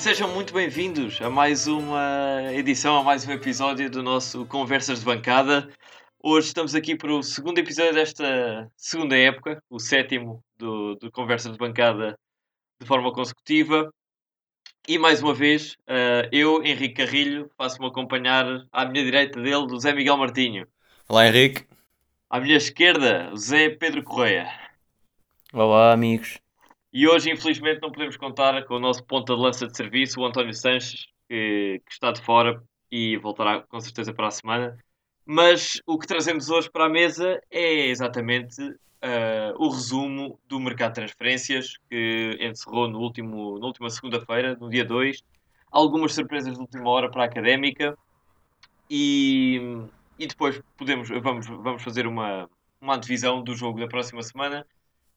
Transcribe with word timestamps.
Sejam 0.00 0.32
muito 0.32 0.54
bem-vindos 0.54 1.20
a 1.20 1.28
mais 1.28 1.66
uma 1.66 2.50
edição, 2.54 2.96
a 2.96 3.04
mais 3.04 3.28
um 3.28 3.32
episódio 3.32 3.90
do 3.90 4.02
nosso 4.02 4.46
Conversas 4.46 5.00
de 5.00 5.04
Bancada. 5.04 5.68
Hoje 6.22 6.46
estamos 6.46 6.74
aqui 6.74 6.96
para 6.96 7.12
o 7.12 7.22
segundo 7.22 7.58
episódio 7.58 7.92
desta 7.92 8.72
segunda 8.78 9.14
época, 9.14 9.62
o 9.68 9.78
sétimo 9.78 10.42
do, 10.56 10.94
do 10.94 11.12
Conversas 11.12 11.52
de 11.52 11.58
Bancada 11.58 12.18
de 12.80 12.86
forma 12.86 13.12
consecutiva. 13.12 13.92
E 14.88 14.98
mais 14.98 15.22
uma 15.22 15.34
vez, 15.34 15.74
uh, 15.82 16.26
eu, 16.32 16.64
Henrique 16.64 16.94
Carrilho, 16.94 17.50
faço-me 17.58 17.86
acompanhar 17.86 18.46
à 18.72 18.86
minha 18.86 19.04
direita 19.04 19.38
dele, 19.38 19.66
do 19.66 19.78
Zé 19.78 19.92
Miguel 19.92 20.16
Martinho. 20.16 20.66
Olá, 21.10 21.28
Henrique. 21.28 21.66
À 22.30 22.40
minha 22.40 22.56
esquerda, 22.56 23.28
o 23.34 23.36
Zé 23.36 23.68
Pedro 23.68 24.02
Correia. 24.02 24.50
Olá, 25.52 25.92
amigos. 25.92 26.39
E 26.92 27.06
hoje, 27.06 27.30
infelizmente, 27.30 27.80
não 27.80 27.92
podemos 27.92 28.16
contar 28.16 28.64
com 28.64 28.74
o 28.74 28.80
nosso 28.80 29.04
ponta 29.04 29.34
de 29.34 29.40
lança 29.40 29.66
de 29.66 29.76
serviço, 29.76 30.20
o 30.20 30.24
António 30.24 30.52
Sanches, 30.52 31.06
que, 31.28 31.80
que, 31.86 31.92
está 31.92 32.10
de 32.10 32.20
fora 32.20 32.60
e 32.90 33.16
voltará 33.16 33.60
com 33.62 33.78
certeza 33.80 34.12
para 34.12 34.26
a 34.26 34.30
semana. 34.30 34.76
Mas 35.24 35.80
o 35.86 35.96
que 35.96 36.06
trazemos 36.06 36.50
hoje 36.50 36.68
para 36.68 36.86
a 36.86 36.88
mesa 36.88 37.40
é 37.48 37.86
exatamente 37.86 38.60
uh, 38.60 39.54
o 39.56 39.68
resumo 39.68 40.40
do 40.48 40.58
mercado 40.58 40.90
de 40.90 40.94
transferências, 40.96 41.78
que 41.88 42.36
encerrou 42.40 42.88
no 42.88 42.98
último, 42.98 43.60
na 43.60 43.66
última 43.66 43.88
segunda-feira, 43.88 44.56
no 44.56 44.68
dia 44.68 44.84
2. 44.84 45.22
Algumas 45.70 46.12
surpresas 46.12 46.54
de 46.54 46.60
última 46.60 46.90
hora 46.90 47.08
para 47.08 47.22
a 47.22 47.26
académica. 47.26 47.96
E, 48.90 49.60
e 50.18 50.26
depois 50.26 50.60
podemos, 50.76 51.08
vamos, 51.08 51.46
vamos 51.46 51.84
fazer 51.84 52.08
uma, 52.08 52.50
uma 52.80 52.96
antevisão 52.96 53.44
do 53.44 53.54
jogo 53.54 53.78
da 53.78 53.86
próxima 53.86 54.20
semana 54.24 54.66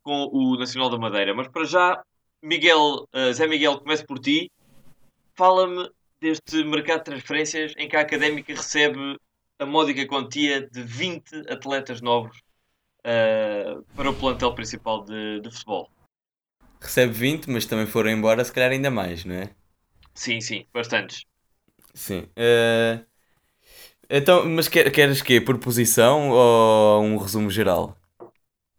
com 0.03 0.29
o 0.31 0.57
Nacional 0.57 0.89
da 0.89 0.97
Madeira. 0.97 1.33
Mas 1.33 1.47
para 1.47 1.65
já, 1.65 2.03
Miguel, 2.41 3.07
uh, 3.13 3.33
Zé 3.33 3.47
Miguel, 3.47 3.79
começo 3.79 4.05
por 4.05 4.19
ti. 4.19 4.51
Fala-me 5.35 5.89
deste 6.21 6.63
mercado 6.63 6.99
de 6.99 7.05
transferências 7.05 7.73
em 7.77 7.87
que 7.87 7.95
a 7.95 8.01
Académica 8.01 8.53
recebe 8.53 9.17
a 9.59 9.65
módica 9.65 10.05
quantia 10.05 10.67
de 10.69 10.81
20 10.81 11.51
atletas 11.51 12.01
novos 12.01 12.37
uh, 12.99 13.83
para 13.95 14.09
o 14.09 14.15
plantel 14.15 14.53
principal 14.53 15.03
de, 15.03 15.41
de, 15.41 15.51
futebol. 15.51 15.89
Recebe 16.81 17.13
20, 17.13 17.49
mas 17.49 17.65
também 17.65 17.85
foram 17.85 18.11
embora, 18.11 18.43
se 18.43 18.51
calhar 18.51 18.71
ainda 18.71 18.91
mais, 18.91 19.25
não 19.25 19.35
é? 19.35 19.49
Sim, 20.13 20.41
sim, 20.41 20.65
bastantes. 20.73 21.25
Sim. 21.93 22.27
Uh, 22.37 23.03
então, 24.09 24.47
mas 24.47 24.67
quer, 24.67 24.91
queres 24.91 25.21
que 25.21 25.41
Por 25.41 25.57
posição 25.57 26.29
ou 26.29 27.03
um 27.03 27.17
resumo 27.17 27.49
geral? 27.49 27.97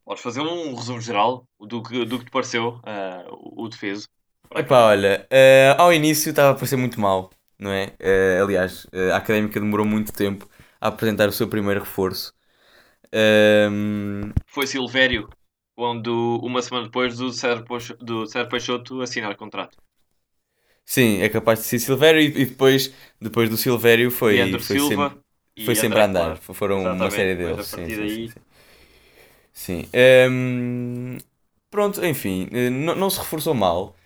Podes 0.04 0.22
fazer 0.22 0.40
um 0.40 0.74
resumo 0.74 1.00
geral 1.00 1.46
do 1.58 1.82
que, 1.82 2.04
do 2.04 2.18
que 2.18 2.26
te 2.26 2.30
pareceu 2.30 2.80
uh, 2.80 3.62
o 3.62 3.68
defeso. 3.68 4.06
Epá, 4.54 4.84
olha, 4.84 5.26
uh, 5.30 5.80
ao 5.80 5.92
início 5.92 6.30
estava 6.30 6.50
a 6.50 6.54
parecer 6.54 6.76
muito 6.76 7.00
mal, 7.00 7.30
não 7.58 7.70
é? 7.70 7.94
Uh, 8.00 8.44
aliás, 8.44 8.86
a 9.12 9.16
Académica 9.16 9.58
demorou 9.58 9.86
muito 9.86 10.12
tempo 10.12 10.48
a 10.80 10.88
apresentar 10.88 11.28
o 11.28 11.32
seu 11.32 11.48
primeiro 11.48 11.80
reforço. 11.80 12.34
Um... 13.70 14.32
Foi 14.46 14.66
Silvério, 14.66 15.28
quando 15.74 16.38
uma 16.42 16.60
semana 16.60 16.86
depois 16.86 17.16
do 17.16 17.32
Sérgio 17.32 17.64
do 18.00 18.26
Peixoto 18.48 19.00
assinar 19.00 19.34
contrato. 19.36 19.78
Sim, 20.84 21.22
é 21.22 21.28
capaz 21.30 21.60
de 21.60 21.64
ser 21.64 21.78
Silvério 21.78 22.20
e, 22.20 22.26
e 22.26 22.44
depois, 22.44 22.92
depois 23.18 23.48
do 23.48 23.56
Silvério 23.56 24.10
foi, 24.10 24.36
foi 24.50 24.60
Silva 24.60 25.10
sempre, 25.10 25.64
foi 25.64 25.74
sempre 25.74 26.00
a 26.00 26.04
andar. 26.04 26.36
Foram 26.36 26.80
Exatamente, 26.80 27.02
uma 27.02 27.10
série 27.10 27.34
deles. 27.34 27.66
Sim, 27.66 27.88
sim, 27.88 28.28
sim, 28.28 28.40
sim. 29.54 29.88
Um, 30.30 31.18
pronto, 31.70 32.04
enfim, 32.04 32.48
eh, 32.52 32.70
não, 32.70 32.94
não 32.94 33.10
se 33.10 33.18
reforçou 33.18 33.54
mal. 33.54 33.96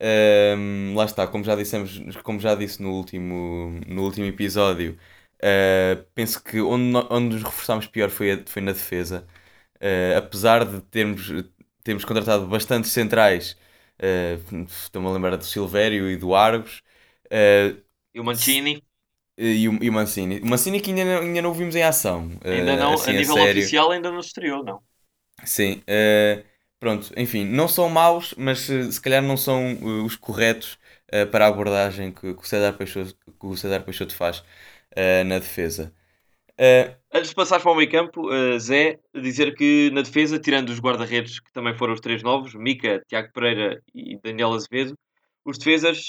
Um, 0.00 0.94
lá 0.94 1.04
está, 1.04 1.26
como 1.26 1.42
já 1.44 1.56
dissemos, 1.56 2.00
como 2.22 2.38
já 2.40 2.54
disse 2.54 2.80
no 2.82 2.92
último, 2.92 3.80
no 3.86 4.04
último 4.04 4.26
episódio, 4.26 4.98
uh, 5.42 6.02
penso 6.14 6.42
que 6.42 6.60
onde, 6.60 6.96
onde 7.10 7.34
nos 7.34 7.42
reforçámos 7.42 7.86
pior 7.86 8.10
foi, 8.10 8.44
foi 8.46 8.62
na 8.62 8.72
defesa. 8.72 9.26
Uh, 9.76 10.18
apesar 10.18 10.64
de 10.64 10.80
termos, 10.82 11.28
termos 11.84 12.04
contratado 12.04 12.46
bastantes 12.46 12.90
centrais, 12.92 13.56
uh, 14.00 14.64
estou-me 14.68 15.08
a 15.08 15.12
lembrar 15.12 15.36
do 15.36 15.44
Silvério 15.44 16.10
e 16.10 16.16
do 16.16 16.34
Argos. 16.34 16.82
Uh, 17.26 17.80
e 18.14 18.20
o 18.20 18.24
Mancini. 18.24 18.82
E 19.36 19.68
o, 19.68 19.78
e 19.82 19.88
o 19.88 19.92
Mancini. 19.92 20.40
O 20.40 20.46
Mancini 20.46 20.80
que 20.80 20.90
ainda 20.90 21.04
não, 21.04 21.22
ainda 21.22 21.42
não 21.42 21.50
o 21.50 21.54
vimos 21.54 21.76
em 21.76 21.82
ação. 21.82 22.30
Ainda 22.44 22.76
não, 22.76 22.94
assim, 22.94 23.10
a 23.10 23.14
nível 23.14 23.36
a 23.38 23.44
oficial 23.44 23.90
ainda 23.92 24.10
não 24.10 24.20
estreou, 24.20 24.64
não. 24.64 24.82
Sim, 25.44 25.82
uh, 25.82 26.44
pronto, 26.78 27.10
enfim, 27.16 27.44
não 27.44 27.68
são 27.68 27.88
maus, 27.88 28.34
mas 28.36 28.68
uh, 28.68 28.90
se 28.90 29.00
calhar 29.00 29.22
não 29.22 29.36
são 29.36 29.74
uh, 29.74 30.04
os 30.04 30.16
corretos 30.16 30.78
para 31.32 31.46
a 31.46 31.48
abordagem 31.48 32.12
que, 32.12 32.34
que, 32.34 32.40
o 32.42 32.44
César 32.44 32.74
Peixoto, 32.74 33.14
que 33.14 33.46
o 33.46 33.56
César 33.56 33.80
Peixoto 33.80 34.14
faz 34.14 34.44
na 35.24 35.38
defesa. 35.38 35.90
Antes 37.10 37.30
de 37.30 37.34
passar 37.34 37.60
para 37.60 37.72
o 37.72 37.74
meio 37.74 37.90
campo, 37.90 38.28
Zé, 38.58 38.98
dizer 39.14 39.54
que 39.54 39.90
na 39.94 40.02
defesa, 40.02 40.38
tirando 40.38 40.68
os 40.68 40.78
guarda-redes, 40.78 41.40
que 41.40 41.50
também 41.50 41.74
foram 41.74 41.94
os 41.94 42.00
três 42.00 42.22
novos, 42.22 42.54
Mica, 42.54 43.02
Tiago 43.08 43.32
Pereira 43.32 43.82
e 43.94 44.18
Daniel 44.22 44.52
Azevedo, 44.52 44.98
os 45.46 45.56
defesas 45.56 46.08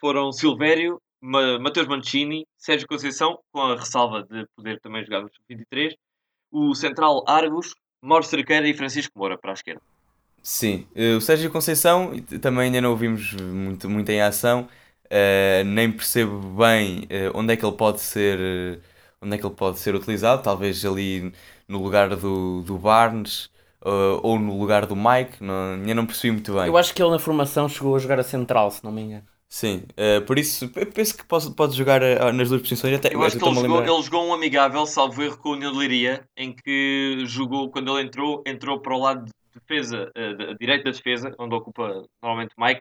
foram 0.00 0.32
Silvério, 0.32 1.00
Mateus 1.20 1.86
Mancini, 1.86 2.44
Sérgio 2.58 2.88
Conceição, 2.88 3.38
com 3.52 3.60
a 3.60 3.76
ressalva 3.76 4.24
de 4.24 4.44
poder 4.56 4.80
também 4.80 5.04
jogar 5.04 5.22
no 5.22 5.30
23, 5.48 5.94
o 6.50 6.74
central 6.74 7.22
Argos, 7.28 7.76
Mauro 8.02 8.24
Cerqueira 8.24 8.68
e 8.68 8.74
Francisco 8.74 9.16
Moura 9.16 9.38
para 9.38 9.52
a 9.52 9.54
esquerda. 9.54 9.80
Sim, 10.42 10.86
eh, 10.94 11.14
o 11.14 11.20
Sérgio 11.20 11.50
Conceição 11.52 12.12
também 12.40 12.64
ainda 12.64 12.80
não 12.80 12.90
ouvimos 12.90 13.32
muito, 13.34 13.88
muito 13.88 14.10
em 14.10 14.20
ação, 14.20 14.68
uh, 15.06 15.64
nem 15.64 15.90
percebo 15.92 16.40
bem 16.56 17.02
uh, 17.02 17.30
onde 17.32 17.52
é 17.52 17.56
que 17.56 17.64
ele 17.64 17.76
pode 17.76 18.00
ser 18.00 18.38
uh, 18.40 18.82
onde 19.20 19.36
é 19.36 19.38
que 19.38 19.46
ele 19.46 19.54
pode 19.54 19.78
ser 19.78 19.94
utilizado, 19.94 20.42
talvez 20.42 20.84
ali 20.84 21.32
no 21.68 21.80
lugar 21.80 22.16
do, 22.16 22.62
do 22.62 22.76
Barnes 22.76 23.48
ou 23.84 24.38
no 24.38 24.58
lugar 24.58 24.86
do 24.86 24.94
Mike, 24.94 25.42
não, 25.42 25.74
ainda 25.74 25.94
não 25.94 26.06
percebi 26.06 26.32
muito 26.32 26.54
bem. 26.54 26.66
Eu 26.66 26.76
acho 26.76 26.94
que 26.94 27.02
ele 27.02 27.10
na 27.10 27.18
formação 27.18 27.68
chegou 27.68 27.96
a 27.96 27.98
jogar 27.98 28.18
a 28.20 28.22
central, 28.22 28.70
se 28.70 28.82
não 28.84 28.92
me 28.92 29.02
engano. 29.02 29.24
Sim, 29.52 29.82
uh, 29.98 30.24
por 30.24 30.38
isso 30.38 30.66
penso 30.94 31.14
que 31.14 31.26
pode, 31.26 31.54
pode 31.54 31.76
jogar 31.76 32.00
uh, 32.02 32.32
nas 32.32 32.48
duas 32.48 32.62
posições. 32.62 32.94
Até, 32.94 33.14
eu 33.14 33.22
acho 33.22 33.38
que 33.38 33.44
ele 33.44 33.54
jogou, 33.54 33.82
ele 33.82 34.02
jogou, 34.02 34.26
um 34.26 34.32
amigável, 34.32 34.86
salvo 34.86 35.22
erro, 35.22 35.36
com 35.36 35.50
o 35.50 35.78
Leiria, 35.78 36.24
em 36.34 36.54
que 36.54 37.18
jogou, 37.26 37.70
quando 37.70 37.94
ele 37.98 38.08
entrou, 38.08 38.42
entrou 38.46 38.80
para 38.80 38.94
o 38.94 38.98
lado 38.98 39.26
de 39.26 39.32
defesa, 39.60 40.10
uh, 40.16 40.36
de, 40.38 40.56
direito 40.58 40.84
da 40.84 40.90
defesa, 40.92 41.34
onde 41.38 41.54
ocupa 41.54 42.02
normalmente 42.22 42.54
Mike, 42.56 42.80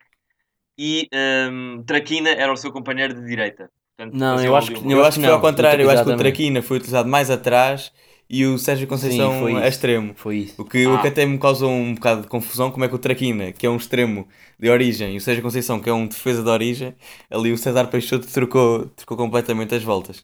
e 0.80 1.10
um, 1.14 1.18
ehm, 1.18 1.84
Traquina 1.84 2.30
era 2.30 2.54
o 2.54 2.56
seu 2.56 2.72
companheiro 2.72 3.16
de 3.16 3.28
direita. 3.28 3.70
Portanto, 3.98 4.18
não, 4.18 4.42
eu 4.42 4.56
acho, 4.56 4.72
que, 4.72 4.94
eu 4.94 5.04
acho 5.04 5.20
que 5.20 5.26
foi 5.26 5.34
ao 5.34 5.42
contrário, 5.42 5.84
eu 5.84 5.90
acho 5.90 6.06
que 6.06 6.10
o 6.10 6.16
Traquina 6.16 6.62
foi 6.62 6.78
utilizado 6.78 7.10
mais 7.10 7.30
atrás 7.30 7.92
e 8.34 8.46
o 8.46 8.58
Sérgio 8.58 8.88
Conceição 8.88 9.46
Sim, 9.46 9.58
a 9.58 9.68
extremo. 9.68 10.14
Foi 10.16 10.38
isso. 10.38 10.62
O 10.62 10.64
que, 10.64 10.86
ah. 10.86 10.94
o 10.94 11.02
que 11.02 11.09
até 11.09 11.25
me 11.25 11.38
causou 11.38 11.69
um 11.69 11.94
bocado 11.94 12.22
de 12.22 12.28
confusão, 12.30 12.72
como 12.72 12.86
é 12.86 12.88
que 12.88 12.96
o 12.96 12.97
Traquina, 12.97 13.52
que 13.52 13.66
é 13.66 13.69
um 13.69 13.75
extremo 13.75 14.25
de 14.58 14.69
origem, 14.69 15.16
e 15.16 15.18
o 15.18 15.22
Sérgio 15.22 15.44
Conceição, 15.44 15.81
que 15.81 15.90
é 15.90 15.94
um 15.94 16.08
defesa 16.08 16.42
de 16.42 16.47
origem, 16.47 16.96
ali 17.30 17.52
o 17.52 17.58
César 17.58 17.88
Peixoto 17.88 18.25
trocou, 18.28 18.86
trocou 18.96 19.18
completamente 19.18 19.75
as 19.75 19.84
voltas. 19.84 20.19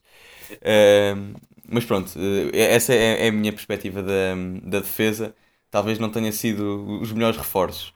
Uh, 0.53 1.35
mas 1.69 1.83
pronto, 1.83 2.07
uh, 2.15 2.49
essa 2.53 2.93
é, 2.93 3.25
é, 3.25 3.27
a 3.27 3.31
minha 3.31 3.51
perspectiva 3.51 4.01
da, 4.01 4.35
da 4.63 4.79
defesa. 4.79 5.35
Talvez 5.69 5.99
não 5.99 6.09
tenha 6.09 6.31
sido 6.31 6.99
os 7.01 7.11
melhores 7.11 7.35
reforços. 7.35 7.93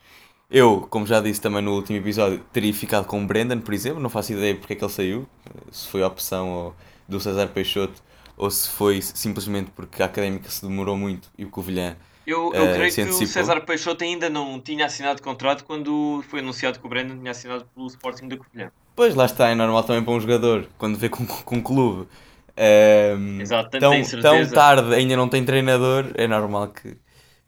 Eu, 0.49 0.85
como 0.89 1.07
já 1.07 1.21
disse 1.21 1.39
também 1.39 1.61
no 1.61 1.73
último 1.73 1.97
episódio, 1.97 2.43
teria 2.51 2.73
ficado 2.73 3.05
com 3.05 3.23
o 3.23 3.25
Brendan, 3.25 3.61
por 3.61 3.73
exemplo. 3.73 4.01
Não 4.01 4.09
faço 4.09 4.33
ideia 4.33 4.55
porque 4.55 4.73
é 4.73 4.75
que 4.75 4.83
ele 4.83 4.91
saiu. 4.91 5.25
Se 5.71 5.87
foi 5.87 6.03
a 6.03 6.07
opção 6.07 6.75
do 7.07 7.17
César 7.17 7.47
Peixoto 7.47 8.03
ou 8.41 8.49
se 8.49 8.67
foi 8.67 8.99
simplesmente 9.03 9.69
porque 9.69 10.01
a 10.01 10.07
académica 10.07 10.49
se 10.49 10.63
demorou 10.67 10.97
muito 10.97 11.29
e 11.37 11.45
o 11.45 11.49
Covilhã. 11.49 11.95
Eu, 12.25 12.51
eu 12.53 12.71
uh, 12.71 12.73
creio 12.73 12.93
que 12.93 13.01
o 13.01 13.27
César 13.27 13.61
Peixoto 13.61 14.03
ainda 14.03 14.31
não 14.31 14.59
tinha 14.59 14.87
assinado 14.87 15.21
contrato 15.21 15.63
quando 15.63 16.23
foi 16.27 16.39
anunciado 16.39 16.79
que 16.79 16.85
o 16.85 16.89
Brandon 16.89 17.17
tinha 17.17 17.29
assinado 17.29 17.67
pelo 17.75 17.85
Sporting 17.85 18.27
da 18.27 18.37
Covilhã. 18.37 18.71
Pois 18.95 19.13
lá 19.13 19.25
está, 19.25 19.49
é 19.49 19.55
normal 19.55 19.83
também 19.83 20.03
para 20.03 20.13
um 20.13 20.19
jogador, 20.19 20.67
quando 20.79 20.97
vê 20.97 21.07
com, 21.07 21.23
com 21.23 21.55
um 21.57 21.61
clube 21.61 22.01
uh, 22.01 23.41
Exato, 23.41 23.79
tão, 23.79 24.01
tão 24.21 24.49
tarde 24.49 24.95
ainda 24.95 25.15
não 25.15 25.29
tem 25.29 25.45
treinador, 25.45 26.05
é 26.15 26.27
normal 26.27 26.69
que, 26.69 26.97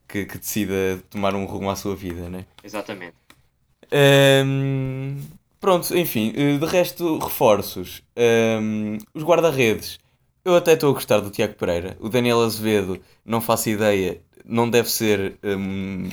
que, 0.07 0.25
que 0.25 0.37
decida 0.37 1.01
tomar 1.09 1.33
um 1.33 1.45
rumo 1.45 1.71
à 1.71 1.75
sua 1.75 1.95
vida, 1.95 2.29
né? 2.29 2.45
Exatamente. 2.63 3.15
Um, 4.45 5.17
pronto, 5.59 5.97
enfim, 5.97 6.33
eh, 6.35 6.57
de 6.57 6.65
resto, 6.65 7.17
reforços. 7.17 8.03
Um, 8.15 8.97
os 9.13 9.23
guarda-redes 9.23 10.02
eu 10.45 10.55
até 10.55 10.73
estou 10.73 10.89
a 10.91 10.93
gostar 10.93 11.19
do 11.19 11.29
Tiago 11.29 11.55
Pereira. 11.55 11.97
O 11.99 12.09
Daniel 12.09 12.41
Azevedo, 12.41 12.99
não 13.25 13.41
faço 13.41 13.69
ideia, 13.69 14.21
não 14.45 14.69
deve 14.69 14.89
ser 14.91 15.37
um, 15.43 16.09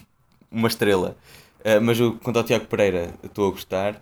uma 0.51 0.69
estrela. 0.69 1.17
Uh, 1.61 1.81
mas 1.83 1.99
eu, 2.01 2.19
quanto 2.19 2.39
ao 2.39 2.45
Tiago 2.45 2.67
Pereira, 2.67 3.15
estou 3.23 3.49
a 3.49 3.51
gostar. 3.51 3.95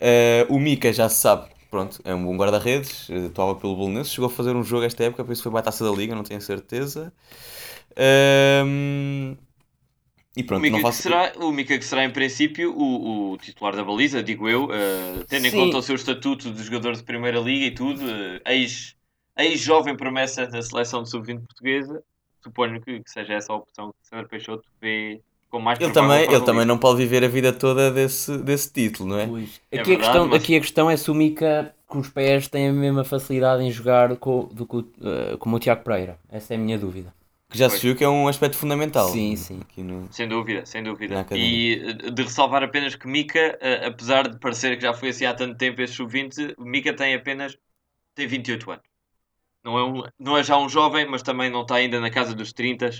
Uh, 0.00 0.52
o 0.54 0.58
Mika 0.58 0.92
já 0.92 1.08
se 1.08 1.16
sabe, 1.20 1.48
pronto, 1.70 2.00
é 2.04 2.14
um 2.14 2.24
bom 2.24 2.36
guarda-redes, 2.36 3.08
atuava 3.26 3.54
pelo 3.56 3.76
Bolonense, 3.76 4.10
chegou 4.10 4.26
a 4.28 4.30
fazer 4.30 4.54
um 4.54 4.62
jogo 4.62 4.84
esta 4.84 5.04
época, 5.04 5.24
por 5.24 5.32
isso 5.32 5.42
foi 5.42 5.52
para 5.52 5.60
a 5.60 5.64
taça 5.64 5.84
da 5.84 5.90
Liga, 5.90 6.14
não 6.14 6.22
tenho 6.22 6.40
certeza. 6.40 7.12
Uh, 7.92 9.36
E 10.36 10.42
pronto, 10.44 10.60
o 10.60 10.62
Mika, 10.62 10.76
não 10.76 10.82
faço... 10.82 10.98
que 10.98 11.02
será, 11.02 11.32
o 11.36 11.50
Mika 11.52 11.76
que 11.76 11.84
será 11.84 12.04
em 12.04 12.12
princípio 12.12 12.72
o, 12.72 13.32
o 13.32 13.38
titular 13.38 13.74
da 13.74 13.82
baliza, 13.82 14.22
digo 14.22 14.48
eu, 14.48 14.66
uh, 14.66 15.24
tendo 15.28 15.42
Sim. 15.42 15.48
em 15.48 15.50
conta 15.50 15.78
o 15.78 15.82
seu 15.82 15.96
estatuto 15.96 16.52
de 16.52 16.62
jogador 16.62 16.94
de 16.94 17.02
primeira 17.02 17.40
liga 17.40 17.66
e 17.66 17.70
tudo, 17.72 18.04
uh, 18.04 18.40
ex, 18.46 18.94
ex-jovem 19.44 19.96
promessa 19.96 20.46
da 20.46 20.60
seleção 20.62 21.02
de 21.02 21.10
sub-20 21.10 21.40
portuguesa, 21.40 22.02
suponho 22.42 22.80
que, 22.80 23.00
que, 23.00 23.10
seja 23.10 23.34
essa 23.34 23.52
a 23.52 23.56
opção 23.56 23.92
que 23.92 24.08
Sandro 24.08 24.28
Peixoto 24.28 24.68
vê 24.80 25.20
com 25.50 25.60
mais 25.60 25.80
ele 25.80 25.92
também 25.92 26.24
Ele 26.24 26.40
também 26.42 26.64
não 26.64 26.78
pode 26.78 26.98
viver 26.98 27.24
a 27.24 27.28
vida 27.28 27.52
toda 27.52 27.90
desse, 27.90 28.36
desse 28.38 28.72
título, 28.72 29.10
não 29.10 29.18
é? 29.18 29.26
Pois. 29.26 29.60
É 29.70 29.80
aqui, 29.80 29.92
é 29.92 29.96
verdade, 29.96 29.96
a 29.96 29.96
questão, 29.96 30.28
mas... 30.28 30.42
aqui 30.42 30.56
a 30.56 30.60
questão 30.60 30.90
é 30.90 30.96
se 30.96 31.10
o 31.10 31.14
Mika 31.14 31.74
com 31.86 31.98
os 31.98 32.08
pés 32.08 32.48
tem 32.48 32.68
a 32.68 32.72
mesma 32.72 33.02
facilidade 33.02 33.62
em 33.62 33.70
jogar 33.70 34.14
com, 34.16 34.48
do, 34.52 34.64
uh, 34.64 35.38
como 35.38 35.56
o 35.56 35.58
Tiago 35.58 35.82
Pereira. 35.82 36.18
Essa 36.30 36.54
é 36.54 36.56
a 36.56 36.60
minha 36.60 36.78
dúvida. 36.78 37.14
Que 37.50 37.56
já 37.56 37.70
se 37.70 37.80
viu 37.80 37.96
que 37.96 38.04
é 38.04 38.08
um 38.08 38.28
aspecto 38.28 38.58
fundamental. 38.58 39.08
Sim, 39.08 39.34
sim. 39.34 39.62
No... 39.78 40.06
Sem 40.10 40.28
dúvida, 40.28 40.66
sem 40.66 40.82
dúvida. 40.82 41.26
E 41.32 41.82
eh, 41.82 42.10
de 42.10 42.22
ressalvar 42.22 42.62
apenas 42.62 42.94
que 42.94 43.08
Mika, 43.08 43.58
uh, 43.58 43.86
apesar 43.86 44.28
de 44.28 44.38
parecer 44.38 44.76
que 44.76 44.82
já 44.82 44.92
foi 44.92 45.08
assim 45.08 45.24
há 45.24 45.32
tanto 45.32 45.56
tempo 45.56 45.80
esse 45.80 45.94
sub-20, 45.94 46.56
Mika 46.58 46.92
tem 46.92 47.14
apenas 47.14 47.56
tem 48.14 48.26
28 48.26 48.70
anos. 48.70 48.82
Não 49.64 49.78
é, 49.78 49.84
um, 49.84 50.02
não 50.18 50.38
é 50.38 50.42
já 50.42 50.56
um 50.56 50.68
jovem, 50.68 51.06
mas 51.08 51.22
também 51.22 51.50
não 51.50 51.62
está 51.62 51.76
ainda 51.76 52.00
na 52.00 52.10
casa 52.10 52.34
dos 52.34 52.52
30. 52.52 52.90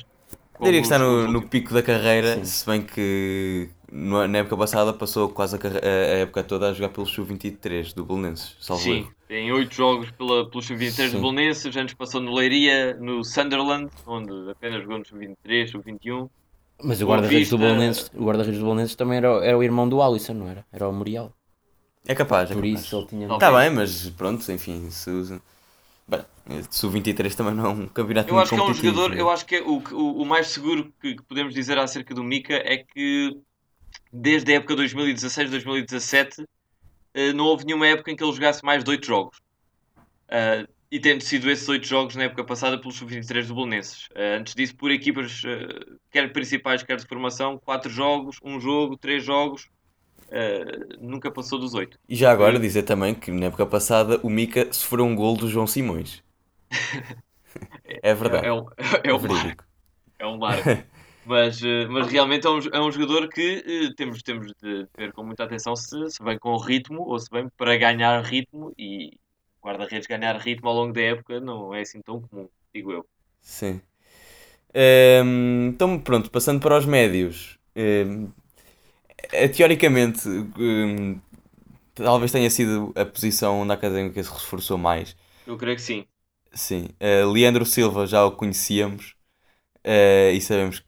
Diria 0.61 0.81
que 0.81 0.87
está 0.87 0.99
no, 0.99 1.29
no 1.29 1.43
pico 1.43 1.73
da 1.73 1.83
carreira, 1.83 2.37
sim. 2.37 2.45
se 2.45 2.67
bem 2.67 2.83
que 2.83 3.71
na 3.91 4.39
época 4.39 4.57
passada 4.57 4.93
passou 4.93 5.29
quase 5.29 5.57
a, 5.57 5.59
a 5.59 6.19
época 6.19 6.43
toda 6.43 6.69
a 6.69 6.73
jogar 6.73 6.91
pelo 6.91 7.07
Sub-23 7.07 7.95
do 7.95 8.05
Belenenses, 8.05 8.57
salvo 8.61 8.83
Sim, 8.83 8.99
erro. 8.99 9.15
em 9.31 9.53
8 9.53 9.75
jogos 9.75 10.11
pela, 10.11 10.49
pelo 10.49 10.63
Sub-23 10.63 11.13
do 11.13 11.21
Belenenses, 11.21 11.77
antes 11.77 11.95
passou 11.95 12.21
no 12.21 12.35
Leiria, 12.35 12.95
no 12.95 13.25
Sunderland, 13.25 13.89
onde 14.07 14.51
apenas 14.51 14.83
jogou 14.83 14.99
no 14.99 15.07
Sub-23, 15.07 15.71
Sub-21. 15.71 16.29
Mas 16.83 17.01
o 17.01 17.07
guarda-redes 17.07 17.51
do 17.51 17.59
Belenenses, 17.59 18.11
o 18.15 18.25
guarda-redes 18.25 18.59
do 18.59 18.67
Belenenses 18.67 18.95
também 18.95 19.19
era, 19.19 19.29
era 19.45 19.57
o 19.57 19.63
irmão 19.63 19.89
do 19.89 20.03
Alisson, 20.03 20.35
não 20.35 20.49
era? 20.49 20.65
Era 20.73 20.89
o 20.89 20.93
Muriel. 20.93 21.33
É 22.07 22.15
capaz, 22.15 22.51
é 22.51 22.55
Por 22.55 22.63
capaz. 22.63 22.85
isso 22.85 22.97
ele 22.97 23.07
tinha... 23.07 23.33
Está 23.33 23.51
bem, 23.53 23.71
mas 23.71 24.11
pronto, 24.11 24.51
enfim, 24.53 24.91
se 24.91 25.11
usa... 25.11 25.41
Bem, 26.09 26.25
Sub-23 26.71 27.35
também 27.35 27.55
não 27.55 27.67
é 27.67 27.69
um 27.69 27.87
campeonato 27.87 28.31
eu 28.31 28.39
acho 28.39 28.55
que 28.55 28.61
é 28.61 28.63
um 28.63 28.73
jogador, 28.73 29.11
né? 29.11 29.21
eu 29.21 29.31
acho 29.31 29.45
que 29.45 29.57
é 29.57 29.63
o, 29.63 29.83
o, 29.93 30.23
o 30.23 30.25
mais 30.25 30.49
seguro 30.49 30.93
que, 31.01 31.15
que 31.15 31.23
podemos 31.23 31.53
dizer 31.53 31.77
acerca 31.79 32.15
do 32.15 32.25
Mika 32.25 32.55
é 32.55 32.79
que 32.79 33.39
desde 34.13 34.53
a 34.53 34.57
época 34.57 34.75
2016-2017, 34.77 36.47
eh, 37.15 37.33
não 37.33 37.45
houve 37.47 37.65
nenhuma 37.65 37.87
época 37.87 38.11
em 38.11 38.17
que 38.17 38.23
ele 38.23 38.33
jogasse 38.33 38.65
mais 38.65 38.83
de 38.85 38.91
8 38.91 39.07
jogos. 39.07 39.39
Uh, 40.29 40.69
e 40.91 40.99
tendo 40.99 41.23
sido 41.23 41.51
esses 41.51 41.69
8 41.69 41.87
jogos 41.87 42.17
na 42.17 42.25
época 42.25 42.45
passada 42.45 42.79
pelos 42.79 42.97
sub-23 42.97 43.47
do 43.47 43.55
Bolonenses. 43.55 44.07
Uh, 44.09 44.39
antes 44.41 44.55
disso, 44.55 44.77
por 44.77 44.91
equipas, 44.91 45.43
uh, 45.45 45.99
quer 46.11 46.33
principais, 46.33 46.83
quer 46.83 46.97
de 46.97 47.07
formação, 47.07 47.59
4 47.59 47.91
jogos, 47.91 48.39
1 48.43 48.55
um 48.55 48.61
jogo, 48.61 48.97
3 48.97 49.23
jogos, 49.23 49.69
nunca 51.01 51.31
passou 51.31 51.59
dos 51.59 51.75
8. 51.75 51.99
E 52.09 52.15
já 52.15 52.31
agora 52.31 52.59
dizer 52.59 52.83
também 52.83 53.15
que 53.15 53.31
na 53.31 53.47
época 53.47 53.67
passada 53.67 54.21
o 54.23 54.31
Mica 54.31 54.73
sofreu 54.73 55.05
um 55.05 55.15
gol 55.15 55.37
do 55.37 55.49
João 55.49 55.67
Simões. 55.67 56.23
é 57.85 58.15
verdade. 58.15 58.47
É, 58.47 58.49
é, 58.49 58.53
um, 58.53 58.67
é, 58.77 59.11
é 59.11 59.15
um 59.15 59.21
marco. 59.29 59.65
É 60.19 60.27
um. 60.27 60.39
Mas, 61.29 61.63
eh, 61.63 61.87
mas 61.89 62.07
realmente 62.11 62.47
é 62.47 62.51
um, 62.51 62.59
é 62.73 62.81
um 62.81 62.91
jogador 62.91 63.29
que 63.29 63.59
uh, 63.59 63.95
temos, 63.95 64.23
temos 64.23 64.51
de 64.63 64.87
ter 64.95 65.13
com 65.13 65.23
muita 65.23 65.45
atenção 65.45 65.77
se, 65.77 66.11
se 66.11 66.25
vem 66.25 66.39
com 66.39 66.57
ritmo 66.57 67.03
ou 67.03 67.19
se 67.19 67.29
vem 67.31 67.51
para 67.51 67.77
ganhar 67.77 68.23
ritmo 68.25 68.73
e 68.79 69.13
guarda-redes 69.63 70.07
ganhar 70.07 70.35
ritmo 70.39 70.71
ao 70.71 70.75
longo 70.75 70.95
da 70.95 71.03
época 71.03 71.39
não 71.39 71.75
é 71.75 71.83
assim 71.83 72.01
tão 72.01 72.23
comum, 72.23 72.49
digo 72.75 72.93
eu. 72.93 73.07
Sim. 73.43 73.83
Um, 74.75 75.69
então 75.69 75.99
pronto, 75.99 76.31
passando 76.31 76.61
para 76.61 76.79
os 76.79 76.87
médios. 76.87 77.59
É, 77.75 78.07
teoricamente, 79.55 80.29
um, 80.29 81.21
talvez 81.95 82.33
tenha 82.33 82.51
sido 82.51 82.93
a 82.95 83.05
posição 83.05 83.61
onde 83.61 83.73
a 83.73 83.75
académica 83.75 84.23
se 84.23 84.31
reforçou 84.31 84.79
mais. 84.79 85.17
Eu 85.47 85.57
creio 85.57 85.77
que 85.77 85.83
sim. 85.83 86.07
Sim. 86.53 86.89
Uh, 87.01 87.31
Leandro 87.31 87.65
Silva 87.65 88.07
já 88.07 88.25
o 88.25 88.33
conhecíamos 88.33 89.15
uh, 89.87 90.33
e 90.33 90.41
sabemos 90.41 90.83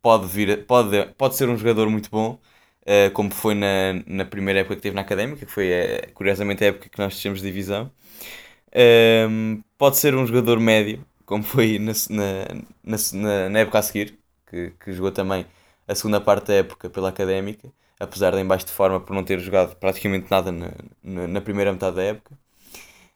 pode, 0.00 0.26
vir, 0.26 0.66
pode, 0.66 1.06
pode 1.16 1.36
ser 1.36 1.48
um 1.48 1.56
jogador 1.56 1.88
muito 1.88 2.10
bom, 2.10 2.40
uh, 2.82 3.10
como 3.12 3.30
foi 3.30 3.54
na, 3.54 4.02
na 4.06 4.24
primeira 4.24 4.60
época 4.60 4.76
que 4.76 4.82
teve 4.82 4.94
na 4.94 5.02
Académica, 5.02 5.46
que 5.46 5.52
foi 5.52 5.70
curiosamente 6.14 6.64
a 6.64 6.68
época 6.68 6.88
que 6.88 6.98
nós 6.98 7.16
de 7.16 7.32
divisão. 7.40 7.90
Uh, 8.68 9.62
pode 9.76 9.98
ser 9.98 10.14
um 10.14 10.26
jogador 10.26 10.58
médio, 10.58 11.04
como 11.26 11.42
foi 11.42 11.78
na, 11.78 11.92
na, 12.10 12.96
na, 13.12 13.48
na 13.50 13.58
época 13.60 13.78
a 13.78 13.82
seguir, 13.82 14.18
que, 14.48 14.72
que 14.80 14.92
jogou 14.92 15.12
também 15.12 15.46
a 15.86 15.94
segunda 15.94 16.20
parte 16.20 16.48
da 16.48 16.54
época 16.54 16.90
pela 16.90 17.08
Académica, 17.08 17.72
apesar 17.98 18.32
de 18.32 18.38
em 18.40 18.46
baixo 18.46 18.66
de 18.66 18.72
forma 18.72 19.00
por 19.00 19.14
não 19.14 19.24
ter 19.24 19.38
jogado 19.40 19.76
praticamente 19.76 20.30
nada 20.30 20.50
na, 20.50 20.72
na, 21.02 21.28
na 21.28 21.40
primeira 21.40 21.72
metade 21.72 21.96
da 21.96 22.02
época. 22.02 22.34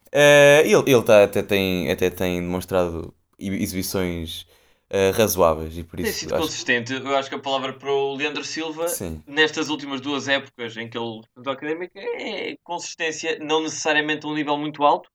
Uh, 0.08 0.62
ele 0.64 0.92
ele 0.92 1.02
tá, 1.02 1.24
até, 1.24 1.42
tem, 1.42 1.90
até 1.90 2.08
tem 2.10 2.40
demonstrado 2.40 3.12
exibições 3.38 4.46
uh, 4.90 5.16
razoáveis. 5.16 5.76
E 5.76 5.84
por 5.84 6.00
isso, 6.00 6.10
Tem 6.10 6.18
sido 6.20 6.34
acho... 6.34 6.44
consistente. 6.44 6.92
Eu 6.92 7.16
acho 7.16 7.28
que 7.28 7.34
a 7.34 7.38
palavra 7.38 7.72
para 7.72 7.90
o 7.90 8.14
Leandro 8.14 8.44
Silva, 8.44 8.88
Sim. 8.88 9.22
nestas 9.26 9.68
últimas 9.68 10.00
duas 10.00 10.28
épocas 10.28 10.76
em 10.76 10.88
que 10.88 10.96
ele 10.96 11.22
a 11.44 11.50
académica, 11.50 11.98
é 11.98 12.56
consistência, 12.62 13.38
não 13.40 13.62
necessariamente 13.62 14.26
a 14.26 14.28
um 14.28 14.34
nível 14.34 14.56
muito 14.56 14.82
alto, 14.84 15.10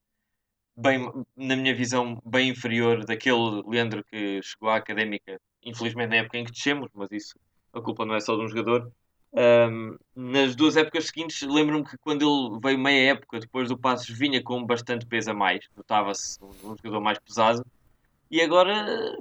bem, 0.76 1.10
na 1.36 1.56
minha 1.56 1.76
visão, 1.76 2.22
bem 2.26 2.50
inferior 2.50 3.06
daquele 3.06 3.64
Leandro 3.66 4.04
que 4.04 4.42
chegou 4.44 4.70
à 4.70 4.78
académica, 4.78 5.40
infelizmente 5.64 6.10
na 6.10 6.18
época 6.18 6.38
em 6.38 6.46
que 6.46 6.52
descemos, 6.52 6.90
mas 6.94 7.10
isso 7.12 7.40
a 7.74 7.82
culpa 7.82 8.06
não 8.06 8.16
é 8.16 8.20
só 8.20 8.36
de 8.36 8.42
um 8.44 8.48
jogador. 8.48 8.92
Um, 9.34 9.98
nas 10.14 10.56
duas 10.56 10.76
épocas 10.76 11.06
seguintes, 11.06 11.42
lembro-me 11.42 11.86
que 11.86 11.98
quando 11.98 12.22
ele 12.22 12.60
veio 12.62 12.78
meia 12.78 13.12
época 13.12 13.40
depois 13.40 13.70
do 13.70 13.78
Passos, 13.78 14.10
vinha 14.10 14.44
com 14.44 14.66
bastante 14.66 15.06
peso 15.06 15.32
a 15.32 15.34
mais, 15.34 15.70
notava-se 15.76 16.38
um, 16.44 16.72
um 16.72 16.76
jogador 16.76 17.00
mais 17.00 17.18
pesado, 17.20 17.66
e 18.30 18.42
agora 18.42 19.18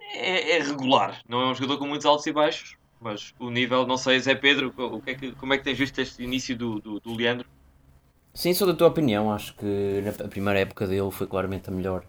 é, 0.00 0.56
é, 0.56 0.62
regular. 0.62 1.20
Não 1.28 1.42
é 1.42 1.46
um 1.50 1.54
jogador 1.54 1.78
com 1.78 1.86
muitos 1.86 2.06
altos 2.06 2.26
e 2.26 2.32
baixos, 2.32 2.76
mas 3.00 3.34
o 3.38 3.50
nível, 3.50 3.86
não 3.86 3.98
sei, 3.98 4.18
Zé 4.18 4.34
Pedro, 4.34 4.72
o 4.76 5.00
que 5.00 5.10
é 5.10 5.14
que, 5.14 5.32
como 5.32 5.52
é 5.52 5.58
que 5.58 5.64
tens 5.64 5.78
visto 5.78 5.98
este 5.98 6.22
início 6.22 6.56
do, 6.56 6.80
do, 6.80 7.00
do 7.00 7.14
Leandro? 7.14 7.46
Sim, 8.32 8.52
sou 8.52 8.66
da 8.66 8.74
tua 8.74 8.88
opinião. 8.88 9.32
Acho 9.32 9.54
que 9.54 10.02
na 10.02 10.28
primeira 10.28 10.58
época 10.58 10.86
dele 10.86 11.10
foi 11.10 11.26
claramente 11.26 11.68
a 11.68 11.72
melhor 11.72 12.04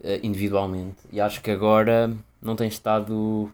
uh, 0.00 0.18
individualmente. 0.22 0.96
E 1.12 1.20
acho 1.20 1.42
que 1.42 1.50
agora 1.50 2.10
não 2.42 2.56
tem 2.56 2.68
estado 2.68 3.50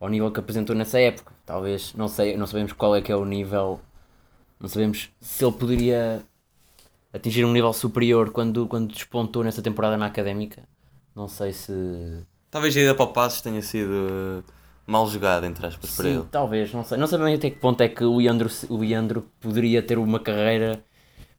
ao 0.00 0.08
nível 0.08 0.30
que 0.30 0.40
apresentou 0.40 0.74
nessa 0.74 0.98
época. 1.00 1.32
Talvez, 1.46 1.94
não 1.94 2.08
sei, 2.08 2.36
não 2.36 2.46
sabemos 2.46 2.72
qual 2.72 2.94
é 2.94 3.00
que 3.00 3.12
é 3.12 3.16
o 3.16 3.24
nível. 3.24 3.80
Não 4.60 4.68
sabemos 4.68 5.10
se 5.20 5.44
ele 5.44 5.52
poderia 5.52 6.22
atingir 7.12 7.44
um 7.44 7.52
nível 7.52 7.72
superior 7.72 8.30
quando, 8.30 8.66
quando 8.66 8.92
despontou 8.92 9.42
nessa 9.44 9.62
temporada 9.62 9.96
na 9.96 10.06
académica. 10.06 10.62
Não 11.14 11.28
sei 11.28 11.52
se 11.52 11.72
Talvez 12.50 12.76
a 12.76 12.80
ida 12.80 12.94
para 12.94 13.04
o 13.04 13.12
Passos 13.12 13.42
tenha 13.42 13.60
sido 13.60 14.42
mal 14.86 15.06
jogada, 15.08 15.46
entre 15.46 15.66
aspas, 15.66 15.90
Sim, 15.90 15.96
para 15.96 16.08
ele. 16.08 16.24
talvez, 16.30 16.72
não 16.72 16.82
sei. 16.82 16.96
Não 16.96 17.06
bem 17.06 17.34
até 17.34 17.50
que 17.50 17.58
ponto 17.58 17.80
é 17.82 17.88
que 17.88 18.02
o 18.02 18.16
Leandro, 18.16 18.50
o 18.70 18.78
Leandro 18.78 19.26
poderia 19.38 19.82
ter 19.82 19.98
uma 19.98 20.18
carreira 20.18 20.82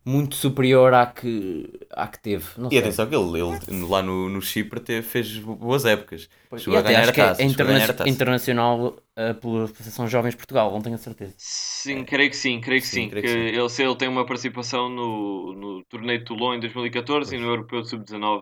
muito 0.06 0.36
superior 0.36 0.94
à 0.94 1.06
que, 1.06 1.70
à 1.92 2.08
que 2.08 2.20
teve. 2.20 2.46
Não 2.58 2.68
e 2.68 2.72
sei. 2.72 2.80
atenção 2.80 3.08
que 3.08 3.16
ele, 3.16 3.40
ele 3.40 3.86
lá 3.88 4.02
no, 4.02 4.30
no 4.30 4.42
Chipre 4.42 4.80
teve, 4.80 5.02
fez 5.02 5.38
boas 5.38 5.86
épocas. 5.86 6.30
Pois, 6.50 6.64
Chegou 6.64 6.80
a 6.80 6.82
ganhar 6.82 7.08
a 7.08 7.12
taça. 7.12 7.42
É 7.42 7.46
interna 7.46 7.84
a 7.84 7.94
taça. 7.94 8.10
internacional 8.10 8.88
uh, 8.88 9.36
pela 9.40 9.66
Associação 9.66 10.08
Jovens 10.08 10.36
Portugal, 10.36 10.72
não 10.72 10.82
tenho 10.82 10.96
a 10.96 11.00
certeza. 11.00 11.34
Sim, 11.38 12.04
creio 12.04 12.30
que 12.30 12.38
sim, 12.38 12.60
creio 12.60 12.82
que 12.82 12.88
sim. 12.88 13.04
sim. 13.04 13.10
Creio 13.10 13.26
que, 13.26 13.34
que 13.34 13.40
sim. 13.74 13.84
Ele, 13.84 13.90
ele 13.90 13.98
tem 13.98 14.08
uma 14.08 14.26
participação 14.26 14.90
no, 14.90 15.54
no 15.54 15.86
torneio 15.86 16.20
de 16.20 16.26
Toulon 16.26 16.56
em 16.56 16.60
2014 16.60 17.30
pois. 17.30 17.32
e 17.32 17.44
no 17.44 17.52
Europeu 17.52 17.82
de 17.82 17.90
Sub-19 17.90 18.42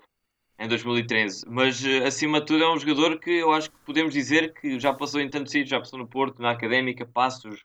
em 0.60 0.68
2013. 0.68 1.46
Mas 1.48 1.84
eh, 1.86 2.06
acima 2.06 2.40
de 2.40 2.48
tudo 2.48 2.64
é 2.64 2.74
um 2.74 2.80
jogador 2.80 3.20
que 3.20 3.30
eu 3.30 3.52
acho 3.52 3.70
que 3.70 3.78
podemos 3.86 4.14
dizer 4.14 4.54
que 4.54 4.80
já 4.80 4.94
passou 4.94 5.22
em 5.22 5.30
tantos 5.30 5.52
sítios, 5.52 5.70
já 5.70 5.80
passou 5.80 6.00
no 6.00 6.08
Porto, 6.08 6.42
na 6.42 6.52
Académica, 6.52 7.06
Passos, 7.06 7.64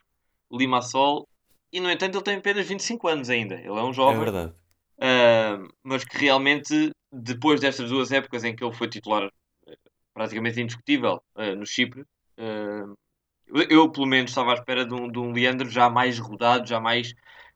Limassol, 0.51 1.27
e 1.73 1.81
no 1.81 1.91
entanto 1.91 2.17
ele 2.17 2.25
tem 2.25 2.37
apenas 2.37 2.67
25 2.67 3.09
anos 3.09 3.31
ainda. 3.31 3.55
Ele 3.55 3.69
é 3.69 3.83
um 3.83 3.93
jovem. 3.93 4.21
É 4.21 4.25
verdade. 4.25 4.53
Uh, 4.99 5.73
mas 5.83 6.05
que 6.05 6.19
realmente, 6.19 6.93
depois 7.11 7.61
destas 7.61 7.89
duas 7.89 8.13
épocas 8.13 8.45
em 8.45 8.55
que 8.55 8.63
ele 8.63 8.75
foi 8.75 8.89
titular 8.89 9.31
eh, 9.67 9.77
praticamente 10.15 10.61
indiscutível 10.61 11.23
uh, 11.35 11.57
no 11.57 11.67
Chipre, 11.67 12.03
uh, 12.03 12.97
eu 13.69 13.91
pelo 13.91 14.07
menos 14.07 14.31
estava 14.31 14.53
à 14.53 14.55
espera 14.55 14.85
de 14.85 14.95
um, 14.95 15.11
de 15.11 15.19
um 15.19 15.33
Leandro 15.33 15.69
já 15.69 15.91
mais 15.91 16.19
rodado, 16.19 16.69
já 16.69 16.79
mais 16.79 17.13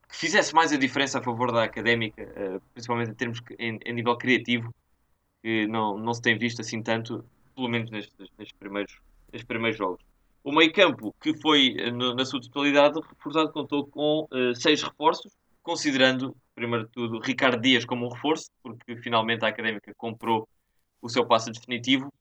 que 0.08 0.16
fizesse 0.16 0.54
mais 0.54 0.73
a 0.73 0.76
diferença 0.76 1.18
a 1.18 1.23
favor 1.23 1.52
da 1.52 1.64
académica, 1.64 2.62
principalmente 2.73 3.11
em 3.11 3.14
termos 3.14 3.40
em, 3.58 3.78
em 3.85 3.92
nível 3.92 4.16
criativo 4.16 4.73
que 5.42 5.66
não, 5.68 5.96
não 5.96 6.12
se 6.12 6.20
tem 6.20 6.37
visto 6.37 6.61
assim 6.61 6.82
tanto, 6.82 7.25
pelo 7.54 7.68
menos 7.68 7.90
nestes, 7.90 8.14
nestes, 8.37 8.56
primeiros, 8.58 9.00
nestes 9.32 9.46
primeiros 9.46 9.78
jogos. 9.78 10.04
O 10.47 10.53
meio 10.53 10.73
campo, 10.73 11.12
que 11.21 11.37
foi 11.41 11.75
eh, 11.76 11.91
na 11.91 12.25
sua 12.25 12.41
totalidade 12.41 13.00
reforçado, 13.00 13.50
contou 13.50 13.85
com 13.85 14.29
uh, 14.31 14.55
seis 14.55 14.81
reforços, 14.81 15.33
considerando, 15.61 16.37
primeiro 16.55 16.87
de 16.87 16.93
tudo, 16.93 17.19
Ricardo 17.19 17.61
Dias 17.61 17.85
como 17.85 18.07
um 18.07 18.09
reforço, 18.11 18.49
porque 18.62 18.97
finalmente 18.99 19.45
a 19.45 19.49
Académica 19.49 19.93
comprou 19.97 20.49
o 21.03 21.09
seu 21.09 21.26
passe 21.26 21.50
definitivo. 21.50 22.15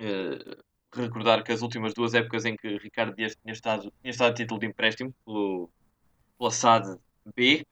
Uh, 0.00 0.64
recordar 0.92 1.44
que 1.44 1.52
as 1.52 1.62
últimas 1.62 1.94
duas 1.94 2.12
épocas 2.12 2.44
em 2.44 2.56
que 2.56 2.76
Ricardo 2.78 3.14
Dias 3.14 3.36
tinha 3.40 3.52
estado, 3.52 3.92
tinha 4.02 4.10
estado 4.10 4.32
a 4.32 4.34
título 4.34 4.58
de 4.58 4.66
empréstimo 4.66 5.14
pelo, 5.24 5.70
pela 6.36 6.50
SAD 6.50 6.98
B, 7.36 7.64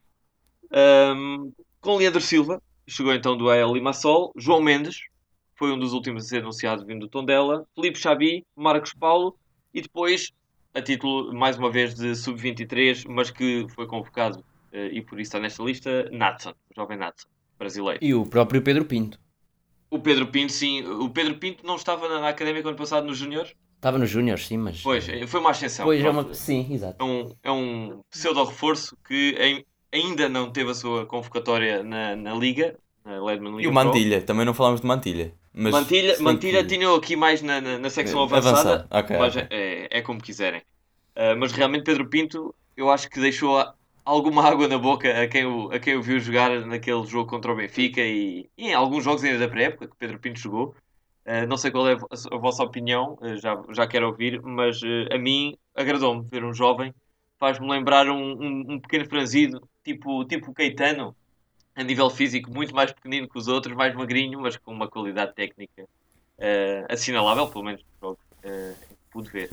um, 1.16 1.52
com 1.80 1.96
Leandro 1.96 2.20
Silva, 2.20 2.62
chegou 2.86 3.12
então 3.12 3.36
do 3.36 3.50
AL 3.50 3.74
Limassol, 3.74 4.32
João 4.36 4.62
Mendes, 4.62 5.08
foi 5.56 5.72
um 5.72 5.78
dos 5.78 5.92
últimos 5.92 6.26
a 6.26 6.28
ser 6.28 6.38
anunciado 6.38 6.86
vindo 6.86 7.00
do 7.00 7.08
Tondela, 7.08 7.66
Felipe 7.74 7.98
Xabi, 7.98 8.46
Marcos 8.54 8.94
Paulo 8.94 9.36
e 9.74 9.80
depois, 9.80 10.32
a 10.74 10.80
título 10.80 11.32
mais 11.34 11.58
uma 11.58 11.70
vez 11.70 11.94
de 11.94 12.14
sub-23, 12.14 13.04
mas 13.08 13.30
que 13.30 13.66
foi 13.74 13.86
convocado 13.86 14.38
uh, 14.72 14.76
e 14.92 15.00
por 15.02 15.20
isso 15.20 15.28
está 15.28 15.40
nesta 15.40 15.62
lista, 15.62 16.08
Natson, 16.10 16.50
o 16.50 16.74
jovem 16.74 16.98
Natson, 16.98 17.28
brasileiro. 17.58 17.98
E 18.02 18.14
o 18.14 18.26
próprio 18.26 18.62
Pedro 18.62 18.84
Pinto. 18.84 19.18
O 19.90 19.98
Pedro 19.98 20.26
Pinto, 20.26 20.52
sim. 20.52 20.82
O 20.84 21.10
Pedro 21.10 21.36
Pinto 21.36 21.66
não 21.66 21.76
estava 21.76 22.08
na, 22.08 22.28
Académica 22.28 22.68
ano 22.68 22.78
passado 22.78 23.06
nos 23.06 23.18
Júniores? 23.18 23.54
Estava 23.76 23.98
nos 23.98 24.08
Júniores, 24.08 24.46
sim, 24.46 24.56
mas. 24.56 24.80
Pois, 24.80 25.06
foi 25.26 25.40
uma 25.40 25.50
ascensão. 25.50 25.84
Pois, 25.84 26.02
é 26.02 26.08
uma... 26.08 26.32
Sim, 26.32 26.72
exato. 26.72 26.96
É 26.98 27.04
um, 27.04 27.36
é 27.42 27.50
um 27.50 28.00
pseudo-reforço 28.10 28.96
que 29.06 29.34
em, 29.38 29.66
ainda 29.92 30.28
não 30.28 30.50
teve 30.50 30.70
a 30.70 30.74
sua 30.74 31.04
convocatória 31.04 31.82
na, 31.82 32.16
na 32.16 32.34
Liga. 32.34 32.76
Na 33.04 33.18
Liga 33.18 33.60
e 33.60 33.66
o 33.66 33.72
Mantilha, 33.72 34.18
Pro. 34.18 34.26
também 34.26 34.46
não 34.46 34.54
falámos 34.54 34.80
de 34.80 34.86
Mantilha. 34.86 35.34
Mas 35.54 35.72
Mantilha, 35.72 36.16
Mantilha 36.20 36.62
que... 36.62 36.68
tinha 36.68 36.94
aqui 36.94 37.14
mais 37.14 37.42
na, 37.42 37.60
na, 37.60 37.78
na 37.78 37.90
secção 37.90 38.20
é, 38.20 38.24
avançada, 38.24 38.86
okay, 38.90 39.18
mas 39.18 39.36
okay. 39.36 39.48
É, 39.50 39.98
é 39.98 40.02
como 40.02 40.20
quiserem. 40.20 40.62
Uh, 41.14 41.36
mas 41.38 41.52
realmente 41.52 41.84
Pedro 41.84 42.08
Pinto, 42.08 42.54
eu 42.74 42.90
acho 42.90 43.08
que 43.10 43.20
deixou 43.20 43.62
alguma 44.02 44.42
água 44.48 44.66
na 44.66 44.78
boca 44.78 45.22
a 45.22 45.28
quem 45.28 45.44
o, 45.44 45.70
a 45.70 45.78
quem 45.78 45.94
o 45.96 46.02
viu 46.02 46.18
jogar 46.18 46.64
naquele 46.66 47.04
jogo 47.04 47.28
contra 47.28 47.52
o 47.52 47.56
Benfica 47.56 48.00
e, 48.00 48.48
e 48.56 48.68
em 48.68 48.74
alguns 48.74 49.04
jogos 49.04 49.22
ainda 49.22 49.38
da 49.38 49.48
pré-época 49.48 49.88
que 49.88 49.96
Pedro 49.96 50.18
Pinto 50.18 50.40
jogou. 50.40 50.74
Uh, 51.26 51.46
não 51.46 51.56
sei 51.56 51.70
qual 51.70 51.88
é 51.88 51.92
a, 51.92 52.36
vossa 52.36 52.64
opinião, 52.64 53.18
uh, 53.20 53.36
já, 53.36 53.62
já 53.70 53.86
quero 53.86 54.06
ouvir, 54.06 54.40
mas 54.42 54.80
a 55.12 55.18
mim 55.18 55.54
agradou-me 55.74 56.26
ver 56.28 56.44
um 56.44 56.54
jovem, 56.54 56.94
faz-me 57.38 57.68
lembrar 57.68 58.08
um, 58.08 58.16
um, 58.16 58.64
um, 58.72 58.80
pequeno 58.80 59.04
franzido, 59.06 59.68
tipo, 59.84 60.24
tipo 60.24 60.52
Caetano, 60.54 61.14
a 61.74 61.82
nível 61.82 62.10
físico, 62.10 62.50
muito 62.50 62.74
mais 62.74 62.92
pequenino 62.92 63.28
que 63.28 63.38
os 63.38 63.48
outros, 63.48 63.74
mais 63.74 63.94
magrinho, 63.94 64.40
mas 64.40 64.56
com 64.56 64.72
uma 64.72 64.88
qualidade 64.88 65.34
técnica 65.34 65.86
assinalável, 66.88 67.46
pelo 67.48 67.64
menos 67.64 67.82
no 67.82 68.08
jogo 68.08 68.18
que 68.42 68.74
pude 69.10 69.30
ver. 69.30 69.50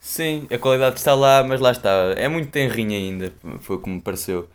Sim, 0.00 0.46
a 0.50 0.58
qualidade 0.58 0.96
está 0.96 1.14
lá, 1.14 1.42
mas 1.42 1.60
lá 1.60 1.72
está. 1.72 1.90
É 2.16 2.28
muito 2.28 2.50
tenrinho 2.50 2.92
ainda, 2.92 3.32
foi 3.60 3.78
como 3.78 3.96
me 3.96 4.00
pareceu. 4.00 4.48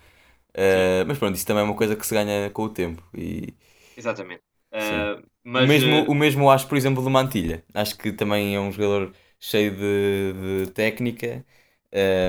Uh, 0.56 1.06
mas 1.08 1.18
pronto, 1.18 1.36
isso 1.36 1.46
também 1.46 1.62
é 1.62 1.66
uma 1.66 1.76
coisa 1.76 1.96
que 1.96 2.06
se 2.06 2.14
ganha 2.14 2.50
com 2.50 2.64
o 2.64 2.70
tempo. 2.70 3.04
E... 3.14 3.54
Exatamente. 3.98 4.42
Uh, 4.72 5.24
mas, 5.44 5.66
o, 5.66 5.68
mesmo, 5.68 6.02
uh... 6.04 6.12
o 6.12 6.16
mesmo 6.16 6.50
acho, 6.50 6.68
por 6.68 6.78
exemplo, 6.78 7.04
do 7.04 7.10
Mantilha. 7.10 7.64
Acho 7.74 7.98
que 7.98 8.12
também 8.12 8.56
é 8.56 8.60
um 8.60 8.72
jogador 8.72 9.14
cheio 9.40 9.76
de, 9.76 10.66
de 10.66 10.72
técnica, 10.72 11.44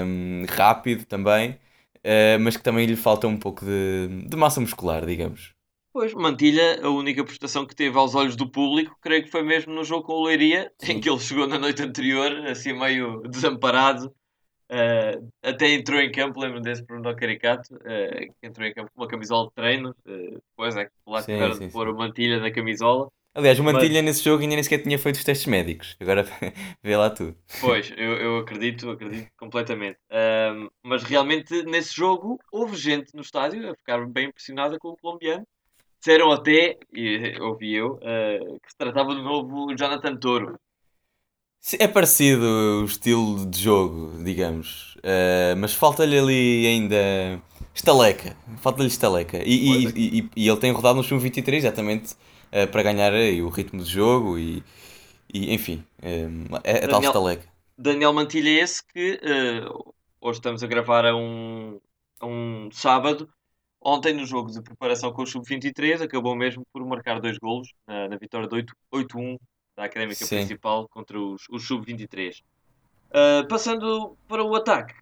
um, 0.04 0.44
rápido 0.48 1.04
também, 1.04 1.58
uh, 2.04 2.38
mas 2.40 2.56
que 2.56 2.62
também 2.62 2.86
lhe 2.86 2.96
falta 2.96 3.26
um 3.26 3.36
pouco 3.36 3.64
de, 3.64 4.26
de 4.28 4.36
massa 4.36 4.60
muscular, 4.60 5.04
digamos. 5.04 5.54
Pois, 5.92 6.12
Mantilha, 6.12 6.84
a 6.84 6.90
única 6.90 7.24
prestação 7.24 7.64
que 7.64 7.74
teve 7.74 7.96
aos 7.96 8.16
olhos 8.16 8.34
do 8.34 8.50
público, 8.50 8.96
creio 9.00 9.22
que 9.22 9.30
foi 9.30 9.44
mesmo 9.44 9.72
no 9.72 9.84
jogo 9.84 10.02
com 10.04 10.14
o 10.14 10.24
Leiria, 10.24 10.72
em 10.82 11.00
que 11.00 11.08
ele 11.08 11.20
chegou 11.20 11.46
na 11.46 11.56
noite 11.56 11.82
anterior, 11.82 12.32
assim 12.48 12.72
meio 12.72 13.22
desamparado. 13.28 14.12
Uh, 14.64 15.30
até 15.40 15.72
entrou 15.72 16.00
em 16.00 16.10
campo, 16.10 16.40
lembro 16.40 16.60
desse 16.60 16.82
Bruno 16.82 17.14
Caricato, 17.14 17.72
uh, 17.76 18.34
que 18.40 18.46
entrou 18.46 18.66
em 18.66 18.74
campo 18.74 18.90
com 18.92 19.02
uma 19.02 19.08
camisola 19.08 19.46
de 19.46 19.54
treino, 19.54 19.90
uh, 19.90 20.42
depois 20.50 20.74
é 20.74 20.86
que 20.86 20.90
lá 21.06 21.22
sim, 21.22 21.32
tiveram 21.32 21.54
sim, 21.54 21.66
de 21.66 21.72
pôr 21.72 21.88
o 21.88 21.96
Mantilha 21.96 22.40
na 22.40 22.50
camisola. 22.50 23.08
Aliás, 23.34 23.58
o 23.58 23.64
Mantilha 23.64 24.02
Mas... 24.02 24.04
nesse 24.04 24.24
jogo 24.24 24.42
ainda 24.42 24.54
nem 24.54 24.62
sequer 24.62 24.82
tinha 24.82 24.98
feito 24.98 25.16
os 25.16 25.24
testes 25.24 25.46
médicos, 25.46 25.96
agora 25.98 26.24
vê 26.82 26.96
lá 26.96 27.10
tu. 27.10 27.34
Pois, 27.60 27.92
eu, 27.96 28.12
eu 28.12 28.38
acredito, 28.38 28.88
acredito 28.90 29.28
completamente. 29.36 29.98
Uh, 30.08 30.70
mas 30.82 31.02
realmente 31.02 31.64
nesse 31.64 31.94
jogo 31.94 32.38
houve 32.52 32.76
gente 32.76 33.14
no 33.14 33.22
estádio 33.22 33.70
a 33.70 33.74
ficar 33.74 34.06
bem 34.06 34.28
impressionada 34.28 34.78
com 34.78 34.90
o 34.90 34.96
colombiano 34.96 35.44
Disseram 36.04 36.30
até, 36.30 36.76
e 36.92 37.34
ouvi 37.40 37.74
eu, 37.74 37.94
uh, 37.94 38.60
que 38.60 38.70
se 38.70 38.76
tratava 38.76 39.14
do 39.14 39.22
novo 39.22 39.74
Jonathan 39.74 40.14
Toro. 40.16 40.60
É 41.78 41.88
parecido 41.88 42.44
o 42.82 42.84
estilo 42.84 43.46
de 43.46 43.58
jogo, 43.58 44.22
digamos. 44.22 44.96
Uh, 44.96 45.56
mas 45.56 45.72
falta-lhe 45.72 46.18
ali 46.18 46.66
ainda 46.66 47.40
estaleca. 47.74 48.36
Falta-lhe 48.60 48.88
estaleca. 48.88 49.38
E, 49.38 49.54
e, 49.54 50.18
e, 50.18 50.30
e, 50.36 50.46
ele 50.46 50.60
tem 50.60 50.72
rodado 50.72 50.96
no 50.96 51.02
Sum 51.02 51.18
23 51.18 51.64
exatamente 51.64 52.14
uh, 52.54 52.66
para 52.70 52.82
ganhar 52.82 53.12
o 53.12 53.48
ritmo 53.48 53.82
de 53.82 53.90
jogo 53.90 54.38
e, 54.38 54.62
e 55.32 55.52
enfim, 55.52 55.84
uh, 55.98 56.60
é, 56.62 56.84
é 56.84 56.88
tal 56.88 57.02
estaleca. 57.02 57.46
Daniel 57.76 58.12
Mantilha 58.12 58.48
é 58.48 58.62
esse 58.62 58.86
que 58.86 59.20
hoje 60.20 60.38
estamos 60.38 60.62
a 60.62 60.66
gravar 60.68 61.04
a 61.04 61.16
um, 61.16 61.80
a 62.20 62.26
um 62.26 62.68
sábado 62.70 63.28
Ontem, 63.86 64.14
no 64.14 64.24
jogo 64.24 64.50
de 64.50 64.62
preparação 64.62 65.12
com 65.12 65.22
o 65.22 65.26
Sub-23, 65.26 66.00
acabou 66.00 66.34
mesmo 66.34 66.66
por 66.72 66.82
marcar 66.86 67.20
dois 67.20 67.36
golos 67.36 67.68
na, 67.86 68.08
na 68.08 68.16
vitória 68.16 68.48
de 68.48 68.64
8-1 68.90 69.38
da 69.76 69.84
Académica 69.84 70.24
Sim. 70.24 70.36
Principal 70.36 70.88
contra 70.88 71.20
os, 71.20 71.46
os 71.50 71.66
Sub-23. 71.66 72.42
Uh, 73.10 73.46
passando 73.46 74.16
para 74.26 74.42
o 74.42 74.54
ataque, 74.54 74.94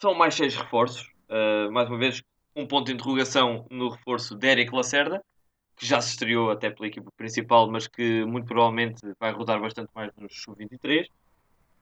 são 0.00 0.14
mais 0.14 0.36
seis 0.36 0.54
reforços. 0.54 1.10
Uh, 1.28 1.70
mais 1.72 1.88
uma 1.88 1.98
vez, 1.98 2.22
um 2.54 2.64
ponto 2.64 2.86
de 2.86 2.92
interrogação 2.92 3.66
no 3.68 3.88
reforço 3.88 4.36
de 4.36 4.46
Eric 4.46 4.72
Lacerda, 4.72 5.20
que 5.78 5.86
já 5.86 6.00
se 6.00 6.10
estreou 6.10 6.50
até 6.50 6.70
pela 6.70 6.88
equipa 6.88 7.10
principal, 7.16 7.70
mas 7.70 7.86
que 7.86 8.24
muito 8.24 8.46
provavelmente 8.46 9.00
vai 9.18 9.32
rodar 9.32 9.60
bastante 9.60 9.90
mais 9.94 10.10
nos 10.16 10.42
Sub-23. 10.42 11.06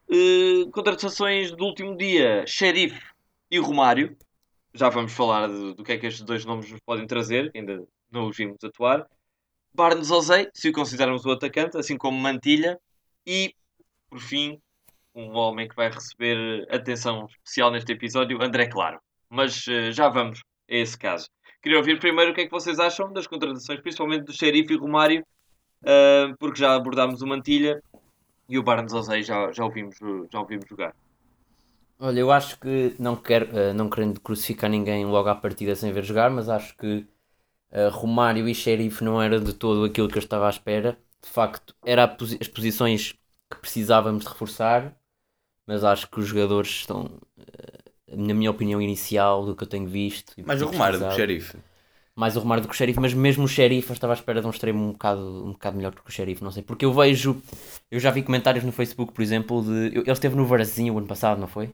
Uh, 0.09 0.71
contratações 0.71 1.51
do 1.51 1.65
último 1.65 1.97
dia, 1.97 2.45
Sheriff 2.47 3.01
e 3.51 3.59
Romário 3.59 4.17
já 4.77 4.91
vamos 4.91 5.13
falar 5.13 5.47
do, 5.49 5.75
do 5.75 5.83
que 5.83 5.93
é 5.93 5.99
que 5.99 6.07
estes 6.07 6.23
dois 6.23 6.45
nomes 6.45 6.71
nos 6.71 6.81
podem 6.81 7.07
trazer, 7.07 7.51
ainda 7.55 7.83
não 8.11 8.29
os 8.29 8.37
vimos 8.37 8.63
atuar. 8.63 9.07
Barnes 9.75 10.11
Ozei, 10.11 10.49
se 10.53 10.69
o 10.69 10.73
considerarmos 10.73 11.25
o 11.25 11.31
atacante, 11.31 11.79
assim 11.79 11.97
como 11.97 12.19
Mantilha, 12.19 12.79
e, 13.27 13.55
por 14.09 14.21
fim, 14.21 14.61
um 15.15 15.35
homem 15.35 15.67
que 15.67 15.75
vai 15.75 15.91
receber 15.91 16.67
atenção 16.71 17.27
especial 17.27 17.71
neste 17.71 17.93
episódio, 17.93 18.43
André 18.43 18.67
Claro. 18.67 19.01
Mas 19.29 19.67
uh, 19.67 19.91
já 19.93 20.09
vamos 20.09 20.41
a 20.41 20.75
esse 20.75 20.97
caso. 20.97 21.29
Queria 21.63 21.79
ouvir 21.79 21.99
primeiro 21.99 22.31
o 22.31 22.35
que 22.35 22.43
é 22.43 22.45
que 22.45 22.51
vocês 22.51 22.79
acham 22.79 23.13
das 23.13 23.27
contratações, 23.27 23.81
principalmente 23.81 24.25
do 24.25 24.33
Xerife 24.33 24.75
e 24.75 24.77
Romário, 24.77 25.25
uh, 25.83 26.37
porque 26.39 26.61
já 26.61 26.75
abordámos 26.75 27.23
o 27.23 27.27
Mantilha 27.27 27.83
e 28.49 28.59
o 28.59 28.63
Barnes 28.63 28.93
Ozei 28.93 29.23
já, 29.23 29.51
já, 29.53 29.65
ouvimos, 29.65 29.97
já 30.31 30.39
ouvimos 30.39 30.67
jogar. 30.69 30.95
Olha, 31.99 32.21
eu 32.21 32.31
acho 32.31 32.59
que, 32.61 32.95
não, 32.99 33.17
quero, 33.17 33.47
uh, 33.47 33.73
não 33.75 33.89
querendo 33.89 34.21
crucificar 34.21 34.69
ninguém 34.69 35.07
logo 35.07 35.29
à 35.29 35.35
partida 35.35 35.75
sem 35.75 35.93
ver 35.93 36.05
jogar, 36.05 36.31
mas 36.31 36.49
acho 36.49 36.77
que 36.77 37.07
uh, 37.73 37.89
Romário 37.91 38.49
e 38.49 38.55
Sheriff 38.55 39.03
não 39.03 39.21
era 39.21 39.41
de 39.41 39.55
todo 39.55 39.85
aquilo 39.85 40.09
que 40.09 40.19
eu 40.19 40.23
estava 40.23 40.47
à 40.47 40.51
espera. 40.51 40.99
De 41.23 41.29
facto, 41.29 41.75
eram 41.85 42.09
posi 42.17 42.39
as 42.41 42.49
posições 42.49 43.13
que 43.51 43.57
precisávamos 43.61 44.25
de 44.25 44.29
reforçar, 44.29 44.95
mas 45.67 45.85
acho 45.85 46.09
que 46.11 46.21
os 46.21 46.27
jogadores 46.27 46.69
estão, 46.69 47.05
uh, 47.39 47.86
na 48.13 48.35
minha 48.35 48.51
opinião 48.51 48.81
inicial, 48.81 49.45
do 49.45 49.57
que 49.57 49.65
eu 49.65 49.69
tenho 49.69 49.87
visto. 49.87 50.33
Mais 50.45 50.63
o 50.63 50.67
Romário 50.67 50.99
do 50.99 51.07
que 51.07 51.13
o 51.13 51.17
Sheriff. 51.17 51.57
Mais 52.15 52.37
o 52.37 52.41
Romário 52.41 52.63
do 52.63 52.69
que 52.69 52.75
o 52.75 52.77
Sheriff, 52.77 52.99
mas 52.99 53.13
mesmo 53.13 53.45
o 53.45 53.49
Sheriff 53.49 53.91
eu 53.91 53.95
estava 53.95 54.13
à 54.13 54.17
espera 54.17 54.41
de 54.41 54.47
um 54.47 54.51
extremo 54.51 54.83
um 54.83 54.93
bocado, 54.93 55.45
um 55.45 55.53
bocado 55.53 55.77
melhor 55.77 55.93
do 55.93 56.03
que 56.03 56.09
o 56.09 56.13
Sheriff, 56.13 56.43
não 56.43 56.51
sei. 56.51 56.63
Porque 56.63 56.85
eu 56.85 56.93
vejo, 56.93 57.41
eu 57.91 58.01
já 58.01 58.11
vi 58.11 58.23
comentários 58.23 58.65
no 58.65 58.73
Facebook, 58.73 59.13
por 59.13 59.23
exemplo, 59.23 59.63
de. 59.63 59.99
Ele 59.99 60.11
esteve 60.11 60.35
no 60.35 60.47
Varzinho 60.47 60.95
o 60.95 60.99
ano 60.99 61.07
passado, 61.07 61.39
não 61.39 61.49
foi? 61.49 61.71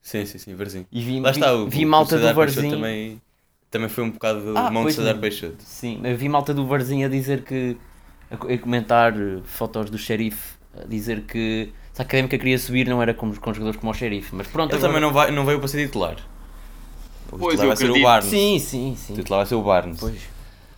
Sim, 0.00 0.24
sim, 0.24 0.38
sim, 0.38 0.54
Varzinho. 0.54 0.86
E 0.92 1.02
vi, 1.02 1.20
Lá 1.20 1.30
está, 1.30 1.52
o, 1.54 1.68
vi 1.68 1.84
malta 1.84 2.16
o 2.16 2.20
do 2.20 2.34
Varzinho. 2.34 2.70
Também, 2.70 3.20
também 3.70 3.88
foi 3.88 4.04
um 4.04 4.10
bocado 4.10 4.56
ah, 4.56 4.70
mão 4.70 4.86
de 4.86 4.92
César 4.92 5.18
Peixoto. 5.18 5.56
Sim, 5.58 6.00
vi 6.16 6.28
malta 6.28 6.54
do 6.54 6.66
Varzinho 6.66 7.06
a 7.06 7.10
dizer 7.10 7.42
que. 7.42 7.76
a, 8.30 8.34
a 8.34 8.58
comentar 8.58 9.12
fotos 9.44 9.90
do 9.90 9.98
xerife, 9.98 10.56
a 10.72 10.84
dizer 10.86 11.22
que 11.22 11.72
se 12.00 12.02
a 12.02 12.02
académica 12.02 12.38
queria 12.38 12.58
subir 12.58 12.88
não 12.88 13.02
era 13.02 13.12
com, 13.12 13.34
com 13.34 13.52
jogadores 13.52 13.78
como 13.78 13.92
o 13.92 13.94
xerife. 13.94 14.34
Mas 14.34 14.46
pronto. 14.46 14.70
Ele 14.70 14.78
agora... 14.78 14.88
também 14.88 15.00
não, 15.00 15.12
vai, 15.12 15.30
não 15.30 15.44
veio 15.44 15.58
para 15.58 15.68
ser 15.68 15.84
titular. 15.84 16.16
O 17.30 17.38
pois, 17.38 17.54
titular 17.54 17.68
vai 17.68 17.76
ser 17.76 17.90
o 17.90 18.02
Barnes. 18.02 18.30
Sim, 18.30 18.58
sim, 18.58 18.96
sim. 18.96 19.12
O 19.12 19.16
titular 19.16 19.40
vai 19.40 19.46
ser 19.46 19.54
o 19.54 19.62
Barnes. 19.62 20.00
Pois. 20.00 20.20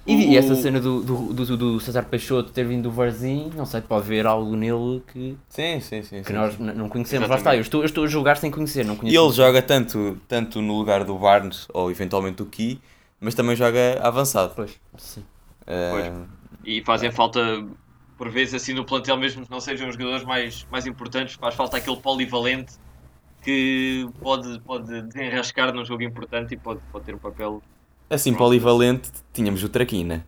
E, 0.05 0.17
o... 0.17 0.19
e, 0.19 0.37
essa 0.37 0.57
cena 0.57 0.81
do, 0.81 1.01
do, 1.01 1.33
do, 1.33 1.57
do, 1.57 1.81
César 1.81 2.03
Peixoto 2.03 2.51
ter 2.51 2.65
vindo 2.65 2.83
do 2.83 2.91
Varzinho, 2.91 3.53
não 3.55 3.65
sei, 3.65 3.81
pode 3.81 4.05
ver 4.05 4.27
algo 4.27 4.57
nele 4.57 5.01
que, 5.13 5.37
sim, 5.49 5.79
sim, 5.79 6.03
sim, 6.03 6.23
que 6.23 6.27
sim, 6.27 6.33
nós 6.33 6.55
sim. 6.55 6.65
não 6.65 6.89
conhecemos. 6.89 7.29
Lá 7.29 7.37
está, 7.37 7.55
eu 7.55 7.61
estou, 7.61 7.83
eu 7.83 7.87
estou 7.87 8.03
a 8.03 8.07
julgar 8.09 8.37
sem 8.37 8.51
conhecer. 8.51 8.85
Não 8.85 8.97
conheço 8.97 9.17
e 9.17 9.25
ele 9.25 9.33
joga 9.33 9.63
tanto, 9.63 10.19
tanto 10.27 10.61
no 10.61 10.77
lugar 10.77 11.05
do 11.05 11.17
Barnes 11.17 11.69
ou 11.73 11.89
eventualmente 11.89 12.39
do 12.39 12.47
Key, 12.47 12.81
mas 13.21 13.35
também 13.37 13.55
joga 13.55 14.01
avançado. 14.03 14.53
Pois, 14.57 14.73
sim. 14.99 15.21
Uh... 15.21 15.93
Pois. 15.93 16.13
E 16.65 16.83
fazem 16.83 17.11
falta, 17.11 17.65
por 18.23 18.31
vezes, 18.31 18.55
assim 18.55 18.73
no 18.73 18.85
plantel, 18.85 19.17
mesmo 19.17 19.45
que 19.45 19.51
não 19.51 19.59
sejam 19.59 19.89
os 19.89 19.97
jogadores 19.97 20.25
mais, 20.25 20.65
mais 20.71 20.87
importantes, 20.87 21.35
faz 21.35 21.57
falta 21.57 21.79
aquele 21.79 21.97
polivalente 21.97 22.75
que 23.43 24.09
pode, 24.21 24.61
pode 24.61 25.03
desenrascar 25.03 25.75
num 25.75 25.85
jogo 25.85 26.05
importante 26.05 26.55
e 26.55 26.57
pode, 26.57 26.79
pode 26.93 27.05
ter 27.05 27.17
um 27.17 27.19
papel. 27.19 27.61
Assim, 28.09 28.33
polivalente, 28.33 29.11
tínhamos 29.33 29.65
o 29.65 29.69
Traquina. 29.69 30.25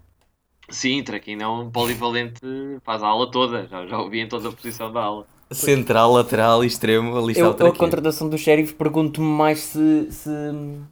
Sim, 0.68 1.04
Traquina 1.04 1.44
é 1.44 1.46
um 1.46 1.70
polivalente, 1.70 2.40
faz 2.82 3.00
a 3.00 3.06
ala 3.06 3.30
toda, 3.30 3.68
já, 3.68 3.86
já 3.86 3.96
ouvi 4.00 4.18
em 4.18 4.26
toda 4.26 4.48
a 4.48 4.52
posição 4.52 4.92
da 4.92 5.00
ala. 5.00 5.26
Central, 5.52 6.14
lateral 6.14 6.64
e 6.64 6.66
extremo, 6.66 7.16
ali 7.16 7.30
está 7.30 7.44
eu, 7.44 7.50
o 7.50 7.54
Traquina. 7.54 7.76
a 7.76 7.78
contratação 7.78 8.28
do 8.28 8.36
Sheriff 8.36 8.74
pergunto-me 8.74 9.28
mais 9.28 9.60
se, 9.60 10.08
se, 10.10 10.30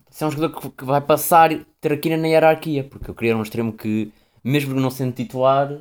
se, 0.08 0.22
é 0.22 0.26
um 0.28 0.30
jogador 0.30 0.56
que, 0.56 0.70
que 0.70 0.84
vai 0.84 1.00
passar 1.00 1.50
Traquina 1.80 2.16
na 2.16 2.28
hierarquia, 2.28 2.84
porque 2.84 3.10
eu 3.10 3.14
queria 3.16 3.36
um 3.36 3.42
extremo 3.42 3.72
que, 3.72 4.12
mesmo 4.44 4.78
não 4.78 4.88
sendo 4.88 5.14
titular, 5.14 5.80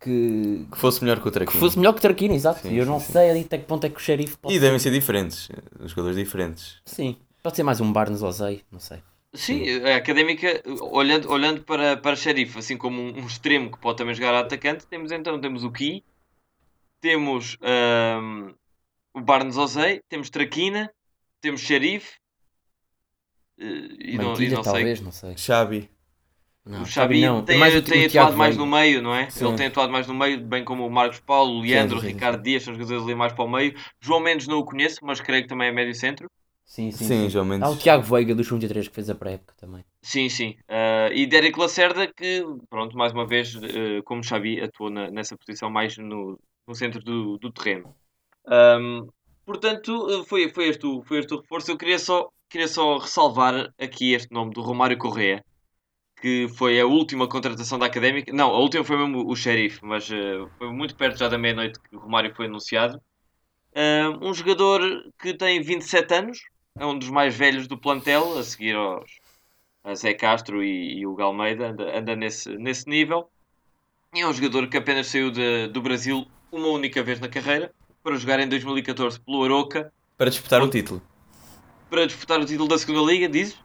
que, 0.00 0.66
que 0.72 0.78
fosse 0.78 1.02
melhor 1.04 1.20
que 1.20 1.28
o 1.28 1.30
Traquina. 1.30 1.52
Que 1.52 1.58
fosse 1.58 1.78
melhor 1.78 1.92
que 1.92 1.98
o 1.98 2.02
Traquina, 2.02 2.34
exato. 2.34 2.66
E 2.66 2.76
eu 2.76 2.86
não 2.86 2.98
sim. 2.98 3.12
sei 3.12 3.42
até 3.42 3.58
que 3.58 3.64
ponto 3.64 3.86
é 3.86 3.90
que 3.90 3.96
o 3.96 4.00
Sheriff 4.00 4.38
pode 4.38 4.54
E 4.54 4.58
devem 4.58 4.78
ser 4.78 4.90
diferentes, 4.90 5.48
jogadores 5.84 6.16
diferentes. 6.16 6.80
Sim, 6.86 7.16
pode 7.42 7.56
ser 7.56 7.62
mais 7.62 7.80
um 7.80 7.92
Barnes 7.92 8.22
Ozei, 8.22 8.62
não 8.72 8.80
sei. 8.80 9.02
Sim, 9.32 9.62
a 9.84 9.96
académica, 9.96 10.60
olhando, 10.90 11.30
olhando 11.30 11.62
para, 11.62 11.96
para 11.96 12.16
Sheriff, 12.16 12.58
assim 12.58 12.76
como 12.76 13.00
um, 13.00 13.20
um, 13.20 13.26
extremo 13.26 13.70
que 13.70 13.78
pode 13.78 13.98
também 13.98 14.14
jogar 14.14 14.34
a 14.34 14.40
atacante, 14.40 14.86
temos 14.86 15.12
então 15.12 15.40
temos 15.40 15.62
o 15.62 15.70
Ki, 15.70 16.02
temos 17.00 17.56
um, 17.62 18.52
o 19.14 19.20
Barnes 19.20 19.56
Ozei, 19.56 20.00
temos 20.08 20.30
Traquina, 20.30 20.90
temos 21.40 21.60
Sheriff 21.60 22.18
eh, 23.58 23.64
e, 23.98 24.18
não, 24.18 24.34
e 24.40 24.48
não 24.48 24.62
talvez, 24.62 24.98
sei. 24.98 25.04
não 25.04 25.12
sei. 25.12 25.36
Xabi. 25.36 25.90
Não, 26.70 26.82
o 26.82 26.86
Xabi 26.86 27.22
não. 27.22 27.42
tem, 27.42 27.58
mais 27.58 27.80
tem 27.82 28.06
atuado 28.06 28.36
mais 28.36 28.56
no 28.56 28.64
meio, 28.64 29.02
não 29.02 29.12
é? 29.12 29.28
Sim. 29.28 29.46
Ele 29.46 29.56
tem 29.56 29.66
atuado 29.66 29.92
mais 29.92 30.06
no 30.06 30.14
meio, 30.14 30.40
bem 30.40 30.64
como 30.64 30.86
o 30.86 30.90
Marcos 30.90 31.18
Paulo, 31.18 31.58
o 31.58 31.62
Leandro, 31.62 31.98
o 31.98 32.00
Ricardo 32.00 32.40
Dias, 32.40 32.62
são 32.62 32.72
jogadores 32.74 33.02
ali 33.02 33.14
mais 33.14 33.32
para 33.32 33.44
o 33.44 33.50
meio. 33.50 33.74
João 34.00 34.20
Mendes 34.20 34.46
não 34.46 34.58
o 34.58 34.64
conheço, 34.64 35.00
mas 35.02 35.20
creio 35.20 35.42
que 35.42 35.48
também 35.48 35.68
é 35.68 35.72
médio 35.72 35.94
centro. 35.94 36.30
Sim, 36.64 36.92
sim, 36.92 37.04
sim, 37.04 37.28
João 37.28 37.44
Mendes. 37.44 37.68
Há 37.68 37.72
o 37.72 37.76
Tiago 37.76 38.04
Veiga 38.04 38.32
do 38.32 38.44
23 38.44 38.86
que 38.86 38.94
fez 38.94 39.10
a 39.10 39.14
pré-época 39.16 39.52
também. 39.58 39.84
Sim, 40.00 40.28
sim. 40.28 40.54
Uh, 40.70 41.12
e 41.12 41.26
Derek 41.26 41.58
Lacerda, 41.58 42.06
que, 42.06 42.44
pronto, 42.68 42.96
mais 42.96 43.12
uma 43.12 43.26
vez, 43.26 43.56
uh, 43.56 44.00
como 44.04 44.22
Xabi, 44.22 44.60
atuou 44.60 44.88
na, 44.88 45.10
nessa 45.10 45.36
posição 45.36 45.68
mais 45.68 45.98
no, 45.98 46.38
no 46.68 46.74
centro 46.76 47.02
do, 47.02 47.36
do 47.38 47.50
terreno. 47.50 47.92
Um, 48.46 49.08
portanto, 49.44 50.24
foi, 50.28 50.48
foi, 50.48 50.68
este, 50.68 50.86
foi 51.04 51.18
este 51.18 51.34
o 51.34 51.40
reforço. 51.40 51.72
Eu 51.72 51.76
queria 51.76 51.98
só, 51.98 52.28
queria 52.48 52.68
só 52.68 52.98
ressalvar 52.98 53.72
aqui 53.76 54.12
este 54.12 54.32
nome 54.32 54.52
do 54.52 54.62
Romário 54.62 54.96
Correa, 54.96 55.44
que 56.20 56.48
foi 56.56 56.80
a 56.80 56.86
última 56.86 57.28
contratação 57.28 57.78
da 57.78 57.86
Académica. 57.86 58.32
Não, 58.32 58.50
a 58.50 58.58
última 58.58 58.84
foi 58.84 58.96
mesmo 58.96 59.28
o 59.28 59.34
Sheriff, 59.34 59.78
mas 59.82 60.08
uh, 60.10 60.50
foi 60.58 60.70
muito 60.72 60.94
perto 60.94 61.18
já 61.18 61.28
da 61.28 61.38
meia-noite 61.38 61.80
que 61.80 61.96
o 61.96 62.00
Romário 62.00 62.34
foi 62.34 62.46
anunciado. 62.46 63.00
um 64.20 64.34
jogador 64.34 64.80
que 65.18 65.34
tem 65.34 65.62
27 65.62 66.14
anos, 66.14 66.40
é 66.78 66.86
um 66.86 66.98
dos 66.98 67.08
mais 67.08 67.34
velhos 67.34 67.66
do 67.66 67.76
plantel, 67.76 68.38
a 68.38 68.42
seguir 68.42 68.76
aos 68.76 69.20
a 69.82 69.94
Zé 69.94 70.14
Castro 70.14 70.62
e, 70.62 70.98
e 70.98 71.06
o 71.06 71.14
Galmeida, 71.14 71.70
anda, 71.70 71.98
anda, 71.98 72.16
nesse, 72.16 72.50
nesse 72.56 72.88
nível. 72.88 73.30
E 74.14 74.20
é 74.20 74.26
um 74.26 74.32
jogador 74.32 74.68
que 74.68 74.76
apenas 74.76 75.06
saiu 75.06 75.30
de, 75.30 75.68
do 75.68 75.80
Brasil 75.80 76.26
uma 76.52 76.68
única 76.68 77.02
vez 77.02 77.20
na 77.20 77.28
carreira, 77.28 77.72
para 78.02 78.16
jogar 78.16 78.40
em 78.40 78.48
2014 78.48 79.20
pelo 79.20 79.44
Aroca. 79.44 79.92
Para 80.16 80.30
disputar 80.30 80.62
o 80.62 80.68
título. 80.68 81.00
Para 81.88 82.06
disputar 82.06 82.40
o 82.40 82.44
título 82.44 82.68
da 82.68 82.78
segunda 82.78 83.10
Liga, 83.10 83.28
dizes? 83.28 83.56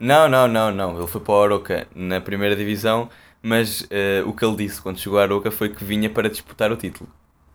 Não, 0.00 0.28
não, 0.28 0.46
não, 0.46 0.70
não. 0.70 0.98
Ele 0.98 1.06
foi 1.06 1.20
para 1.20 1.34
o 1.34 1.42
Aroca 1.42 1.88
na 1.94 2.20
primeira 2.20 2.54
divisão, 2.54 3.08
mas 3.42 3.82
uh, 3.82 4.26
o 4.26 4.32
que 4.32 4.44
ele 4.44 4.56
disse 4.56 4.80
quando 4.80 4.98
chegou 4.98 5.18
a 5.18 5.22
Aroca 5.22 5.50
foi 5.50 5.68
que 5.68 5.84
vinha 5.84 6.08
para 6.08 6.28
disputar 6.28 6.70
o 6.70 6.76
título. 6.76 7.10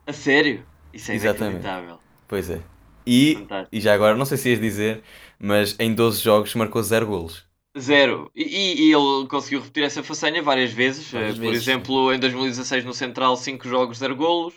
A 0.05 0.13
sério? 0.13 0.65
Isso 0.93 1.11
é 1.11 1.15
Exatamente. 1.15 1.61
inacreditável. 1.61 1.99
Pois 2.27 2.49
é. 2.49 2.61
E, 3.05 3.45
e 3.71 3.81
já 3.81 3.93
agora, 3.93 4.15
não 4.15 4.25
sei 4.25 4.37
se 4.37 4.49
ias 4.49 4.59
dizer, 4.59 5.01
mas 5.39 5.75
em 5.79 5.93
12 5.93 6.21
jogos 6.21 6.53
marcou 6.55 6.81
0 6.81 7.05
golos. 7.05 7.45
Zero. 7.77 8.31
E, 8.35 8.87
e, 8.87 8.93
ele 8.93 9.27
conseguiu 9.27 9.59
repetir 9.59 9.83
essa 9.83 10.03
façanha 10.03 10.41
várias 10.41 10.71
vezes. 10.71 11.11
Várias 11.11 11.37
uh, 11.37 11.41
por 11.41 11.49
vezes. 11.49 11.63
exemplo, 11.63 12.13
em 12.13 12.19
2016 12.19 12.85
no 12.85 12.93
Central, 12.93 13.35
5 13.35 13.67
jogos, 13.67 13.97
0 13.97 14.15
golos. 14.15 14.53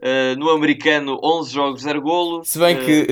Uh, 0.00 0.38
no 0.38 0.48
americano, 0.50 1.18
11 1.22 1.52
jogos, 1.52 1.82
0 1.82 2.00
golos. 2.00 2.48
Se 2.48 2.58
bem 2.58 2.76
uh, 2.76 2.84
que 2.84 3.06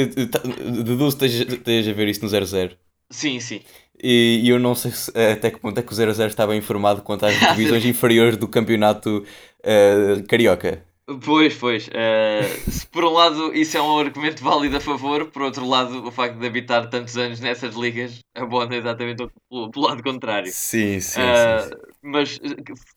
deduzo 0.84 1.18
que 1.18 1.26
esteja 1.26 1.90
a 1.90 1.94
ver 1.94 2.08
isso 2.08 2.24
no 2.24 2.30
0-0. 2.30 2.76
Sim, 3.10 3.38
sim. 3.40 3.60
E, 4.02 4.40
e, 4.44 4.48
eu 4.48 4.58
não 4.58 4.74
sei 4.74 4.90
se, 4.90 5.10
até 5.10 5.50
que 5.50 5.58
ponto 5.58 5.78
é 5.78 5.82
que 5.82 5.92
o 5.92 5.96
0-0 5.96 6.26
estava 6.26 6.54
informado 6.54 7.02
quanto 7.02 7.26
às 7.26 7.38
divisões 7.56 7.84
inferiores 7.84 8.36
do 8.36 8.48
campeonato 8.48 9.24
carioca. 10.28 10.84
Pois, 11.24 11.56
pois. 11.56 11.86
Uh, 11.86 12.70
se 12.70 12.84
por 12.88 13.04
um 13.04 13.10
lado 13.10 13.54
isso 13.54 13.76
é 13.76 13.82
um 13.82 13.96
argumento 13.96 14.42
válido 14.42 14.76
a 14.76 14.80
favor, 14.80 15.30
por 15.30 15.42
outro 15.42 15.64
lado, 15.64 16.04
o 16.04 16.10
facto 16.10 16.36
de 16.36 16.46
habitar 16.46 16.90
tantos 16.90 17.16
anos 17.16 17.38
nessas 17.38 17.76
ligas 17.76 18.18
abona 18.34 18.74
exatamente 18.74 19.24
pelo, 19.48 19.70
pelo 19.70 19.86
lado 19.86 20.02
contrário. 20.02 20.50
Sim, 20.52 20.98
sim, 20.98 21.20
uh, 21.20 21.62
sim, 21.62 21.68
sim, 21.68 21.92
Mas 22.02 22.40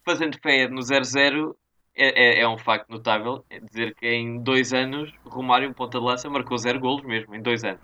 fazendo 0.03 0.39
fé 0.41 0.67
no 0.67 0.81
0-0 0.81 1.53
é, 1.95 2.39
é, 2.39 2.41
é, 2.41 2.49
um 2.49 2.57
facto 2.57 2.89
notável 2.89 3.45
é 3.47 3.59
dizer 3.59 3.93
que 3.93 4.07
em 4.07 4.41
dois 4.41 4.73
anos 4.73 5.13
Romário, 5.23 5.71
ponta 5.75 5.99
de 5.99 6.05
lança, 6.05 6.27
marcou 6.31 6.57
zero 6.57 6.79
golos 6.79 7.03
mesmo, 7.03 7.35
em 7.35 7.41
dois 7.43 7.63
anos. 7.63 7.81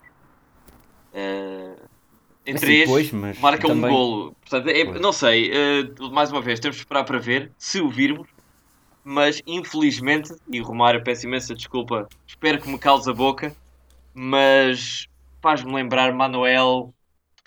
Uh, 1.13 1.79
em 2.45 2.55
assim, 2.55 2.65
três, 2.65 2.89
pois, 2.89 3.11
marca 3.11 3.67
também... 3.67 3.89
um 3.89 3.93
golo. 3.93 4.35
Portanto, 4.41 4.69
é, 4.69 4.83
não 4.99 5.11
sei, 5.11 5.51
mais 6.11 6.31
uma 6.31 6.41
vez, 6.41 6.59
temos 6.59 6.75
de 6.75 6.81
esperar 6.83 7.03
para 7.03 7.17
ver 7.17 7.51
se 7.57 7.81
o 7.81 7.89
virmos 7.89 8.27
mas 9.07 9.39
infelizmente, 9.45 10.33
e 10.51 10.59
Romário 10.59 11.03
peço 11.03 11.27
imensa 11.27 11.53
desculpa, 11.53 12.09
espero 12.25 12.59
que 12.59 12.67
me 12.67 12.79
cause 12.79 13.07
a 13.07 13.13
boca, 13.13 13.55
mas 14.11 15.07
faz-me 15.39 15.71
lembrar 15.71 16.11
Manuel, 16.11 16.91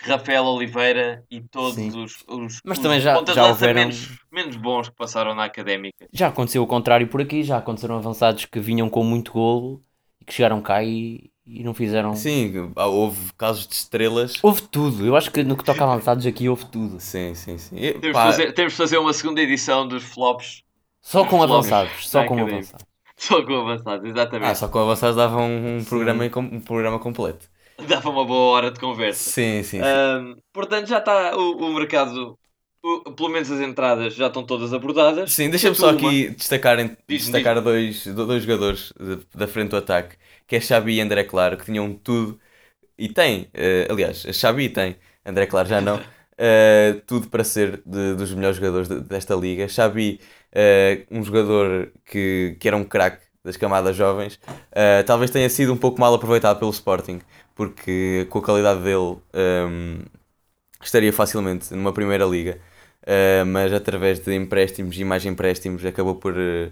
Rafael 0.01 0.45
Oliveira 0.45 1.21
e 1.29 1.41
todos 1.41 1.77
os, 1.77 2.23
os, 2.25 2.61
mas 2.63 2.77
os 2.77 2.81
também 2.81 3.01
já, 3.01 3.21
já 3.25 3.47
houveram... 3.47 3.81
menos, 3.81 4.17
menos 4.31 4.55
bons 4.55 4.87
que 4.87 4.95
passaram 4.95 5.35
na 5.35 5.43
académica. 5.43 6.07
Já 6.13 6.29
aconteceu 6.29 6.63
o 6.63 6.67
contrário 6.67 7.09
por 7.09 7.19
aqui, 7.19 7.43
já 7.43 7.57
aconteceram 7.57 7.97
avançados 7.97 8.45
que 8.45 8.61
vinham 8.61 8.89
com 8.89 9.03
muito 9.03 9.33
golo 9.33 9.81
e 10.21 10.23
que 10.23 10.33
chegaram 10.33 10.61
cá 10.61 10.81
e, 10.81 11.29
e 11.49 11.63
não 11.63 11.73
fizeram. 11.73 12.15
Sim, 12.15 12.71
houve 12.75 13.33
casos 13.37 13.67
de 13.67 13.73
estrelas. 13.73 14.35
Houve 14.43 14.61
tudo, 14.61 15.05
eu 15.05 15.15
acho 15.15 15.31
que 15.31 15.43
no 15.43 15.57
que 15.57 15.63
toca 15.63 15.83
avançados 15.83 16.25
aqui 16.25 16.47
houve 16.47 16.65
tudo. 16.65 16.99
Sim, 16.99 17.33
sim, 17.33 17.57
sim. 17.57 17.75
E, 17.75 17.93
temos, 17.93 18.07
de 18.07 18.13
fazer, 18.13 18.51
temos 18.53 18.73
de 18.73 18.77
fazer 18.77 18.97
uma 18.97 19.13
segunda 19.13 19.41
edição 19.41 19.87
dos 19.87 20.03
flops 20.03 20.63
só 21.01 21.25
com 21.25 21.41
avançados. 21.41 22.07
Só 22.07 22.25
com 22.25 22.39
avançados. 22.39 22.85
Só 23.17 23.43
com 23.43 23.53
avançados, 23.53 24.09
exatamente. 24.09 24.49
Ah, 24.49 24.55
só 24.55 24.67
com 24.67 24.79
avançados 24.79 25.15
dava 25.15 25.41
um, 25.41 25.83
programa, 25.83 26.23
um 26.23 26.61
programa 26.61 26.99
completo. 26.99 27.49
Dava 27.87 28.09
uma 28.09 28.25
boa 28.25 28.55
hora 28.55 28.71
de 28.71 28.79
conversa. 28.79 29.31
Sim, 29.31 29.63
sim. 29.63 29.79
sim. 29.79 29.83
Um, 29.83 30.35
portanto, 30.53 30.87
já 30.87 30.99
está 30.99 31.35
o, 31.35 31.57
o 31.57 31.73
mercado, 31.73 32.37
pelo 33.15 33.29
menos 33.29 33.51
as 33.51 33.59
entradas 33.59 34.15
já 34.15 34.27
estão 34.27 34.43
todas 34.43 34.73
abordadas. 34.73 35.31
Sim, 35.31 35.49
deixa-me 35.49 35.75
só 35.75 35.89
aqui 35.89 36.29
destacar, 36.29 36.77
diz, 36.77 37.23
destacar 37.23 37.55
diz. 37.55 37.63
Dois, 37.63 38.05
dois 38.05 38.43
jogadores 38.43 38.93
da 39.35 39.47
frente 39.47 39.69
do 39.69 39.77
ataque, 39.77 40.15
que 40.47 40.55
é 40.55 40.61
Xabi 40.61 40.95
e 40.95 41.01
André 41.01 41.23
Claro, 41.23 41.57
que 41.57 41.65
tinham 41.65 41.93
tudo. 41.93 42.39
E 42.97 43.09
tem, 43.09 43.43
uh, 43.43 43.91
aliás, 43.91 44.25
Xabi 44.31 44.69
tem, 44.69 44.95
André 45.25 45.45
Claro 45.45 45.67
já 45.67 45.81
não, 45.81 45.97
uh, 45.97 47.01
tudo 47.07 47.27
para 47.29 47.43
ser 47.43 47.81
de, 47.85 48.15
dos 48.15 48.33
melhores 48.33 48.57
jogadores 48.57 48.87
de, 48.87 49.01
desta 49.01 49.35
liga. 49.35 49.67
Xabi 49.67 50.19
uh, 50.53 51.17
um 51.17 51.23
jogador 51.23 51.91
que, 52.05 52.55
que 52.59 52.67
era 52.67 52.77
um 52.77 52.83
craque 52.83 53.27
das 53.43 53.55
camadas 53.55 53.95
jovens, 53.95 54.37
talvez 55.05 55.31
tenha 55.31 55.49
sido 55.49 55.73
um 55.73 55.77
pouco 55.77 55.99
mal 55.99 56.13
aproveitado 56.13 56.59
pelo 56.59 56.71
Sporting, 56.71 57.21
porque 57.55 58.27
com 58.29 58.39
a 58.39 58.43
qualidade 58.43 58.81
dele 58.81 58.97
um, 58.97 59.21
ehm, 59.33 60.05
estaria 60.83 61.11
facilmente 61.13 61.73
numa 61.73 61.93
primeira 61.93 62.25
liga, 62.25 62.59
uh, 63.03 63.45
mas 63.45 63.73
através 63.73 64.19
de 64.19 64.35
empréstimos 64.35 64.97
e 64.97 65.03
mais 65.03 65.25
empréstimos 65.25 65.85
acabou 65.85 66.15
por, 66.15 66.33
uh, 66.33 66.71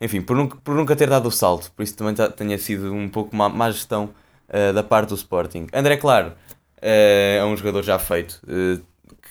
enfim, 0.00 0.20
por 0.20 0.36
nunca, 0.36 0.56
por 0.58 0.74
nunca 0.74 0.96
ter 0.96 1.08
dado 1.08 1.26
o 1.26 1.32
salto, 1.32 1.70
por 1.72 1.82
isso 1.82 1.96
também 1.96 2.14
tenha 2.36 2.58
sido 2.58 2.92
um 2.92 3.08
pouco 3.08 3.34
má, 3.34 3.48
má 3.48 3.70
gestão 3.70 4.10
da 4.74 4.82
parte 4.82 5.10
do 5.10 5.14
Sporting. 5.14 5.68
André 5.72 5.96
Claro 5.96 6.32
é 6.82 7.40
um 7.44 7.56
jogador 7.56 7.84
já 7.84 8.00
feito, 8.00 8.40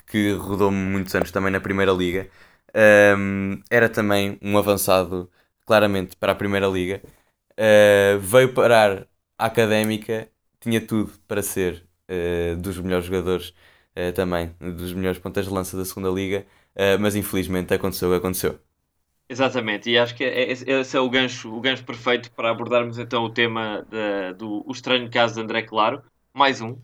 que 0.08 0.32
rodou 0.32 0.72
muitos 0.72 1.14
anos 1.14 1.30
também 1.30 1.52
na 1.52 1.60
primeira 1.60 1.92
liga, 1.92 2.30
um, 3.18 3.62
era 3.70 3.90
também 3.90 4.38
um 4.42 4.58
avançado 4.58 5.30
claramente 5.66 6.16
para 6.16 6.32
a 6.32 6.36
Primeira 6.36 6.68
Liga. 6.68 7.02
Uh, 7.52 8.20
veio 8.20 8.54
parar 8.54 9.08
a 9.38 9.46
Académica, 9.46 10.30
tinha 10.60 10.82
tudo 10.82 11.12
para 11.28 11.42
ser 11.42 11.86
uh, 12.10 12.56
dos 12.58 12.80
melhores 12.80 13.06
jogadores 13.06 13.54
uh, 13.96 14.14
também, 14.14 14.54
dos 14.60 14.94
melhores 14.94 15.20
pontas 15.20 15.46
de 15.46 15.54
lança 15.54 15.78
da 15.78 15.86
Segunda 15.86 16.10
Liga, 16.10 16.46
mas 17.02 17.14
infelizmente 17.14 17.74
aconteceu 17.74 18.08
o 18.08 18.12
que 18.12 18.18
aconteceu. 18.20 18.58
Exatamente, 19.28 19.90
e 19.90 19.98
acho 19.98 20.16
que 20.16 20.24
é, 20.24 20.52
esse 20.52 20.98
é 20.98 21.00
o 21.00 21.10
gancho, 21.10 21.54
o 21.54 21.60
gancho 21.60 21.84
perfeito 21.84 22.32
para 22.32 22.50
abordarmos 22.50 22.98
então 22.98 23.24
o 23.24 23.30
tema 23.30 23.86
de, 23.88 24.34
do 24.34 24.64
o 24.66 24.72
estranho 24.72 25.10
caso 25.10 25.36
de 25.36 25.42
André 25.42 25.62
Claro. 25.62 26.02
Mais 26.34 26.62
um, 26.62 26.78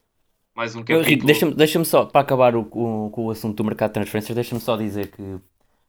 mais 0.53 0.75
um 0.75 0.83
capítulo. 0.83 1.25
deixa-me 1.25 1.53
deixa 1.55 1.83
só, 1.83 2.05
para 2.05 2.21
acabar 2.21 2.55
o, 2.55 2.61
o, 2.61 3.09
com 3.09 3.25
o 3.25 3.31
assunto 3.31 3.55
do 3.55 3.63
mercado 3.63 3.89
de 3.89 3.93
transferências, 3.95 4.35
deixa-me 4.35 4.61
só 4.61 4.77
dizer 4.77 5.11
que 5.11 5.39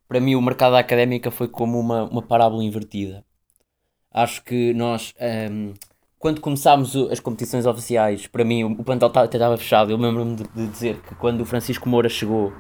para 0.09 0.19
mim 0.19 0.35
o 0.35 0.41
mercado 0.41 0.77
académico 0.77 1.31
foi 1.31 1.47
como 1.47 1.79
uma, 1.79 2.05
uma 2.05 2.23
parábola 2.23 2.65
invertida. 2.65 3.23
Acho 4.11 4.43
que 4.43 4.73
nós, 4.73 5.13
um, 5.21 5.25
ehm, 5.25 5.75
quando 6.19 6.41
começámos 6.41 6.97
as 7.11 7.21
competições 7.21 7.67
oficiais, 7.67 8.27
para 8.27 8.45
mim 8.45 8.65
o, 8.65 8.83
plantel 8.83 9.09
estava 9.09 9.57
fechado. 9.57 9.91
Eu 9.91 9.97
lembro-me 9.97 10.37
de, 10.37 10.45
de, 10.55 10.67
dizer 10.67 10.97
que 11.07 11.15
quando 11.15 11.43
o 11.43 11.45
Francisco 11.45 11.89
Moura 11.89 12.09
chegou, 12.09 12.53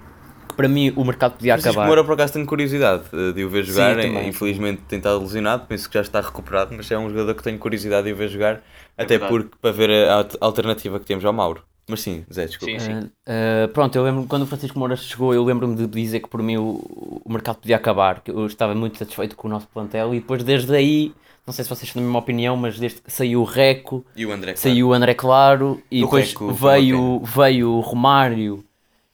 para 0.56 0.68
mim 0.68 0.92
o 0.94 1.04
mercado 1.04 1.32
podia 1.32 1.54
Francisco 1.54 1.70
acabar. 1.70 1.86
Moura, 1.86 2.04
por 2.04 2.14
acaso, 2.14 2.34
tenho 2.34 2.46
curiosidade 2.46 3.04
eh, 3.12 3.32
de 3.32 3.44
o 3.44 3.48
ver 3.48 3.64
jogar. 3.64 4.00
Sim, 4.00 4.26
Infelizmente 4.26 4.82
tem 4.88 4.98
estado 4.98 5.18
lesionado, 5.20 5.66
penso 5.66 5.88
que 5.88 5.94
já 5.94 6.02
está 6.02 6.20
recuperado, 6.20 6.74
mas 6.76 6.90
é 6.90 6.98
um 6.98 7.08
jogador 7.08 7.34
que 7.34 7.42
tenho 7.42 7.58
curiosidade 7.58 8.06
de 8.06 8.12
o 8.12 8.16
ver 8.16 8.28
jogar, 8.28 8.62
é 8.96 9.02
até 9.02 9.18
verdade. 9.18 9.30
porque 9.30 9.56
para 9.60 9.72
ver 9.72 10.08
a 10.08 10.26
alternativa 10.40 10.98
que 10.98 11.06
temos 11.06 11.24
ao 11.24 11.32
Mauro. 11.32 11.62
Mas 11.88 12.00
sim, 12.00 12.24
Zé, 12.32 12.46
desculpa. 12.46 12.80
Sim, 12.80 12.84
sim. 12.84 12.98
Uh, 12.98 13.64
uh, 13.64 13.68
pronto, 13.68 13.96
eu 13.96 14.02
lembro 14.02 14.26
quando 14.26 14.42
o 14.42 14.46
Francisco 14.46 14.76
Moura 14.76 14.96
chegou, 14.96 15.32
eu 15.32 15.44
lembro-me 15.44 15.76
de 15.76 15.86
dizer 15.86 16.18
que 16.18 16.28
por 16.28 16.42
mim 16.42 16.56
o, 16.56 17.22
o 17.24 17.32
mercado 17.32 17.58
podia 17.58 17.76
acabar, 17.76 18.22
que 18.22 18.30
eu 18.30 18.44
estava 18.46 18.74
muito 18.74 18.98
satisfeito 18.98 19.36
com 19.36 19.46
o 19.46 19.50
nosso 19.50 19.68
plantel 19.68 20.12
e 20.12 20.18
depois 20.18 20.42
desde 20.42 20.74
aí 20.74 21.14
não 21.46 21.52
sei 21.54 21.64
se 21.64 21.70
vocês 21.70 21.92
têm 21.92 22.02
a 22.02 22.04
mesma 22.04 22.18
opinião, 22.18 22.56
mas 22.56 22.78
desde 22.78 23.00
que 23.00 23.12
saiu 23.12 23.40
o 23.42 23.44
Reco, 23.44 24.04
e 24.16 24.26
o 24.26 24.32
André 24.32 24.52
Claro. 24.52 24.60
saiu 24.60 24.88
o 24.88 24.92
André 24.92 25.14
Claro 25.14 25.82
e 25.90 26.02
o 26.02 26.06
depois 26.06 26.28
Reco, 26.30 26.52
veio, 26.52 27.20
veio 27.24 27.70
o 27.70 27.80
Romário 27.80 28.64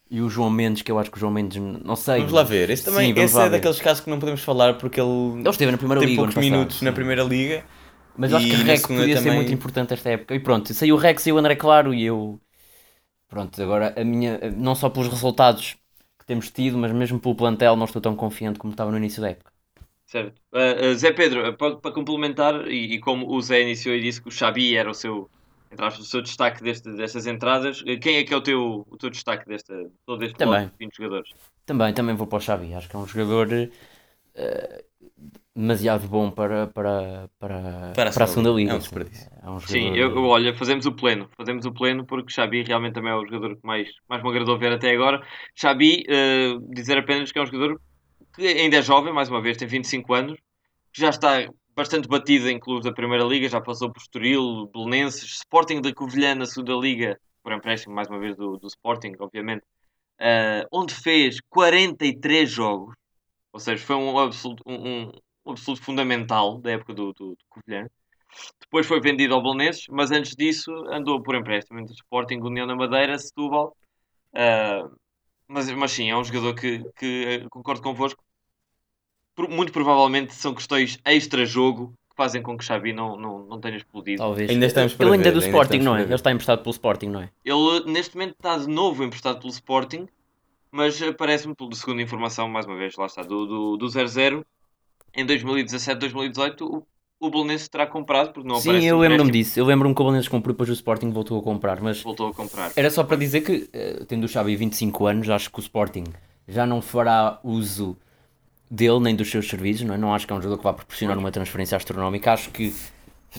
e 0.09 0.21
o 0.21 0.29
João 0.29 0.49
Mendes, 0.49 0.81
que 0.81 0.91
eu 0.91 0.99
acho 0.99 1.09
que 1.11 1.17
o 1.17 1.19
João 1.19 1.31
Mendes, 1.31 1.61
não 1.83 1.95
sei. 1.95 2.17
Vamos 2.17 2.33
lá 2.33 2.43
ver. 2.43 2.69
Esse, 2.69 2.85
também, 2.85 3.13
Sim, 3.13 3.19
esse 3.21 3.37
é 3.37 3.43
ver. 3.43 3.49
daqueles 3.51 3.79
casos 3.79 4.03
que 4.03 4.09
não 4.09 4.19
podemos 4.19 4.41
falar 4.41 4.77
porque 4.77 4.99
ele, 4.99 5.39
ele 5.39 5.49
esteve 5.49 5.71
na 5.71 5.77
primeira 5.77 5.99
tem 6.01 6.09
liga. 6.09 6.21
poucos 6.21 6.35
minutos 6.37 6.81
na 6.81 6.91
primeira 6.91 7.23
liga. 7.23 7.63
Mas 8.17 8.31
eu 8.31 8.37
acho 8.37 8.47
que 8.47 8.53
o 8.53 8.63
Reco 8.63 8.87
podia 8.89 9.15
também... 9.15 9.31
ser 9.31 9.31
muito 9.31 9.51
importante 9.53 9.93
esta 9.93 10.09
época. 10.09 10.35
E 10.35 10.39
pronto, 10.39 10.71
saiu 10.73 10.95
o 10.95 10.97
Reco, 10.99 11.21
saiu 11.21 11.35
o 11.35 11.39
André 11.39 11.55
Claro 11.55 11.93
e 11.93 12.03
eu. 12.03 12.39
Pronto, 13.27 13.61
agora 13.61 13.93
a 13.99 14.03
minha. 14.03 14.39
Não 14.55 14.75
só 14.75 14.89
pelos 14.89 15.07
resultados 15.07 15.75
que 16.19 16.25
temos 16.25 16.49
tido, 16.51 16.77
mas 16.77 16.91
mesmo 16.91 17.19
pelo 17.19 17.35
plantel, 17.35 17.75
não 17.75 17.85
estou 17.85 18.01
tão 18.01 18.15
confiante 18.15 18.59
como 18.59 18.71
estava 18.73 18.91
no 18.91 18.97
início 18.97 19.21
da 19.21 19.29
época. 19.29 19.52
Certo. 20.13 20.39
Uh, 20.51 20.91
uh, 20.91 20.95
Zé 20.95 21.11
Pedro, 21.11 21.57
para, 21.57 21.77
para 21.77 21.91
complementar, 21.91 22.67
e, 22.67 22.93
e, 22.93 22.99
como 22.99 23.33
o 23.33 23.41
Zé 23.41 23.63
iniciou 23.63 23.95
e 23.95 23.99
disse 23.99 24.21
que 24.21 24.27
o 24.27 24.31
Xabi 24.31 24.75
era 24.75 24.87
o 24.87 24.93
seu, 24.93 25.27
entre 25.71 25.83
aspas, 25.83 26.05
o 26.05 26.07
seu 26.07 26.21
destaque 26.21 26.61
deste, 26.61 26.87
destas 26.91 27.25
entradas, 27.25 27.81
uh, 27.81 27.99
quem 27.99 28.17
é 28.17 28.23
que 28.23 28.31
é 28.31 28.37
o 28.37 28.41
teu, 28.41 28.85
o 28.87 28.95
teu 28.95 29.09
destaque 29.09 29.47
desta, 29.47 29.73
todo 30.05 30.23
este 30.23 30.37
também. 30.37 30.67
de 30.67 30.73
20 30.77 30.95
jogadores? 30.97 31.31
Também, 31.65 31.91
também 31.95 32.15
vou 32.15 32.27
para 32.27 32.37
o 32.37 32.41
Xabi. 32.41 32.75
Acho 32.75 32.87
que 32.87 32.95
é 32.95 32.99
um 32.99 33.07
jogador 33.07 33.47
demasiado 35.55 36.07
bom 36.07 36.29
para, 36.29 36.67
para, 36.67 37.27
para, 37.39 37.91
para, 37.95 38.09
a, 38.11 38.13
para 38.13 38.23
a 38.25 38.27
segunda 38.27 38.51
liga. 38.51 38.71
É 38.71 38.75
um 38.75 38.79
desperdício. 38.79 39.31
É 39.41 39.49
um 39.49 39.59
Sim, 39.61 39.95
eu, 39.95 40.11
eu, 40.11 40.25
olha, 40.25 40.53
fazemos 40.53 40.85
o 40.85 40.91
pleno. 40.91 41.27
Fazemos 41.35 41.65
o 41.65 41.71
pleno 41.71 42.05
porque 42.05 42.31
Xabi 42.31 42.61
realmente 42.61 42.93
também 42.93 43.11
é 43.11 43.15
o 43.15 43.25
jogador 43.25 43.55
que 43.55 43.65
mais, 43.65 43.89
mais 44.07 44.21
me 44.21 44.29
agradou 44.29 44.59
ver 44.59 44.73
até 44.73 44.91
agora. 44.91 45.25
Xabi, 45.55 46.05
dizer 46.69 46.99
apenas 46.99 47.31
que 47.31 47.39
é 47.39 47.41
um 47.41 47.47
jogador 47.47 47.81
que 48.33 48.47
ainda 48.47 48.77
é 48.77 48.81
jovem, 48.81 49.13
mais 49.13 49.29
uma 49.29 49.41
vez, 49.41 49.57
tem 49.57 49.67
25 49.67 50.13
anos, 50.13 50.39
que 50.91 51.01
já 51.01 51.09
está 51.09 51.47
bastante 51.75 52.07
batido 52.07 52.49
em 52.49 52.59
clubes 52.59 52.85
da 52.85 52.93
Primeira 52.93 53.23
Liga, 53.23 53.47
já 53.49 53.61
passou 53.61 53.91
por 53.91 53.99
Estoril, 53.99 54.67
Belenenses, 54.67 55.37
Sporting 55.37 55.81
da 55.81 55.93
Covilhã 55.93 56.35
na 56.35 56.45
segunda 56.45 56.73
Liga, 56.73 57.19
por 57.43 57.51
empréstimo 57.51 57.93
mais 57.93 58.07
uma 58.09 58.19
vez 58.19 58.35
do, 58.35 58.57
do 58.57 58.67
Sporting, 58.67 59.13
obviamente, 59.19 59.63
uh, 60.19 60.67
onde 60.71 60.93
fez 60.93 61.39
43 61.49 62.49
jogos, 62.49 62.95
ou 63.51 63.59
seja, 63.59 63.83
foi 63.83 63.95
um 63.95 64.17
absoluto, 64.17 64.63
um, 64.65 65.11
um 65.45 65.51
absoluto 65.51 65.83
fundamental 65.83 66.59
da 66.59 66.71
época 66.71 66.93
do, 66.93 67.13
do, 67.13 67.29
do 67.29 67.45
Covilhã. 67.49 67.87
Depois 68.59 68.87
foi 68.87 68.99
vendido 68.99 69.35
ao 69.35 69.43
Belenenses, 69.43 69.85
mas 69.89 70.11
antes 70.11 70.35
disso 70.35 70.71
andou 70.89 71.21
por 71.21 71.35
empréstimo 71.35 71.79
entre 71.79 71.93
Sporting, 71.93 72.39
União 72.39 72.65
da 72.65 72.75
Madeira, 72.75 73.17
Setúbal, 73.17 73.75
uh, 74.33 74.95
mas, 75.47 75.69
mas 75.71 75.91
sim, 75.91 76.09
é 76.09 76.17
um 76.17 76.23
jogador 76.23 76.53
que, 76.55 76.83
que 76.95 77.25
eh, 77.25 77.49
concordo 77.49 77.81
convosco. 77.81 78.23
Muito 79.49 79.71
provavelmente 79.71 80.33
são 80.33 80.53
questões 80.53 80.99
extra-jogo 81.03 81.93
que 82.09 82.15
fazem 82.15 82.41
com 82.41 82.55
que 82.57 82.63
Xavi 82.63 82.93
não, 82.93 83.17
não, 83.17 83.45
não 83.45 83.59
tenha 83.59 83.77
explodido. 83.77 84.19
Talvez. 84.19 84.49
Ainda 84.49 84.67
estamos 84.67 84.93
para 84.93 85.05
Ele 85.07 85.15
ainda 85.15 85.29
é 85.29 85.31
do 85.31 85.39
ainda 85.39 85.47
Sporting, 85.47 85.79
não 85.79 85.95
é? 85.95 86.01
Ele 86.03 86.13
está 86.13 86.31
emprestado 86.31 86.61
pelo 86.61 86.71
Sporting, 86.71 87.07
não 87.07 87.21
é? 87.21 87.29
Ele 87.43 87.91
neste 87.91 88.15
momento 88.15 88.35
está 88.35 88.57
de 88.57 88.67
novo 88.67 89.03
emprestado 89.03 89.39
pelo 89.39 89.51
Sporting, 89.51 90.07
mas 90.71 91.01
eh, 91.01 91.11
parece-me, 91.11 91.55
pela 91.55 91.73
segunda 91.73 92.01
informação, 92.01 92.47
mais 92.47 92.65
uma 92.65 92.75
vez, 92.75 92.95
lá 92.95 93.07
está, 93.07 93.23
do 93.23 93.45
0-0, 93.45 93.47
do, 93.47 93.77
do 93.77 93.89
0 93.89 94.45
em 95.15 95.25
2017-2018, 95.25 96.61
o 96.61 96.85
Belenenses 97.29 97.67
terá 97.67 97.87
comprado, 97.87 98.31
porque 98.33 98.47
não 98.47 98.55
Sim, 98.55 98.83
eu 98.83 98.97
lembro-me 98.97 99.31
disso. 99.31 99.59
Eu 99.59 99.65
lembro-me 99.65 99.93
que 99.93 100.01
o 100.01 100.03
Belenenses 100.03 100.27
comprou 100.27 100.51
e 100.51 100.53
depois 100.53 100.69
o 100.69 100.73
Sporting 100.73 101.09
voltou 101.11 101.39
a 101.39 101.43
comprar. 101.43 101.81
Mas 101.81 102.01
voltou 102.01 102.27
a 102.27 102.33
comprar. 102.33 102.71
Era 102.75 102.89
só 102.89 103.03
para 103.03 103.17
dizer 103.17 103.41
que, 103.41 103.69
eh, 103.73 104.03
tendo 104.07 104.23
o 104.23 104.27
Xavi 104.27 104.55
25 104.55 105.05
anos, 105.05 105.29
acho 105.29 105.51
que 105.51 105.59
o 105.59 105.61
Sporting 105.61 106.05
já 106.47 106.65
não 106.65 106.81
fará 106.81 107.39
uso 107.43 107.97
dele 108.69 108.99
nem 108.99 109.15
dos 109.15 109.29
seus 109.29 109.47
serviços. 109.47 109.85
Não, 109.85 109.95
é? 109.95 109.97
não 109.97 110.13
acho 110.13 110.25
que 110.25 110.33
é 110.33 110.35
um 110.35 110.41
jogador 110.41 110.57
que 110.57 110.63
vá 110.63 110.73
proporcionar 110.73 111.17
uma 111.17 111.31
transferência 111.31 111.75
astronómica. 111.75 112.33
Acho 112.33 112.49
que, 112.49 112.73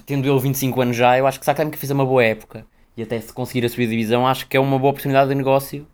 tendo 0.06 0.28
ele 0.28 0.38
25 0.40 0.80
anos 0.80 0.96
já, 0.96 1.18
eu 1.18 1.26
acho 1.26 1.40
que 1.40 1.70
que 1.70 1.78
fez 1.78 1.90
uma 1.90 2.04
boa 2.04 2.24
época. 2.24 2.66
E 2.96 3.02
até 3.02 3.20
se 3.20 3.32
conseguir 3.32 3.66
a 3.66 3.68
subir 3.68 3.86
a 3.86 3.90
divisão, 3.90 4.26
acho 4.26 4.46
que 4.46 4.56
é 4.56 4.60
uma 4.60 4.78
boa 4.78 4.90
oportunidade 4.90 5.28
de 5.28 5.34
negócio 5.34 5.86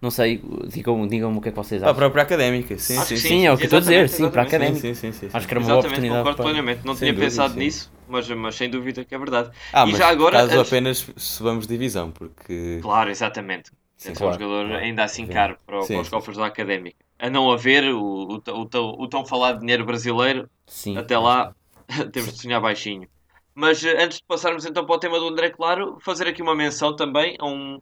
não 0.00 0.10
sei, 0.10 0.42
digam-me 0.66 1.08
digam 1.08 1.34
o 1.34 1.40
que 1.40 1.48
é 1.48 1.52
que 1.52 1.56
vocês 1.56 1.82
acham. 1.82 1.94
Para 1.94 2.06
a 2.06 2.10
própria 2.10 2.22
académica, 2.22 2.78
sim. 2.78 2.96
Sim, 2.96 3.04
sim, 3.04 3.16
sim, 3.16 3.46
é 3.46 3.52
o 3.52 3.56
que 3.56 3.64
estou 3.64 3.78
a 3.78 3.80
dizer, 3.80 4.08
sim, 4.08 4.28
para 4.30 4.42
a 4.42 4.44
académica. 4.44 4.80
Sim, 4.80 4.94
sim, 4.94 5.12
sim, 5.12 5.28
Acho 5.32 5.46
que 5.46 5.54
era 5.54 5.60
uma 5.60 5.68
boa 5.68 5.80
oportunidade. 5.80 6.18
concordo 6.18 6.36
para... 6.36 6.44
plenamente. 6.44 6.80
Não 6.84 6.94
sem 6.94 7.06
tinha 7.06 7.12
dúvida, 7.12 7.30
pensado 7.30 7.54
sim. 7.54 7.60
nisso, 7.60 7.92
mas, 8.08 8.28
mas 8.28 8.54
sem 8.54 8.68
dúvida 8.68 9.04
que 9.04 9.14
é 9.14 9.18
verdade. 9.18 9.50
Ah, 9.72 9.84
e 9.86 9.90
mas 9.90 9.98
já 9.98 10.08
agora, 10.08 10.38
caso 10.38 10.58
antes... 10.58 10.72
apenas 10.72 11.06
subamos 11.16 11.66
divisão, 11.66 12.10
porque... 12.10 12.78
Claro, 12.82 13.10
exatamente. 13.10 13.70
Sim, 13.96 14.12
claro, 14.12 14.36
um 14.36 14.38
jogador 14.38 14.66
claro. 14.68 14.84
ainda 14.84 15.04
assim 15.04 15.26
caro 15.26 15.56
para, 15.66 15.82
sim, 15.82 15.94
para 15.94 16.02
os 16.02 16.08
cofres 16.10 16.36
da 16.36 16.46
académica. 16.46 16.96
A 17.18 17.30
não 17.30 17.50
haver 17.50 17.84
o, 17.84 17.98
o, 17.98 18.42
o, 18.46 19.02
o 19.02 19.08
tão 19.08 19.24
falado 19.24 19.60
dinheiro 19.60 19.86
brasileiro, 19.86 20.50
sim, 20.66 20.98
até 20.98 21.18
lá 21.18 21.54
temos 22.12 22.34
de 22.34 22.42
sonhar 22.42 22.60
baixinho. 22.60 23.08
Mas 23.54 23.82
eh, 23.82 24.04
antes 24.04 24.18
de 24.18 24.24
passarmos 24.24 24.66
então 24.66 24.84
para 24.84 24.96
o 24.96 24.98
tema 24.98 25.18
do 25.18 25.28
André 25.28 25.48
Claro, 25.48 25.96
fazer 26.02 26.28
aqui 26.28 26.42
uma 26.42 26.54
menção 26.54 26.94
também 26.94 27.36
a 27.38 27.46
um, 27.46 27.80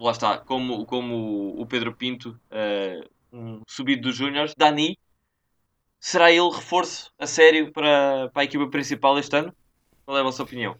lá 0.00 0.12
está, 0.12 0.38
como, 0.38 0.84
como 0.86 1.60
o 1.60 1.66
Pedro 1.66 1.94
Pinto, 1.94 2.38
uh, 2.50 3.08
um 3.32 3.60
subido 3.66 4.02
dos 4.02 4.16
Júniors, 4.16 4.54
Dani, 4.56 4.98
será 6.00 6.30
ele 6.32 6.50
reforço 6.50 7.12
a 7.18 7.26
sério 7.26 7.70
para, 7.70 8.30
para 8.32 8.42
a 8.42 8.44
equipa 8.44 8.66
principal 8.68 9.18
este 9.18 9.36
ano? 9.36 9.54
Qual 10.04 10.16
é 10.16 10.20
a 10.20 10.24
vossa 10.24 10.42
opinião? 10.42 10.76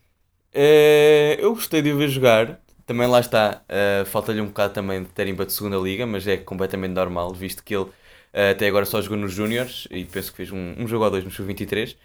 É, 0.52 1.36
eu 1.38 1.54
gostei 1.54 1.82
de 1.82 1.92
o 1.92 1.98
ver 1.98 2.08
jogar. 2.08 2.60
Também 2.86 3.06
lá 3.06 3.20
está, 3.20 3.62
uh, 3.68 4.04
falta-lhe 4.06 4.40
um 4.40 4.46
bocado 4.46 4.74
também 4.74 5.04
de 5.04 5.10
para 5.10 5.44
de 5.44 5.52
segunda 5.52 5.76
liga, 5.76 6.06
mas 6.06 6.26
é 6.26 6.36
completamente 6.36 6.90
normal, 6.92 7.32
visto 7.32 7.62
que 7.62 7.72
ele 7.72 7.84
uh, 7.84 8.50
até 8.50 8.66
agora 8.66 8.84
só 8.84 9.00
jogou 9.00 9.16
nos 9.16 9.32
Júniors 9.32 9.86
e 9.92 10.04
penso 10.04 10.32
que 10.32 10.38
fez 10.38 10.50
um, 10.50 10.74
um 10.76 10.88
jogo 10.88 11.04
ou 11.04 11.10
dois 11.10 11.22
no 11.22 11.30
Sub-23. 11.30 11.96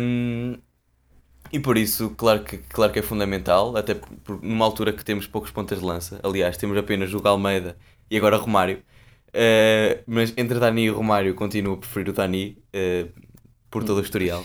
Um, 0.00 0.58
e 1.52 1.60
por 1.60 1.76
isso, 1.76 2.10
claro 2.10 2.42
que, 2.42 2.58
claro 2.58 2.92
que 2.92 2.98
é 2.98 3.02
fundamental, 3.02 3.76
até 3.76 3.94
por, 3.94 4.42
numa 4.42 4.64
altura 4.64 4.92
que 4.92 5.04
temos 5.04 5.26
poucos 5.26 5.50
pontas 5.50 5.78
de 5.80 5.84
lança. 5.84 6.20
Aliás, 6.22 6.56
temos 6.56 6.76
apenas 6.76 7.12
o 7.14 7.26
Almeida 7.26 7.76
e 8.10 8.16
agora 8.16 8.36
Romário. 8.36 8.82
Uh, 9.28 10.02
mas 10.06 10.32
entre 10.36 10.58
Dani 10.58 10.86
e 10.86 10.88
Romário, 10.88 11.34
continuo 11.34 11.74
a 11.74 11.76
preferir 11.76 12.08
o 12.08 12.12
Dani 12.12 12.58
uh, 12.74 13.12
por 13.70 13.84
todo 13.84 13.98
o 13.98 14.02
historial. 14.02 14.44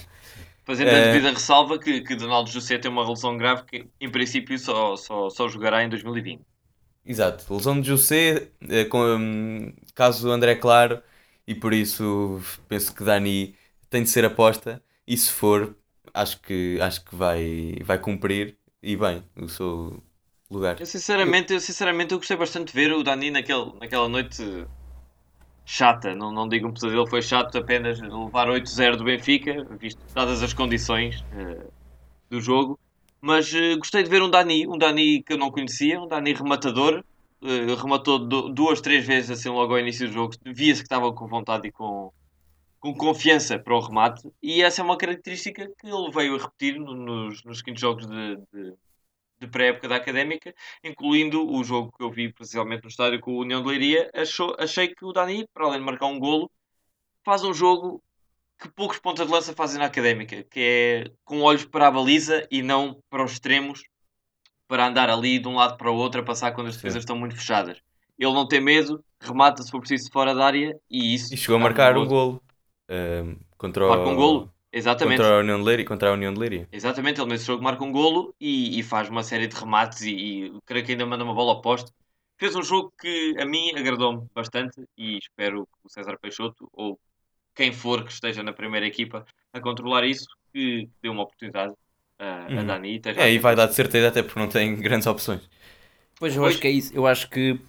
Fazendo 0.65 0.89
a 0.89 0.99
devida 1.05 1.29
uh, 1.29 1.33
ressalva 1.33 1.79
que, 1.79 2.01
que 2.01 2.15
Donaldo 2.15 2.49
José 2.49 2.77
tem 2.77 2.91
uma 2.91 3.07
lesão 3.07 3.37
grave 3.37 3.63
que, 3.63 3.87
em 3.99 4.09
princípio, 4.09 4.57
só, 4.59 4.95
só, 4.95 5.29
só 5.29 5.47
jogará 5.47 5.83
em 5.83 5.89
2020. 5.89 6.41
Exato, 7.05 7.51
lesão 7.53 7.81
de 7.81 7.87
José, 7.87 8.49
com, 8.89 8.99
um, 8.99 9.73
caso 9.95 10.29
André 10.29 10.55
Claro, 10.55 11.01
e 11.47 11.55
por 11.55 11.73
isso 11.73 12.39
penso 12.67 12.93
que 12.93 13.03
Dani 13.03 13.55
tem 13.89 14.03
de 14.03 14.09
ser 14.09 14.23
aposta. 14.25 14.83
E 15.07 15.17
se 15.17 15.31
for, 15.31 15.75
acho 16.13 16.39
que, 16.41 16.79
acho 16.81 17.03
que 17.03 17.15
vai, 17.15 17.75
vai 17.83 17.99
cumprir 17.99 18.57
e 18.81 18.95
bem 18.95 19.23
o 19.35 19.47
seu 19.47 20.03
lugar. 20.49 20.79
Eu 20.79 20.85
sinceramente, 20.85 21.53
eu, 21.53 21.59
sinceramente 21.59 22.13
eu 22.13 22.17
gostei 22.17 22.37
bastante 22.37 22.67
de 22.67 22.73
ver 22.73 22.91
o 22.93 23.03
Dani 23.03 23.31
naquele, 23.31 23.73
naquela 23.79 24.09
noite 24.09 24.65
chata, 25.65 26.13
não, 26.15 26.31
não 26.31 26.47
digo 26.47 26.67
um 26.67 26.73
pesadelo, 26.73 27.07
foi 27.07 27.21
chato 27.21 27.57
apenas 27.57 27.99
levar 28.01 28.47
8-0 28.47 28.97
do 28.97 29.03
Benfica, 29.05 29.65
visto 29.79 29.99
dadas 30.13 30.43
as 30.43 30.53
condições 30.53 31.21
uh, 31.33 31.71
do 32.29 32.41
jogo. 32.41 32.77
Mas 33.21 33.53
uh, 33.53 33.77
gostei 33.77 34.03
de 34.03 34.09
ver 34.09 34.21
um 34.21 34.29
Dani, 34.29 34.67
um 34.67 34.77
Dani 34.77 35.23
que 35.23 35.33
eu 35.33 35.37
não 35.37 35.51
conhecia, 35.51 36.01
um 36.01 36.07
Dani 36.07 36.33
rematador, 36.33 37.03
uh, 37.41 37.75
rematou 37.75 38.19
duas, 38.19 38.81
três 38.81 39.05
vezes 39.05 39.31
assim 39.31 39.49
logo 39.49 39.73
ao 39.73 39.79
início 39.79 40.07
do 40.07 40.13
jogo, 40.13 40.33
via-se 40.45 40.81
que 40.81 40.87
estava 40.87 41.13
com 41.13 41.27
vontade 41.27 41.67
e 41.67 41.71
com, 41.71 42.11
com 42.81 42.95
confiança 42.95 43.59
para 43.59 43.75
o 43.75 43.79
remate, 43.79 44.27
e 44.41 44.63
essa 44.63 44.81
é 44.81 44.83
uma 44.83 44.97
característica 44.97 45.71
que 45.79 45.87
ele 45.87 46.11
veio 46.11 46.35
a 46.35 46.39
repetir 46.39 46.79
nos, 46.79 47.43
nos 47.43 47.61
quintos 47.61 47.79
jogos 47.79 48.07
de, 48.07 48.35
de, 48.51 48.73
de 49.39 49.47
pré-época 49.47 49.87
da 49.87 49.97
Académica, 49.97 50.53
incluindo 50.83 51.47
o 51.47 51.63
jogo 51.63 51.93
que 51.95 52.03
eu 52.03 52.09
vi 52.09 52.33
precisamente 52.33 52.81
no 52.81 52.89
estádio 52.89 53.21
com 53.21 53.33
o 53.33 53.41
União 53.41 53.61
de 53.61 53.67
Leiria. 53.69 54.09
Achou, 54.15 54.55
achei 54.57 54.87
que 54.87 55.05
o 55.05 55.13
Dani, 55.13 55.47
para 55.53 55.67
além 55.67 55.77
de 55.77 55.85
marcar 55.85 56.07
um 56.07 56.19
golo, 56.19 56.49
faz 57.23 57.43
um 57.43 57.53
jogo 57.53 58.01
que 58.59 58.67
poucos 58.67 58.97
pontas 58.97 59.27
de 59.27 59.31
lança 59.31 59.53
fazem 59.53 59.77
na 59.77 59.85
Académica, 59.85 60.43
que 60.43 60.59
é 60.59 61.11
com 61.23 61.41
olhos 61.41 61.63
para 61.63 61.87
a 61.87 61.91
baliza 61.91 62.47
e 62.49 62.63
não 62.63 62.99
para 63.11 63.23
os 63.23 63.33
extremos, 63.33 63.83
para 64.67 64.87
andar 64.87 65.07
ali 65.07 65.37
de 65.37 65.47
um 65.47 65.55
lado 65.55 65.77
para 65.77 65.91
o 65.91 65.95
outro 65.95 66.21
a 66.21 66.23
passar 66.23 66.51
quando 66.51 66.67
as 66.67 66.77
defesas 66.77 67.03
estão 67.03 67.15
muito 67.15 67.35
fechadas. 67.35 67.77
Ele 68.17 68.33
não 68.33 68.47
tem 68.47 68.59
medo, 68.59 69.03
remata 69.19 69.61
se 69.61 69.69
for 69.69 69.79
preciso 69.79 70.11
fora 70.11 70.33
da 70.33 70.45
área 70.47 70.75
e 70.89 71.13
isso. 71.13 71.31
E 71.31 71.37
chegou 71.37 71.57
a 71.57 71.59
marcar 71.59 71.95
um 71.95 72.07
golo 72.07 72.41
contra 73.57 73.87
marca 73.87 74.09
um 74.09 74.15
golo. 74.15 74.51
Exatamente. 74.73 75.17
Contra 75.17 75.35
a 75.35 75.39
União 75.39 75.59
de 75.59 75.65
Leiria. 75.65 75.85
Contra 75.85 76.09
a 76.09 76.13
União 76.13 76.33
de 76.33 76.39
Leiria. 76.39 76.67
Exatamente, 76.71 77.19
ele 77.19 77.29
nesse 77.29 77.45
jogo 77.45 77.63
marca 77.63 77.83
um 77.83 77.91
golo 77.91 78.33
e, 78.39 78.79
e 78.79 78.83
faz 78.83 79.09
uma 79.09 79.21
série 79.21 79.47
de 79.47 79.55
remates 79.55 80.01
e, 80.01 80.11
e 80.11 80.53
creio 80.65 80.85
que 80.85 80.93
ainda 80.93 81.05
manda 81.05 81.23
uma 81.23 81.33
bola 81.33 81.51
ao 81.51 81.61
poste. 81.61 81.91
fez 82.37 82.55
um 82.55 82.63
jogo 82.63 82.93
que 82.99 83.35
a 83.37 83.45
mim 83.45 83.71
agradou-me 83.75 84.25
bastante 84.33 84.81
e 84.97 85.17
espero 85.17 85.65
que 85.65 85.87
o 85.87 85.89
César 85.89 86.17
Peixoto 86.21 86.69
ou 86.71 86.97
quem 87.53 87.73
for 87.73 88.05
que 88.05 88.13
esteja 88.13 88.41
na 88.43 88.53
primeira 88.53 88.87
equipa 88.87 89.25
a 89.53 89.59
controlar 89.59 90.05
isso, 90.05 90.25
que 90.53 90.87
dê 91.01 91.09
uma 91.09 91.23
oportunidade 91.23 91.73
a, 92.17 92.47
uhum. 92.49 92.59
a 92.59 92.63
Dani. 92.63 93.01
É, 93.17 93.33
e 93.33 93.39
vai 93.39 93.55
dar 93.55 93.65
de 93.65 93.75
certeza, 93.75 94.07
até 94.07 94.23
porque 94.23 94.39
não 94.39 94.47
tem 94.47 94.75
grandes 94.79 95.05
opções. 95.05 95.41
Pois 96.17 96.33
eu 96.33 96.43
pois. 96.43 96.53
acho 96.53 96.61
que 96.61 96.67
é 96.67 96.71
isso. 96.71 96.95
Eu 96.95 97.05
acho 97.05 97.29
que 97.29 97.59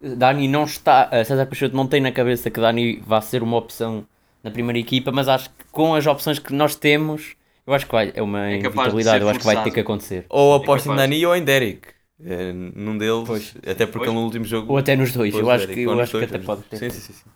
Dani 0.00 0.48
não 0.48 0.64
está. 0.64 1.08
César 1.24 1.46
Peixoto 1.46 1.76
não 1.76 1.86
tem 1.86 2.00
na 2.00 2.10
cabeça 2.10 2.50
que 2.50 2.60
Dani 2.60 2.96
vá 3.06 3.20
ser 3.20 3.42
uma 3.44 3.56
opção 3.56 4.06
na 4.42 4.50
primeira 4.50 4.78
equipa, 4.78 5.12
mas 5.12 5.28
acho 5.28 5.50
que 5.50 5.64
com 5.70 5.94
as 5.94 6.06
opções 6.06 6.38
que 6.38 6.52
nós 6.52 6.74
temos, 6.74 7.36
eu 7.66 7.74
acho 7.74 7.86
que 7.86 7.92
vai, 7.92 8.12
é 8.14 8.22
uma 8.22 8.48
é 8.48 8.58
inevitabilidade, 8.58 9.22
eu 9.22 9.28
acho 9.28 9.38
que 9.38 9.44
vai 9.44 9.62
ter 9.62 9.70
que 9.70 9.80
acontecer. 9.80 10.26
Ou 10.28 10.54
aposto 10.54 10.90
é 10.90 10.92
em 10.92 10.96
Dani 10.96 11.26
ou 11.26 11.36
em 11.36 11.44
Derek. 11.44 11.88
É, 12.24 12.52
num 12.52 12.96
deles, 12.96 13.24
pois. 13.26 13.54
até 13.66 13.84
porque 13.84 14.06
pois. 14.06 14.12
no 14.12 14.24
último 14.24 14.44
jogo. 14.44 14.72
Ou 14.72 14.78
até 14.78 14.94
nos 14.94 15.12
dois, 15.12 15.34
eu 15.34 15.50
acho, 15.50 15.66
que, 15.66 15.80
eu 15.80 16.00
acho 16.00 16.18
que 16.18 16.24
até 16.24 16.38
pode 16.38 16.62
ter. 16.62 16.76
Sim, 16.76 16.90
sim, 16.90 17.12
sim. 17.12 17.30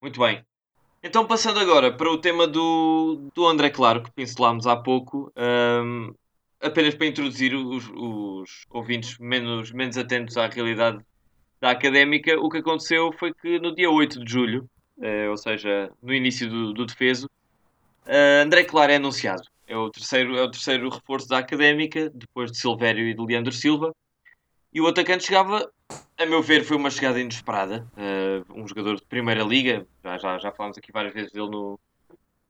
Muito 0.00 0.18
bem. 0.20 0.42
Então, 1.02 1.26
passando 1.26 1.60
agora 1.60 1.92
para 1.92 2.10
o 2.10 2.18
tema 2.18 2.46
do, 2.46 3.30
do 3.34 3.46
André 3.46 3.70
Claro, 3.70 4.02
que 4.02 4.10
pincelámos 4.10 4.66
há 4.66 4.74
pouco, 4.76 5.32
um, 5.36 6.12
apenas 6.60 6.94
para 6.94 7.06
introduzir 7.06 7.54
os, 7.54 7.88
os 7.94 8.64
ouvintes 8.70 9.18
menos, 9.18 9.70
menos 9.70 9.96
atentos 9.96 10.36
à 10.36 10.46
realidade 10.46 10.98
da 11.60 11.70
académica, 11.70 12.38
o 12.40 12.48
que 12.48 12.58
aconteceu 12.58 13.12
foi 13.18 13.32
que 13.34 13.58
no 13.58 13.74
dia 13.74 13.90
8 13.90 14.24
de 14.24 14.32
julho, 14.32 14.68
ou 15.30 15.36
seja, 15.36 15.90
no 16.02 16.12
início 16.12 16.48
do, 16.48 16.72
do 16.72 16.86
defeso, 16.86 17.26
uh, 18.06 18.42
André 18.44 18.64
Claro 18.64 18.92
é 18.92 18.96
anunciado. 18.96 19.42
É 19.66 19.76
o, 19.76 19.90
terceiro, 19.90 20.36
é 20.36 20.42
o 20.42 20.50
terceiro 20.50 20.88
reforço 20.88 21.28
da 21.28 21.38
académica, 21.38 22.10
depois 22.10 22.50
de 22.50 22.58
Silvério 22.58 23.06
e 23.06 23.14
de 23.14 23.22
Leandro 23.22 23.52
Silva. 23.52 23.94
E 24.72 24.80
o 24.80 24.86
atacante 24.86 25.24
chegava, 25.24 25.70
a 26.16 26.26
meu 26.26 26.42
ver, 26.42 26.64
foi 26.64 26.76
uma 26.76 26.90
chegada 26.90 27.20
inesperada. 27.20 27.86
Uh, 27.96 28.60
um 28.60 28.66
jogador 28.66 28.96
de 28.96 29.04
primeira 29.04 29.42
liga, 29.42 29.86
já, 30.02 30.18
já, 30.18 30.38
já 30.38 30.52
falámos 30.52 30.78
aqui 30.78 30.90
várias 30.90 31.12
vezes 31.12 31.32
dele 31.32 31.50
no, 31.50 31.78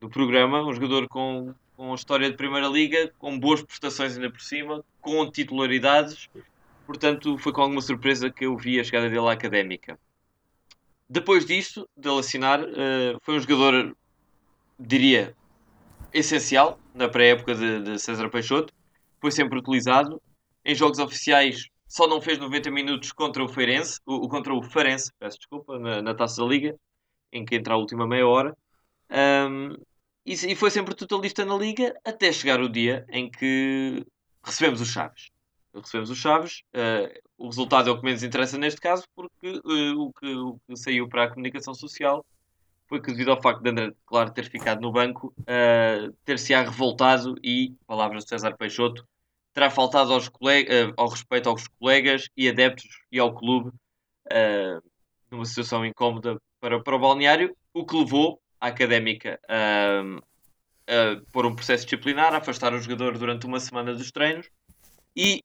no 0.01 0.09
programa. 0.09 0.65
Um 0.65 0.73
jogador 0.73 1.09
com, 1.09 1.53
com 1.77 1.95
história 1.95 2.31
de 2.31 2.37
primeira 2.37 2.69
liga, 2.69 3.13
com 3.19 3.39
boas 3.39 3.63
prestações 3.63 4.15
ainda 4.15 4.31
por 4.31 4.41
cima, 4.41 4.85
com 5.01 5.31
titularidades. 5.31 6.29
Portanto, 6.87 7.37
foi 7.37 7.53
com 7.53 7.63
alguma 7.63 7.83
surpresa 7.83 8.31
que 8.31 8.47
eu 8.47 8.57
vi 8.57 8.81
a 8.81 8.85
chegada 8.85 9.09
dele 9.09 9.29
à 9.29 9.33
académica. 9.33 9.99
Depois 11.09 11.47
disto, 11.47 11.89
dele 11.97 12.19
assinar, 12.19 12.63
uh, 12.63 13.19
foi 13.23 13.37
um 13.37 13.41
jogador, 13.41 13.97
diria, 14.79 15.35
essencial 16.13 16.79
na 16.95 17.09
pré-época 17.09 17.55
de, 17.55 17.83
de 17.83 17.99
César 17.99 18.29
Peixoto. 18.29 18.73
Foi 19.21 19.31
sempre 19.31 19.59
utilizado. 19.59 20.21
Em 20.65 20.75
jogos 20.75 20.99
oficiais 20.99 21.69
só 21.89 22.07
não 22.07 22.21
fez 22.21 22.39
90 22.39 22.71
minutos 22.71 23.13
contra 23.13 23.43
o 23.43 23.49
Feirense, 23.49 23.99
o, 24.05 24.29
contra 24.29 24.55
o 24.55 24.63
Farense, 24.63 25.11
peço 25.19 25.39
desculpa, 25.39 25.79
na, 25.79 26.03
na 26.03 26.15
Taça 26.15 26.43
da 26.43 26.47
Liga, 26.47 26.79
em 27.33 27.45
que 27.45 27.57
entra 27.57 27.75
a 27.75 27.79
última 27.79 28.07
meia 28.07 28.27
hora. 28.27 28.55
Um, 29.11 29.73
e, 30.27 30.35
e, 30.35 30.55
foi 30.55 30.71
sempre 30.71 30.95
totalista 30.95 31.45
na 31.47 31.57
Liga 31.57 31.99
até 32.05 32.31
chegar 32.31 32.61
o 32.61 32.69
dia 32.69 33.07
em 33.09 33.31
que 33.31 34.05
recebemos 34.45 34.83
os 34.83 34.89
Chaves. 34.89 35.31
Recebemos 35.75 36.11
os 36.11 36.19
Chaves. 36.19 36.63
Uh, 36.75 37.09
o 37.39 37.47
resultado 37.47 37.89
é 37.89 37.93
o 37.93 37.99
que 37.99 38.05
menos 38.05 38.23
interessa 38.23 38.59
neste 38.59 38.81
caso, 38.81 39.05
porque 39.15 39.61
uh, 39.65 40.01
o, 40.01 40.13
que, 40.13 40.27
o, 40.27 40.61
que, 40.67 40.77
saiu 40.77 41.09
para 41.09 41.25
a 41.25 41.29
comunicação 41.29 41.73
social 41.73 42.27
foi 42.89 43.01
que, 43.01 43.13
devido 43.13 43.31
ao 43.31 43.41
facto 43.41 43.63
de 43.63 43.71
André 43.71 43.93
Claro 44.05 44.33
ter 44.33 44.51
ficado 44.51 44.81
no 44.81 44.91
banco, 44.91 45.33
uh, 45.41 46.13
ter-se-á 46.25 46.63
revoltado 46.63 47.37
e, 47.43 47.75
palavras 47.87 48.25
de 48.25 48.31
César 48.31 48.57
Peixoto, 48.57 49.07
terá 49.55 49.71
faltado 49.71 50.13
aos 50.13 50.27
uh, 50.27 50.31
ao 50.97 51.09
respeito 51.09 51.49
aos 51.49 51.69
colegas 51.69 52.29
e 52.37 52.49
adeptos 52.49 53.03
e 53.11 53.19
ao 53.19 53.35
clube 53.35 53.71
numa 55.31 55.47
situação 55.47 55.87
incómoda 55.87 56.39
para, 56.61 56.83
para 56.83 56.97
o 56.97 56.99
balneário, 56.99 57.57
o 57.73 57.87
que 57.87 57.97
levou 57.97 58.39
a 58.61 58.67
académica 58.67 59.41
a 59.49 60.03
pôr 61.33 61.47
um 61.47 61.55
processo 61.55 61.85
disciplinar, 61.85 62.35
a 62.35 62.39
afastar 62.39 62.75
o 62.75 62.79
jogador 62.79 63.17
durante 63.17 63.47
uma 63.47 63.59
semana 63.59 63.95
dos 63.95 64.11
treinos 64.11 64.51
e 65.17 65.43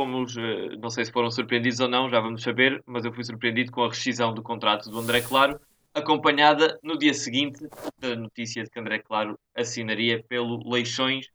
fomos, 0.00 0.36
uh, 0.36 0.78
não 0.80 0.88
sei 0.88 1.04
se 1.04 1.12
foram 1.12 1.30
surpreendidos 1.30 1.80
ou 1.80 1.88
não, 1.88 2.08
já 2.08 2.20
vamos 2.20 2.42
saber, 2.42 2.82
mas 2.86 3.04
eu 3.04 3.12
fui 3.12 3.24
surpreendido 3.24 3.70
com 3.70 3.84
a 3.84 3.88
rescisão 3.88 4.32
do 4.32 4.42
contrato 4.42 4.88
do 4.88 4.98
André 4.98 5.20
Claro, 5.20 5.60
acompanhada 5.92 6.78
no 6.82 6.96
dia 6.96 7.12
seguinte 7.12 7.66
da 7.98 8.16
notícia 8.16 8.64
de 8.64 8.70
que 8.70 8.78
André 8.78 9.00
Claro 9.00 9.38
assinaria 9.54 10.24
pelo 10.26 10.66
Leixões 10.68 11.26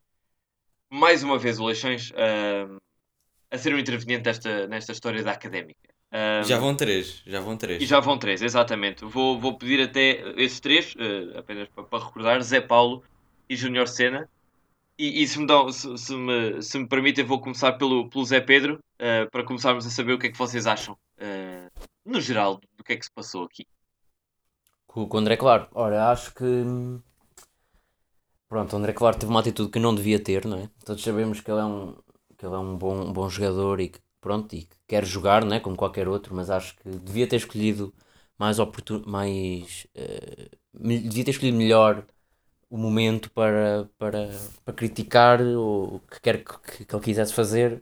mais 0.89 1.23
uma 1.23 1.37
vez 1.37 1.59
o 1.59 1.65
Leixões 1.65 2.11
uh, 2.11 2.81
a 3.51 3.57
ser 3.57 3.73
um 3.73 3.79
interveniente 3.79 4.23
desta, 4.23 4.67
nesta 4.67 4.91
história 4.91 5.23
da 5.23 5.31
académica. 5.31 5.93
Um, 6.11 6.43
já 6.43 6.57
vão 6.57 6.75
três, 6.75 7.21
já 7.25 7.39
vão 7.41 7.57
três. 7.57 7.81
E 7.81 7.85
já 7.85 7.99
vão 7.99 8.17
três, 8.17 8.41
exatamente. 8.41 9.03
Vou, 9.03 9.39
vou 9.39 9.57
pedir 9.57 9.81
até 9.81 10.23
esses 10.37 10.59
três, 10.59 10.95
uh, 10.95 11.37
apenas 11.37 11.67
para, 11.69 11.83
para, 11.83 12.05
recordar, 12.05 12.41
Zé 12.41 12.61
Paulo 12.61 13.03
e 13.49 13.55
Júnior 13.55 13.87
Sena. 13.87 14.29
E, 14.97 15.21
e 15.21 15.27
se, 15.27 15.39
me 15.39 15.45
dão, 15.45 15.71
se, 15.71 15.97
se, 15.97 16.15
me, 16.15 16.61
se 16.61 16.79
me 16.79 16.87
permitem, 16.87 17.25
vou 17.25 17.41
começar 17.41 17.73
pelo, 17.73 18.09
pelo 18.09 18.25
Zé 18.25 18.39
Pedro, 18.39 18.79
uh, 18.95 19.29
para 19.29 19.43
começarmos 19.43 19.85
a 19.85 19.89
saber 19.89 20.13
o 20.13 20.19
que 20.19 20.27
é 20.27 20.31
que 20.31 20.37
vocês 20.37 20.65
acham, 20.65 20.93
uh, 20.93 21.85
no 22.05 22.21
geral, 22.21 22.61
do 22.77 22.83
que 22.83 22.93
é 22.93 22.95
que 22.95 23.05
se 23.05 23.11
passou 23.11 23.43
aqui. 23.43 23.65
Com 24.87 25.07
o 25.09 25.17
André 25.17 25.35
Claro, 25.35 25.67
ora, 25.73 26.09
acho 26.09 26.33
que 26.33 26.45
Pronto, 28.47 28.73
o 28.73 28.79
André 28.79 28.93
Claro 28.93 29.17
teve 29.17 29.29
uma 29.29 29.39
atitude 29.39 29.71
que 29.71 29.79
não 29.79 29.93
devia 29.93 30.17
ter, 30.17 30.45
não 30.45 30.57
é? 30.57 30.69
Todos 30.85 31.03
sabemos 31.03 31.41
que 31.41 31.51
ele 31.51 31.59
é 31.59 31.65
um, 31.65 31.93
que 32.37 32.45
ele 32.45 32.55
é 32.55 32.57
um, 32.57 32.77
bom, 32.77 33.01
um 33.01 33.11
bom 33.11 33.27
jogador 33.27 33.79
e 33.81 33.89
que, 33.89 33.99
pronto, 34.21 34.55
e 34.55 34.63
que 34.63 34.75
quer 34.87 35.05
jogar, 35.05 35.43
não 35.43 35.55
é? 35.55 35.59
Como 35.59 35.75
qualquer 35.75 36.07
outro, 36.07 36.35
mas 36.35 36.49
acho 36.49 36.75
que 36.77 36.89
devia 36.89 37.27
ter 37.27 37.37
escolhido 37.37 37.93
mais 38.37 38.59
oportun... 38.59 39.03
mais 39.05 39.87
uh, 39.95 40.49
devia 40.73 41.25
ter 41.25 41.31
escolhido 41.31 41.57
melhor 41.57 42.05
o 42.75 42.77
momento 42.77 43.31
para, 43.31 43.87
para, 43.97 44.29
para 44.65 44.73
criticar 44.73 45.41
o 45.41 46.01
que 46.11 46.19
quer 46.19 46.43
que, 46.43 46.83
que 46.83 46.93
ele 46.93 47.03
quisesse 47.03 47.33
fazer 47.33 47.81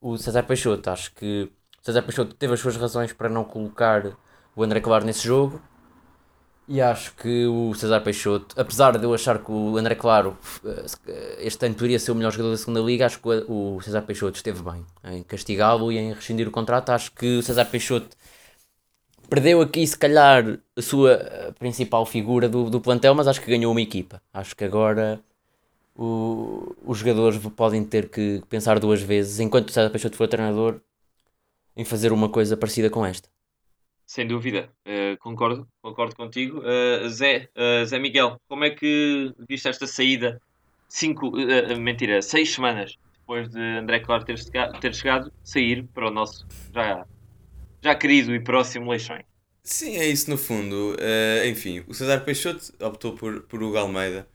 o 0.00 0.18
César 0.18 0.42
Peixoto. 0.42 0.90
Acho 0.90 1.14
que 1.14 1.48
o 1.80 1.84
César 1.84 2.02
Peixoto 2.02 2.34
teve 2.34 2.52
as 2.52 2.58
suas 2.58 2.76
razões 2.76 3.12
para 3.12 3.28
não 3.28 3.44
colocar 3.44 4.04
o 4.56 4.64
André 4.64 4.80
Claro 4.80 5.04
nesse 5.04 5.24
jogo 5.24 5.62
e 6.66 6.80
acho 6.80 7.14
que 7.14 7.46
o 7.46 7.74
César 7.74 8.00
Peixoto, 8.00 8.60
apesar 8.60 8.98
de 8.98 9.04
eu 9.04 9.14
achar 9.14 9.38
que 9.38 9.52
o 9.52 9.76
André 9.76 9.94
Claro 9.94 10.36
eh, 10.64 11.36
este 11.38 11.66
ano 11.66 11.76
poderia 11.76 12.00
ser 12.00 12.10
o 12.10 12.16
melhor 12.16 12.32
jogador 12.32 12.50
da 12.50 12.56
segunda 12.56 12.80
liga, 12.80 13.06
acho 13.06 13.20
que 13.20 13.28
o 13.48 13.80
César 13.82 14.02
Peixoto 14.02 14.36
esteve 14.36 14.60
bem 14.62 14.84
em 15.04 15.22
castigá-lo 15.22 15.92
e 15.92 15.98
em 15.98 16.12
rescindir 16.12 16.48
o 16.48 16.50
contrato. 16.50 16.90
Acho 16.90 17.12
que 17.12 17.38
o 17.38 17.42
César 17.42 17.66
Peixoto 17.66 18.16
perdeu 19.34 19.60
aqui, 19.60 19.84
se 19.84 19.98
calhar, 19.98 20.60
a 20.76 20.82
sua 20.82 21.14
eh, 21.14 21.52
principal 21.58 22.06
figura 22.06 22.48
do, 22.48 22.70
do 22.70 22.80
plantel, 22.80 23.16
mas 23.16 23.26
acho 23.26 23.40
que 23.40 23.50
ganhou 23.50 23.72
uma 23.72 23.80
equipa. 23.80 24.22
Acho 24.32 24.54
que 24.54 24.62
agora 24.62 25.20
o, 25.96 26.76
os 26.86 26.98
jogadores 26.98 27.36
podem 27.56 27.84
ter 27.84 28.08
que 28.08 28.40
pensar 28.48 28.78
duas 28.78 29.02
vezes, 29.02 29.40
enquanto 29.40 29.70
o 29.70 29.72
César 29.72 29.90
Peixoto 29.90 30.16
for 30.16 30.28
treinador, 30.28 30.80
em 31.76 31.84
fazer 31.84 32.12
uma 32.12 32.28
coisa 32.28 32.56
parecida 32.56 32.88
com 32.88 33.04
esta. 33.04 33.28
Sem 34.06 34.24
dúvida, 34.24 34.70
uh, 34.86 35.18
concordo, 35.18 35.66
concordo 35.82 36.14
contigo. 36.14 36.60
Uh, 36.60 37.08
Zé, 37.08 37.48
uh, 37.56 37.84
Zé 37.86 37.98
Miguel, 37.98 38.40
como 38.46 38.64
é 38.64 38.70
que 38.70 39.34
viste 39.48 39.66
esta 39.66 39.88
saída? 39.88 40.40
Cinco, 40.88 41.32
mentira, 41.80 42.22
seis 42.22 42.54
semanas 42.54 42.96
depois 43.18 43.48
de 43.48 43.60
André 43.60 43.98
Claro 43.98 44.24
ter, 44.24 44.38
ter 44.80 44.94
chegado, 44.94 45.32
sair 45.42 45.82
para 45.92 46.06
o 46.06 46.10
nosso 46.10 46.46
já, 46.72 47.04
já 47.84 47.94
querido 47.94 48.34
e 48.34 48.40
próximo 48.40 48.90
Leixões. 48.90 49.24
Sim, 49.62 49.96
é 49.96 50.06
isso 50.08 50.30
no 50.30 50.38
fundo. 50.38 50.96
enfim, 51.46 51.84
o 51.86 51.94
César 51.94 52.20
Peixoto 52.20 52.72
optou 52.80 53.12
por, 53.12 53.42
por 53.42 53.62
Hugo 53.62 53.76
Almeida 53.78 54.26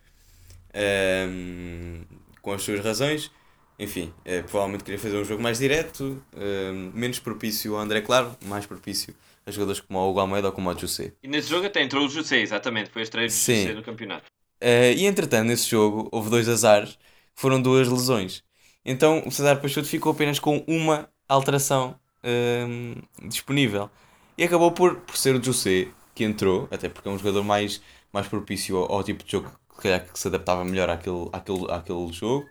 ehm, 0.74 2.04
com 2.42 2.54
as 2.54 2.62
suas 2.62 2.80
razões. 2.84 3.32
Enfim, 3.78 4.14
provavelmente 4.48 4.84
queria 4.84 5.00
fazer 5.00 5.18
um 5.18 5.24
jogo 5.24 5.42
mais 5.42 5.60
direto, 5.60 6.22
ehm, 6.36 6.92
menos 6.94 7.20
propício 7.20 7.76
ao 7.76 7.82
André 7.82 8.02
Claro, 8.02 8.36
mais 8.46 8.66
propício 8.66 9.14
a 9.46 9.52
jogadores 9.52 9.82
como 9.82 10.00
o 10.00 10.10
Hugo 10.10 10.20
Almeida 10.20 10.48
ou 10.48 10.54
como 10.54 10.70
o 10.70 10.78
José. 10.78 11.14
E 11.22 11.28
nesse 11.28 11.50
jogo 11.50 11.66
até 11.66 11.82
entrou 11.82 12.06
o 12.06 12.10
José, 12.10 12.40
exatamente, 12.40 12.90
foi 12.90 13.02
a 13.02 13.04
estreia 13.04 13.28
do 13.28 13.34
José 13.34 13.74
no 13.74 13.84
campeonato. 13.84 14.26
Uh, 14.62 14.94
e 14.96 15.06
entretanto, 15.06 15.48
nesse 15.48 15.70
jogo, 15.70 16.10
houve 16.12 16.30
dois 16.30 16.48
azares, 16.48 16.98
foram 17.36 17.62
duas 17.62 17.88
lesões. 17.88 18.44
Então 18.84 19.24
o 19.26 19.32
César 19.32 19.58
Peixoto 19.58 19.88
ficou 19.88 20.12
apenas 20.12 20.40
com 20.40 20.64
uma 20.68 21.10
alteração 21.28 22.00
uh, 22.24 23.28
disponível. 23.28 23.90
E 24.38 24.44
acabou 24.44 24.72
por, 24.72 24.98
por 25.02 25.18
ser 25.18 25.36
o 25.36 25.44
José 25.44 25.88
que 26.16 26.24
entrou, 26.24 26.68
até 26.72 26.90
porque 26.90 27.08
é 27.08 27.12
um 27.12 27.18
jogador 27.18 27.44
mais, 27.44 27.82
mais 28.14 28.28
propício 28.28 28.78
ao, 28.78 28.92
ao 28.94 29.04
tipo 29.04 29.24
de 29.24 29.32
jogo 29.32 29.52
que, 29.82 30.00
que 30.00 30.20
se 30.20 30.28
adaptava 30.28 30.64
melhor 30.66 30.90
àquele, 30.90 31.30
àquele, 31.34 31.72
àquele 31.72 32.12
jogo. 32.14 32.48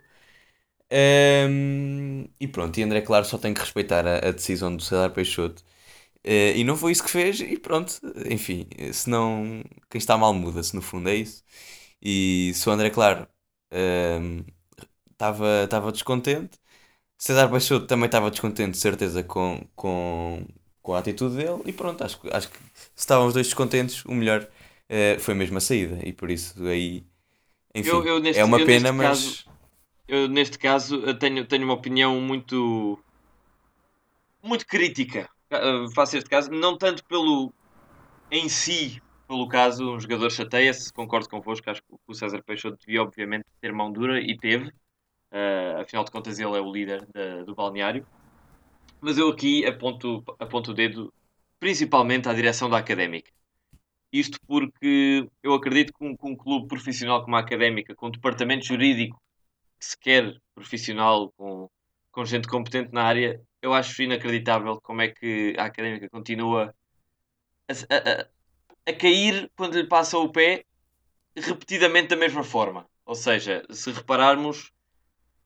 Um, 0.91 2.25
e 2.39 2.47
pronto, 2.47 2.79
e 2.79 2.83
André 2.83 3.01
Claro 3.01 3.25
só 3.25 3.37
tem 3.37 3.53
que 3.53 3.59
respeitar 3.61 4.07
a, 4.07 4.29
a 4.29 4.31
decisão 4.31 4.75
do 4.75 4.81
César 4.83 5.09
Peixoto 5.11 5.63
Uh, 6.25 6.53
e 6.57 6.63
não 6.65 6.77
foi 6.77 6.91
isso 6.91 7.03
que 7.03 7.09
fez, 7.09 7.39
e 7.41 7.57
pronto, 7.57 7.93
enfim, 8.29 8.67
se 8.93 9.09
não, 9.09 9.63
quem 9.89 9.99
está 9.99 10.17
mal 10.17 10.33
muda-se, 10.33 10.75
no 10.75 10.81
fundo, 10.81 11.09
é 11.09 11.15
isso. 11.15 11.43
E 12.01 12.51
se 12.55 12.69
o 12.69 12.71
André, 12.73 12.89
claro, 12.91 13.27
estava 15.11 15.87
uh, 15.87 15.91
descontente, 15.91 16.59
César 17.19 17.49
Peixoto 17.49 17.85
também 17.85 18.05
estava 18.05 18.31
descontente, 18.31 18.71
de 18.71 18.77
certeza, 18.77 19.21
com, 19.21 19.61
com, 19.75 20.41
com 20.81 20.93
a 20.93 20.99
atitude 20.99 21.35
dele. 21.35 21.61
E 21.65 21.73
pronto, 21.73 22.01
acho, 22.01 22.17
acho 22.31 22.49
que 22.49 22.57
se 22.73 22.89
estavam 22.95 23.27
os 23.27 23.33
dois 23.33 23.45
descontentes, 23.45 24.05
o 24.05 24.13
melhor 24.13 24.41
uh, 24.41 25.19
foi 25.19 25.33
mesmo 25.33 25.57
a 25.57 25.61
saída. 25.61 25.99
E 26.07 26.13
por 26.13 26.31
isso 26.31 26.65
aí. 26.65 27.03
Enfim, 27.75 27.89
eu, 27.89 28.05
eu 28.05 28.19
neste, 28.21 28.39
é 28.39 28.45
uma 28.45 28.65
pena, 28.65 28.93
mas. 28.93 29.09
Caso, 29.09 29.45
eu 30.07 30.29
neste 30.29 30.57
caso 30.57 31.13
tenho, 31.15 31.45
tenho 31.45 31.65
uma 31.65 31.73
opinião 31.73 32.21
muito. 32.21 32.97
muito 34.41 34.65
crítica. 34.65 35.29
Uh, 35.51 35.93
faço 35.93 36.15
este 36.15 36.29
caso, 36.29 36.49
não 36.49 36.77
tanto 36.77 37.03
pelo. 37.03 37.51
em 38.31 38.47
si, 38.47 39.01
pelo 39.27 39.45
caso, 39.49 39.93
um 39.93 39.99
jogador 39.99 40.31
chateia-se, 40.31 40.93
concordo 40.93 41.27
convosco, 41.27 41.69
acho 41.69 41.81
que 41.81 41.95
o 42.07 42.13
César 42.13 42.41
Peixoto 42.41 42.77
devia, 42.79 43.03
obviamente, 43.03 43.45
ter 43.59 43.73
mão 43.73 43.91
dura 43.91 44.21
e 44.21 44.37
teve. 44.37 44.71
Uh, 45.31 45.81
afinal 45.81 46.03
de 46.03 46.11
contas, 46.11 46.39
ele 46.39 46.57
é 46.57 46.61
o 46.61 46.71
líder 46.71 47.05
da, 47.13 47.43
do 47.43 47.53
balneário. 47.53 48.05
Mas 49.01 49.17
eu 49.17 49.29
aqui 49.29 49.65
aponto, 49.65 50.23
aponto 50.39 50.71
o 50.71 50.73
dedo 50.73 51.13
principalmente 51.59 52.27
à 52.27 52.33
direção 52.33 52.69
da 52.69 52.77
académica. 52.77 53.31
Isto 54.11 54.39
porque 54.47 55.29
eu 55.43 55.53
acredito 55.53 55.93
que 55.93 56.03
um, 56.03 56.15
que 56.15 56.25
um 56.25 56.35
clube 56.35 56.67
profissional 56.67 57.23
como 57.23 57.35
a 57.35 57.39
académica, 57.39 57.95
com 57.95 58.07
um 58.07 58.11
departamento 58.11 58.65
jurídico 58.65 59.21
que 59.79 59.85
se 59.85 59.97
quer 59.97 60.35
profissional, 60.55 61.31
com, 61.37 61.69
com 62.11 62.25
gente 62.25 62.47
competente 62.47 62.91
na 62.91 63.03
área, 63.03 63.41
eu 63.61 63.73
acho 63.73 64.01
inacreditável 64.01 64.79
como 64.81 65.01
é 65.01 65.09
que 65.09 65.55
a 65.57 65.65
académica 65.65 66.09
continua 66.09 66.73
a, 67.67 67.73
a, 67.73 68.27
a 68.87 68.93
cair 68.93 69.49
quando 69.55 69.77
lhe 69.79 69.87
passa 69.87 70.17
o 70.17 70.31
pé 70.31 70.65
repetidamente 71.35 72.07
da 72.07 72.15
mesma 72.15 72.43
forma. 72.43 72.85
Ou 73.05 73.15
seja, 73.15 73.63
se 73.69 73.91
repararmos, 73.91 74.71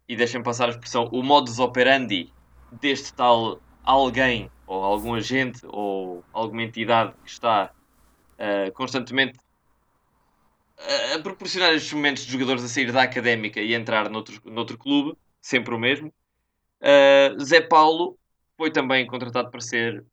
e 0.08 0.16
deixem 0.16 0.44
passar 0.44 0.68
a 0.68 0.72
expressão, 0.72 1.10
o 1.12 1.24
modus 1.24 1.60
operandi 1.60 2.32
deste 2.72 3.14
tal 3.14 3.62
alguém, 3.84 4.50
ou 4.66 4.84
algum 4.84 5.14
agente, 5.14 5.62
ou 5.66 6.24
alguma 6.34 6.64
entidade 6.64 7.14
que 7.24 7.30
está 7.30 7.72
uh, 8.34 8.72
constantemente 8.74 9.40
a, 10.78 11.16
a 11.16 11.20
proporcionar 11.22 11.74
estes 11.74 11.94
momentos 11.94 12.26
de 12.26 12.32
jogadores 12.32 12.64
a 12.64 12.68
sair 12.68 12.92
da 12.92 13.04
académica 13.04 13.60
e 13.62 13.74
entrar 13.74 14.10
noutro, 14.10 14.42
noutro 14.46 14.78
clube, 14.78 15.18
sempre 15.42 15.74
o 15.74 15.80
mesmo. 15.80 16.14
Uh, 16.82 17.40
Zé 17.44 17.62
Paulo 17.62 18.18
foi 18.58 18.72
também 18.72 19.06
contratado 19.06 19.50
para 19.50 19.62
ser 19.62 20.06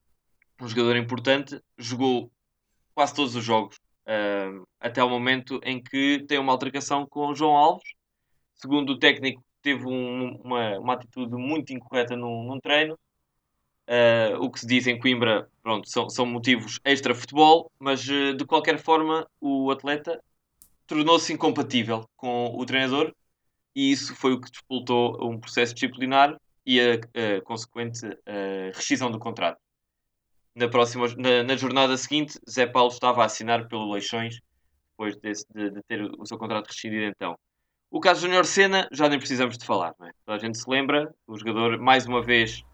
um 0.60 0.68
jogador 0.68 0.96
importante, 0.96 1.60
jogou 1.78 2.30
quase 2.94 3.14
todos 3.14 3.34
os 3.34 3.44
jogos, 3.44 3.76
uh, 4.06 4.66
até 4.78 5.02
o 5.02 5.08
momento 5.08 5.60
em 5.62 5.82
que 5.82 6.24
tem 6.28 6.38
uma 6.38 6.52
altercação 6.52 7.06
com 7.06 7.34
João 7.34 7.56
Alves. 7.56 7.92
Segundo 8.54 8.90
o 8.90 8.98
técnico, 8.98 9.42
teve 9.62 9.86
um, 9.86 10.36
uma, 10.42 10.78
uma 10.78 10.94
atitude 10.94 11.34
muito 11.36 11.72
incorreta 11.72 12.16
num, 12.16 12.44
num 12.44 12.60
treino. 12.60 12.98
Uh, 13.88 14.38
o 14.40 14.50
que 14.50 14.60
se 14.60 14.66
diz 14.66 14.86
em 14.86 14.98
Coimbra, 14.98 15.48
pronto, 15.62 15.88
são, 15.88 16.08
são 16.08 16.24
motivos 16.24 16.78
extra-futebol, 16.84 17.70
mas 17.78 18.06
uh, 18.08 18.34
de 18.34 18.44
qualquer 18.44 18.78
forma 18.78 19.26
o 19.40 19.70
atleta 19.70 20.22
tornou-se 20.86 21.32
incompatível 21.32 22.08
com 22.16 22.56
o 22.56 22.64
treinador 22.64 23.12
e 23.74 23.90
isso 23.90 24.14
foi 24.14 24.32
o 24.32 24.40
que 24.40 24.50
despoltou 24.50 25.18
um 25.22 25.38
processo 25.38 25.74
disciplinar 25.74 26.36
e 26.64 26.80
a, 26.80 26.94
a 26.94 27.40
consequente 27.42 28.06
a 28.26 28.76
rescisão 28.76 29.10
do 29.10 29.18
contrato. 29.18 29.58
Na, 30.54 30.68
próxima, 30.68 31.06
na, 31.16 31.42
na, 31.44 31.56
jornada 31.56 31.96
seguinte, 31.96 32.38
Zé 32.48 32.66
Paulo 32.66 32.92
estava 32.92 33.22
a 33.22 33.26
assinar 33.26 33.68
pelo 33.68 33.92
Leixões, 33.92 34.40
depois 34.90 35.16
de, 35.16 35.32
de, 35.54 35.70
de 35.70 35.82
ter 35.84 36.02
o 36.02 36.26
seu 36.26 36.36
contrato 36.36 36.66
rescindido 36.66 37.04
então. 37.04 37.38
O 37.92 37.98
caso 37.98 38.20
Júnior 38.20 38.46
Senna, 38.46 38.88
já 38.92 39.08
nem 39.08 39.18
precisamos 39.18 39.58
de 39.58 39.66
falar, 39.66 39.96
não 39.98 40.06
é? 40.06 40.12
A 40.28 40.38
gente 40.38 40.56
se 40.56 40.70
lembra, 40.70 41.12
o 41.26 41.36
jogador, 41.36 41.76
mais 41.76 42.06
uma 42.06 42.22
vez, 42.22 42.64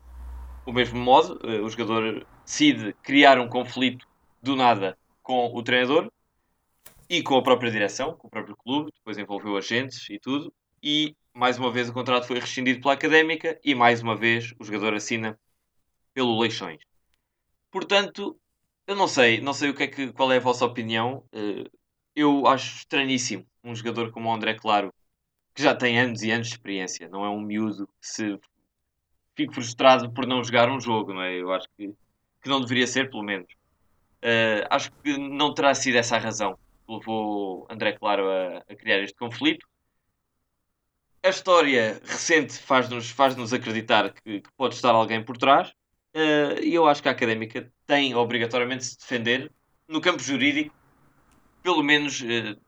o 0.67 0.73
mesmo 0.73 0.99
modo, 0.99 1.41
eh, 1.43 1.59
o 1.59 1.69
jogador 1.71 2.27
decide 2.45 2.93
criar 3.03 3.41
um 3.41 3.49
conflito 3.49 4.07
do 4.43 4.55
nada 4.55 4.99
com 5.23 5.47
o 5.55 5.63
treinador 5.63 6.13
e 7.09 7.23
com 7.23 7.35
a 7.35 7.43
própria 7.43 7.71
direção, 7.71 8.15
com 8.15 8.29
o 8.29 8.31
próprio 8.31 8.55
clube, 8.57 8.93
depois 8.95 9.17
envolveu 9.17 9.57
agentes 9.57 10.07
e 10.11 10.19
tudo, 10.19 10.53
e 10.83 11.17
mais 11.33 11.59
uma 11.59 11.73
vez 11.73 11.89
o 11.89 11.95
contrato 11.95 12.27
foi 12.27 12.39
rescindido 12.39 12.83
pela 12.83 12.93
Académica 12.93 13.59
e 13.65 13.75
mais 13.75 14.03
uma 14.03 14.15
vez 14.15 14.53
o 14.59 14.65
jogador 14.65 14.93
assina 14.93 15.39
pelo 16.13 16.39
Leixões. 16.39 16.83
Portanto, 17.71 18.39
eu 18.87 18.95
não 18.95 19.09
sei, 19.09 19.41
não 19.41 19.55
sei 19.55 19.71
o 19.71 19.75
que 19.75 19.85
é 19.85 19.87
que, 19.87 20.13
qual 20.13 20.31
é 20.31 20.37
a 20.37 20.41
vossa 20.41 20.67
opinião. 20.67 21.25
Eh, 21.33 21.65
eu 22.15 22.47
acho 22.47 22.77
estranhíssimo 22.79 23.47
um 23.65 23.75
jogador 23.75 24.11
como 24.13 24.29
o 24.29 24.35
André 24.35 24.55
Claro 24.55 24.93
que 25.57 25.63
já 25.63 25.75
tem 25.75 25.99
anos 25.99 26.23
e 26.23 26.31
anos 26.31 26.49
de 26.49 26.53
experiência, 26.53 27.09
não 27.09 27.25
é 27.25 27.31
um 27.31 27.41
miúdo 27.41 27.87
que 27.87 28.07
se 28.07 28.39
fique 29.35 29.55
frustrado 29.55 30.13
por 30.13 30.27
não 30.27 30.45
jogar 30.45 30.71
um 30.71 30.79
jogo, 30.79 31.15
não 31.15 31.23
é? 31.23 31.41
Eu 31.41 31.51
acho 31.51 31.67
que, 31.79 31.95
que 32.43 32.49
não 32.49 32.61
deveria 32.61 32.87
ser, 32.87 33.09
pelo 33.09 33.23
menos. 33.23 33.51
Uh, 34.23 34.69
acho 34.69 34.93
que 35.03 35.17
não 35.17 35.55
terá 35.55 35.75
sido 35.75 35.97
essa 35.97 36.17
a 36.17 36.19
razão 36.19 36.59
que 36.87 36.93
levou 36.93 37.67
André 37.71 37.93
Claro 37.93 38.29
a, 38.29 38.59
a 38.71 38.77
criar 38.77 39.01
este 39.01 39.17
conflito. 39.17 39.67
A 41.23 41.31
história 41.31 42.03
recente 42.05 42.59
faz-nos 42.59 43.11
faz 43.11 43.35
-nos 43.35 43.55
acreditar 43.55 44.13
que, 44.13 44.43
que, 44.43 44.51
pode 44.59 44.75
estar 44.75 44.91
alguém 44.91 45.25
por 45.25 45.39
trás 45.39 45.71
uh, 45.71 46.63
e 46.63 46.75
eu 46.75 46.87
acho 46.87 47.03
que 47.03 47.09
a 47.09 47.13
académica 47.13 47.73
tem 47.87 48.15
obrigatoriamente 48.15 48.81
de 48.81 48.91
se 48.91 48.99
defender 48.99 49.51
no 49.89 50.03
campo 50.03 50.23
jurídico, 50.23 50.75
pelo 51.63 51.83
menos 51.83 52.21
uh, 52.21 52.61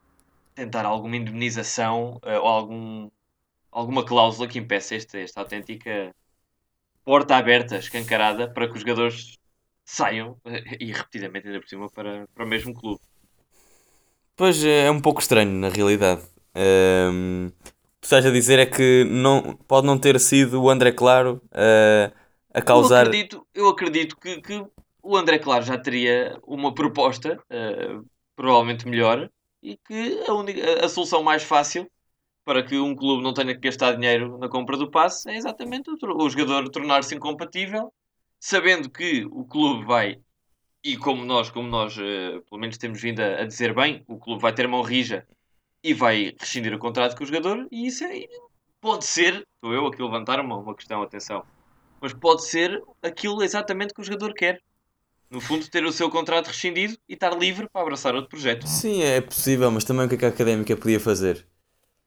tentar 0.59 0.85
alguma 0.85 1.17
indemnização 1.17 2.21
uh, 2.25 2.41
ou 2.41 2.49
algum, 2.49 3.11
alguma 3.71 4.05
cláusula 4.05 4.49
que 4.49 4.59
impeça 4.59 4.97
esta, 4.97 5.19
esta 5.19 5.41
autêntica 5.41 6.13
porta 7.05 7.37
aberta, 7.37 7.77
escancarada, 7.77 8.53
para 8.53 8.67
que 8.67 8.75
os 8.75 8.81
jogadores 8.81 9.39
saiam 9.85 10.33
uh, 10.45 10.77
e 10.81 10.93
repetidamente 10.93 11.47
ainda 11.47 11.61
por 11.61 11.69
cima 11.69 11.89
para, 11.89 12.27
para 12.35 12.45
o 12.45 12.49
mesmo 12.49 12.75
clube. 12.75 13.01
Pois 14.35 14.65
é, 14.65 14.87
é 14.87 14.91
um 14.91 15.01
pouco 15.01 15.21
estranho 15.21 15.53
na 15.53 15.69
realidade. 15.69 16.23
Um, 16.55 17.47
ehm, 17.47 17.49
tu 18.01 18.05
estás 18.05 18.27
a 18.27 18.31
dizer 18.31 18.59
é 18.59 18.67
que 18.67 19.05
não, 19.05 19.57
pode 19.69 19.87
não 19.87 19.97
ter 19.97 20.19
sido 20.19 20.61
o 20.61 20.71
André 20.71 20.91
Claro 20.91 21.41
uh, 21.53 22.13
a 22.53 22.61
causar. 22.61 23.07
Eu 23.07 23.09
acredito, 23.09 23.47
eu 23.55 23.69
acredito 23.69 24.17
que, 24.17 24.41
que 24.41 24.67
o 25.03 25.17
André 25.17 25.39
Claro 25.39 25.65
já 25.65 25.79
teria 25.79 26.39
uma 26.45 26.75
proposta, 26.75 27.39
uh, 27.51 28.05
provavelmente 28.37 28.87
melhor, 28.87 29.29
e 29.63 29.77
que 29.77 30.25
a, 30.27 30.35
única, 30.35 30.85
a 30.85 30.89
solução 30.89 31.23
mais 31.23 31.43
fácil 31.43 31.91
para 32.45 32.63
que 32.63 32.79
um 32.79 32.97
clube 32.97 33.23
não 33.23 33.35
tenha 33.35 33.55
que 33.55 33.61
gastar 33.61 33.93
dinheiro 33.93 34.39
na 34.39 34.49
compra 34.49 34.77
do 34.77 34.91
passe 34.91 35.29
é 35.29 35.37
exatamente 35.37 35.91
o, 35.91 35.97
o 36.17 36.31
jogador 36.31 36.69
tornar-se 36.71 37.15
incompatível, 37.15 37.93
sabendo 38.41 38.89
que 38.89 39.27
o 39.31 39.45
clube 39.45 39.85
vai, 39.85 40.19
e 40.83 40.97
como 40.97 41.25
nós, 41.25 41.51
como 41.51 41.69
nós 41.69 41.97
uh, 41.99 42.43
pelo 42.49 42.61
menos 42.61 42.79
temos 42.79 43.03
vindo 43.03 43.21
a, 43.21 43.43
a, 43.43 43.45
dizer 43.45 43.75
bem, 43.75 44.03
o 44.09 44.19
clube 44.19 44.41
vai 44.41 44.55
ter 44.55 44.67
mão 44.67 44.81
rija 44.81 45.27
e 45.83 45.93
vai 45.93 46.35
rescindir 46.41 46.73
o 46.73 46.79
contrato 46.79 47.17
com 47.17 47.25
o 47.25 47.27
jogador, 47.27 47.69
e 47.71 47.87
isso 47.87 48.05
é, 48.05 48.27
pode 48.81 49.05
ser, 49.05 49.47
estou 49.55 49.75
eu 49.75 49.87
aqui 49.87 50.01
a 50.01 50.05
levantar 50.07 50.41
uma, 50.41 50.57
uma 50.57 50.75
questão, 50.75 51.03
atenção, 51.03 51.45
mas 52.01 52.15
pode 52.15 52.47
ser 52.47 52.83
aquilo 53.03 53.43
exatamente 53.43 53.93
que 53.93 54.01
o 54.01 54.05
jogador 54.05 54.33
quer. 54.33 54.63
No 55.31 55.41
fundo, 55.41 55.69
ter 55.69 55.85
o 55.85 55.93
seu 55.93 56.09
contrato 56.09 56.47
rescindido 56.47 56.97
e 57.09 57.13
estar 57.13 57.37
livre 57.37 57.69
para 57.71 57.83
abraçar 57.83 58.15
outro 58.15 58.31
projeto. 58.31 58.67
Sim, 58.67 59.03
é 59.03 59.21
possível, 59.21 59.71
mas 59.71 59.85
também 59.85 60.07
o 60.07 60.09
que 60.09 60.15
é 60.15 60.19
que 60.19 60.25
a 60.25 60.29
académica 60.29 60.77
podia 60.77 60.99
fazer? 60.99 61.47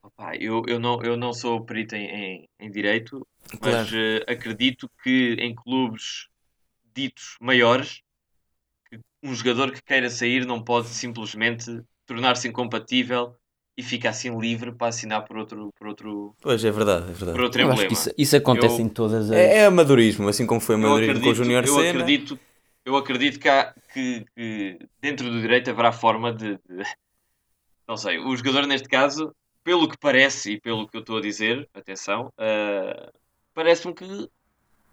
Opa, 0.02 0.34
eu, 0.36 0.62
eu, 0.66 0.80
não, 0.80 1.00
eu 1.02 1.16
não 1.16 1.32
sou 1.32 1.64
perito 1.64 1.94
em, 1.94 2.06
em, 2.06 2.48
em 2.58 2.70
direito, 2.70 3.24
mas 3.60 3.90
claro. 3.90 3.96
uh, 3.96 4.32
acredito 4.32 4.90
que 5.02 5.36
em 5.38 5.54
clubes 5.54 6.26
ditos 6.94 7.36
maiores, 7.40 8.02
um 9.22 9.32
jogador 9.34 9.70
que 9.70 9.82
queira 9.82 10.10
sair 10.10 10.44
não 10.44 10.62
pode 10.62 10.88
simplesmente 10.88 11.80
tornar-se 12.04 12.48
incompatível 12.48 13.36
e 13.76 13.82
ficar 13.82 14.10
assim 14.10 14.36
livre 14.38 14.72
para 14.72 14.88
assinar 14.88 15.24
por 15.24 15.36
outro. 15.36 15.70
Por 15.78 15.86
outro 15.86 16.34
pois 16.40 16.64
é 16.64 16.70
verdade, 16.70 17.04
é 17.04 17.14
verdade. 17.14 17.32
Por 17.32 17.44
outro 17.44 17.62
emblema. 17.62 17.92
Isso, 17.92 18.10
isso, 18.18 18.36
acontece 18.36 18.80
eu, 18.80 18.86
em 18.86 18.88
todas 18.88 19.30
as. 19.30 19.36
É, 19.36 19.58
é 19.58 19.66
amadorismo, 19.66 20.28
assim 20.28 20.44
como 20.44 20.60
foi 20.60 20.74
amadorismo 20.74 21.12
acredito, 21.12 21.24
com 21.24 21.30
o 21.30 21.44
Júnior 21.44 21.64
Eu 21.64 21.78
acredito 21.78 22.38
eu 22.84 22.96
acredito 22.96 23.38
que, 23.38 23.48
há, 23.48 23.74
que, 23.92 24.24
que, 24.34 24.78
dentro 25.00 25.30
do 25.30 25.40
direito 25.40 25.70
haverá 25.70 25.92
forma 25.92 26.32
de, 26.32 26.58
de, 26.68 26.84
Não 27.86 27.96
sei, 27.96 28.18
o 28.18 28.34
jogador 28.36 28.66
neste 28.66 28.88
caso, 28.88 29.34
pelo 29.62 29.88
que 29.88 29.96
parece 29.96 30.52
e 30.52 30.60
pelo 30.60 30.88
que 30.88 30.96
eu 30.96 31.00
estou 31.00 31.18
a 31.18 31.20
dizer, 31.20 31.68
atenção, 31.74 32.32
uh, 32.38 33.12
parece-me 33.54 33.94
que 33.94 34.28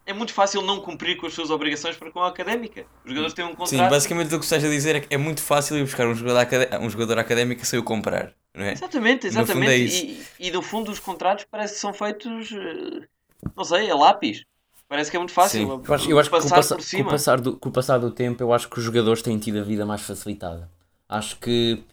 é 0.05 0.13
muito 0.13 0.33
fácil 0.33 0.63
não 0.63 0.81
cumprir 0.81 1.17
com 1.17 1.27
as 1.27 1.33
suas 1.33 1.51
obrigações 1.51 1.95
para 1.95 2.11
com 2.11 2.19
a 2.21 2.27
académica. 2.27 2.85
Os 3.03 3.09
jogadores 3.09 3.33
têm 3.33 3.45
um 3.45 3.49
contrato. 3.49 3.69
Sim, 3.69 3.89
basicamente 3.89 4.33
o 4.33 4.39
que 4.39 4.45
estás 4.45 4.63
a 4.63 4.69
dizer 4.69 4.95
é 4.95 4.99
que 5.01 5.13
é 5.13 5.17
muito 5.17 5.41
fácil 5.41 5.77
ir 5.77 5.83
buscar 5.83 6.07
um 6.07 6.15
jogador, 6.15 6.47
um 6.81 6.89
jogador 6.89 7.19
académico 7.19 7.63
sem 7.63 7.77
o 7.77 7.83
comprar. 7.83 8.33
Não 8.55 8.65
é? 8.65 8.73
Exatamente, 8.73 9.27
exatamente. 9.27 9.71
É 9.71 9.77
e, 9.77 10.47
e 10.47 10.51
no 10.51 10.63
fundo 10.63 10.91
os 10.91 10.99
contratos 10.99 11.45
parece 11.49 11.75
que 11.75 11.79
são 11.79 11.93
feitos, 11.93 12.51
eh, 12.51 13.07
não 13.55 13.63
sei, 13.63 13.89
a 13.91 13.95
lápis. 13.95 14.45
Parece 14.89 15.11
que 15.11 15.17
é 15.17 15.19
muito 15.19 15.31
fácil. 15.31 15.59
Sim. 15.59 15.83
Eu 15.87 15.93
acho, 15.93 16.09
eu 16.09 16.19
acho 16.19 16.31
que, 16.31 16.39
com 16.39 16.47
o, 16.47 16.49
passa, 16.49 16.75
com, 16.75 17.01
o 17.01 17.05
passar 17.05 17.39
do, 17.39 17.55
com 17.55 17.69
o 17.69 17.71
passar 17.71 17.99
do 17.99 18.09
tempo, 18.09 18.41
eu 18.41 18.51
acho 18.51 18.67
que 18.67 18.79
os 18.79 18.83
jogadores 18.83 19.21
têm 19.21 19.37
tido 19.37 19.59
a 19.59 19.63
vida 19.63 19.85
mais 19.85 20.01
facilitada. 20.01 20.67
Acho 21.07 21.37
que 21.39 21.83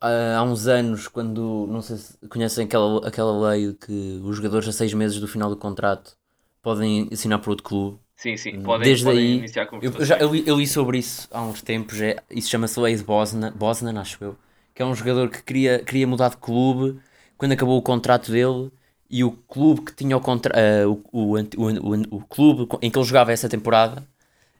há 0.00 0.42
uns 0.42 0.66
anos, 0.66 1.06
quando 1.06 1.68
não 1.70 1.80
sei 1.80 1.96
se 1.96 2.18
conhecem 2.28 2.64
aquela, 2.66 3.06
aquela 3.06 3.50
lei 3.50 3.72
que 3.74 4.20
os 4.24 4.36
jogadores 4.36 4.66
a 4.66 4.72
seis 4.72 4.92
meses 4.92 5.20
do 5.20 5.28
final 5.28 5.48
do 5.48 5.56
contrato 5.56 6.16
podem 6.60 7.08
assinar 7.12 7.38
por 7.38 7.50
outro 7.50 7.64
clube. 7.64 7.98
Sim, 8.16 8.36
sim, 8.36 8.60
podem, 8.60 8.88
Desde 8.88 9.04
podem 9.04 9.20
aí, 9.20 9.38
iniciar 9.38 9.68
eu, 9.80 10.04
já, 10.04 10.16
eu, 10.16 10.32
li, 10.32 10.42
eu 10.46 10.56
li 10.56 10.66
sobre 10.66 10.98
isso 10.98 11.28
há 11.30 11.42
uns 11.42 11.62
tempos, 11.62 12.00
é, 12.00 12.16
isso 12.30 12.48
chama-se 12.48 12.80
Wade 12.80 13.04
Bosnan, 13.04 13.52
Bosnan, 13.52 14.00
acho 14.00 14.24
eu, 14.24 14.36
que 14.74 14.82
é 14.82 14.86
um 14.86 14.94
jogador 14.94 15.28
que 15.28 15.42
queria, 15.42 15.78
queria 15.80 16.06
mudar 16.06 16.30
de 16.30 16.38
clube 16.38 16.98
quando 17.36 17.52
acabou 17.52 17.78
o 17.78 17.82
contrato 17.82 18.32
dele 18.32 18.72
e 19.08 19.24
o 19.24 19.30
clube 19.30 19.82
que 19.82 19.94
tinha 19.94 20.16
o, 20.16 20.20
contra, 20.20 20.52
uh, 20.54 21.02
o, 21.12 21.34
o, 21.34 21.38
o, 21.38 22.16
o, 22.16 22.20
clube 22.22 22.68
em 22.82 22.90
que 22.90 22.98
ele 22.98 23.04
jogava 23.04 23.32
essa 23.32 23.48
temporada 23.48 24.06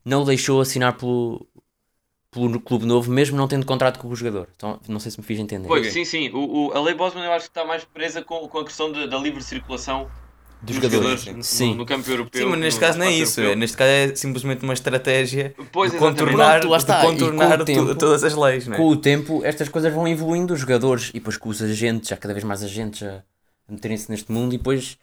não 0.05 0.23
o 0.23 0.25
deixou 0.25 0.61
assinar 0.61 0.97
pelo, 0.97 1.47
pelo 2.31 2.61
clube 2.61 2.87
novo, 2.87 3.11
mesmo 3.11 3.37
não 3.37 3.49
tendo 3.49 3.67
contrato 3.67 3.99
com 3.99 4.09
o 4.09 4.15
jogador. 4.15 4.49
Então, 4.57 4.79
não 4.89 5.01
sei 5.01 5.11
se 5.11 5.19
me 5.19 5.25
fiz 5.25 5.39
entender. 5.39 5.67
Pois, 5.67 5.93
sim, 5.93 6.05
sim. 6.05 6.31
O, 6.31 6.69
o, 6.69 6.73
a 6.73 6.81
lei 6.81 6.95
Bosman 6.95 7.25
eu 7.25 7.33
acho 7.33 7.47
que 7.47 7.51
está 7.51 7.65
mais 7.65 7.85
presa 7.85 8.23
com, 8.23 8.47
com 8.49 8.59
a 8.59 8.65
questão 8.65 8.93
de, 8.93 9.09
da 9.09 9.19
livre 9.19 9.43
circulação 9.43 10.09
dos 10.63 10.77
jogadores, 10.77 11.21
jogadores 11.21 11.47
sim. 11.47 11.71
No, 11.71 11.77
no, 11.77 11.87
campo 11.87 12.11
europeu. 12.11 12.43
Sim, 12.43 12.51
mas 12.51 12.61
neste 12.61 12.81
caso 12.81 12.99
não 12.99 13.07
é 13.07 13.13
isso. 13.13 13.41
Europeu. 13.41 13.59
Neste 13.59 13.77
caso 13.77 13.91
é 13.91 14.15
simplesmente 14.15 14.65
uma 14.65 14.73
estratégia 14.73 15.55
pois, 15.71 15.93
de 15.93 15.99
contornar, 15.99 16.61
Pronto, 16.61 16.79
de 16.79 17.01
contornar 17.01 17.65
tempo, 17.65 17.95
todas 17.95 18.25
as 18.25 18.35
leis. 18.35 18.69
É? 18.69 18.77
Com 18.77 18.89
o 18.89 18.97
tempo, 18.97 19.45
estas 19.45 19.69
coisas 19.69 19.93
vão 19.93 20.09
evoluindo 20.09 20.55
os 20.55 20.61
jogadores 20.61 21.11
e 21.11 21.15
depois 21.15 21.37
com 21.37 21.49
os 21.49 21.63
agentes, 21.63 22.09
já 22.09 22.17
cada 22.17 22.33
vez 22.33 22.45
mais 22.45 22.63
agentes 22.63 23.03
a, 23.03 23.23
a 23.69 23.73
meterem-se 23.73 24.11
neste 24.11 24.31
mundo 24.31 24.55
e 24.55 24.59
depois. 24.59 24.99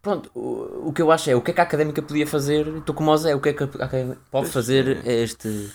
Pronto, 0.00 0.30
o, 0.34 0.88
o 0.88 0.92
que 0.92 1.02
eu 1.02 1.10
acho 1.10 1.28
é 1.28 1.34
o 1.34 1.42
que 1.42 1.50
é 1.50 1.54
que 1.54 1.60
a 1.60 1.64
académica 1.64 2.00
podia 2.00 2.26
fazer, 2.26 2.66
estou 2.76 2.94
como 2.94 3.10
o 3.10 3.16
Zé, 3.16 3.34
o 3.34 3.40
que 3.40 3.48
é 3.48 3.52
que 3.52 3.62
a 3.64 3.66
académica 3.66 4.20
pode 4.30 4.48
fazer 4.48 5.06
este 5.06 5.70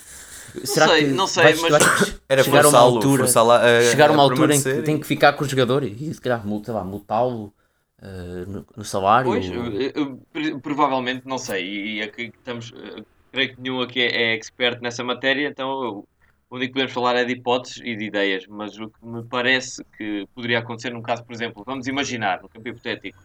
Será 0.62 0.88
sei, 0.88 1.06
que 1.06 1.10
não 1.10 1.26
sei, 1.26 1.42
vais, 1.42 1.60
mas 1.62 2.20
era 2.28 2.44
chegar 2.44 2.64
a 2.64 2.68
uma 2.68 2.78
altura, 2.78 3.24
a, 3.24 3.90
chegar 3.90 4.10
a 4.10 4.12
uma 4.12 4.22
altura 4.22 4.54
em 4.54 4.62
que 4.62 4.82
tem 4.82 4.98
que 4.98 5.06
ficar 5.06 5.32
com 5.32 5.44
o 5.44 5.48
jogador 5.48 5.82
e 5.82 6.14
se 6.14 6.20
calhar 6.20 6.46
multá-lo 6.46 7.52
uh, 8.00 8.50
no, 8.50 8.66
no, 8.76 8.84
salário? 8.84 9.32
Pois, 9.32 9.46
eu, 9.46 10.20
eu, 10.34 10.60
provavelmente 10.60 11.26
não 11.26 11.38
sei. 11.38 11.96
E, 11.96 12.02
aqui 12.02 12.32
estamos, 12.38 12.70
uh, 12.70 13.04
creio 13.32 13.54
que 13.54 13.60
nenhum 13.60 13.80
aqui 13.80 14.00
é, 14.00 14.30
é 14.30 14.34
expert 14.34 14.80
nessa 14.80 15.02
matéria, 15.02 15.48
então 15.48 16.04
o 16.50 16.56
único 16.56 16.68
que 16.68 16.74
podemos 16.74 16.92
falar 16.92 17.16
é 17.16 17.24
de 17.24 17.32
hipóteses 17.32 17.80
e 17.84 17.96
de 17.96 18.04
ideias. 18.04 18.46
Mas 18.46 18.78
o 18.78 18.88
que 18.88 19.04
me 19.04 19.24
parece 19.24 19.84
que 19.96 20.26
poderia 20.34 20.58
acontecer 20.58 20.90
num 20.90 21.02
caso, 21.02 21.24
por 21.24 21.32
exemplo, 21.32 21.62
vamos 21.66 21.86
imaginar, 21.86 22.42
no 22.42 22.48
campo 22.48 22.68
hipotético, 22.68 23.18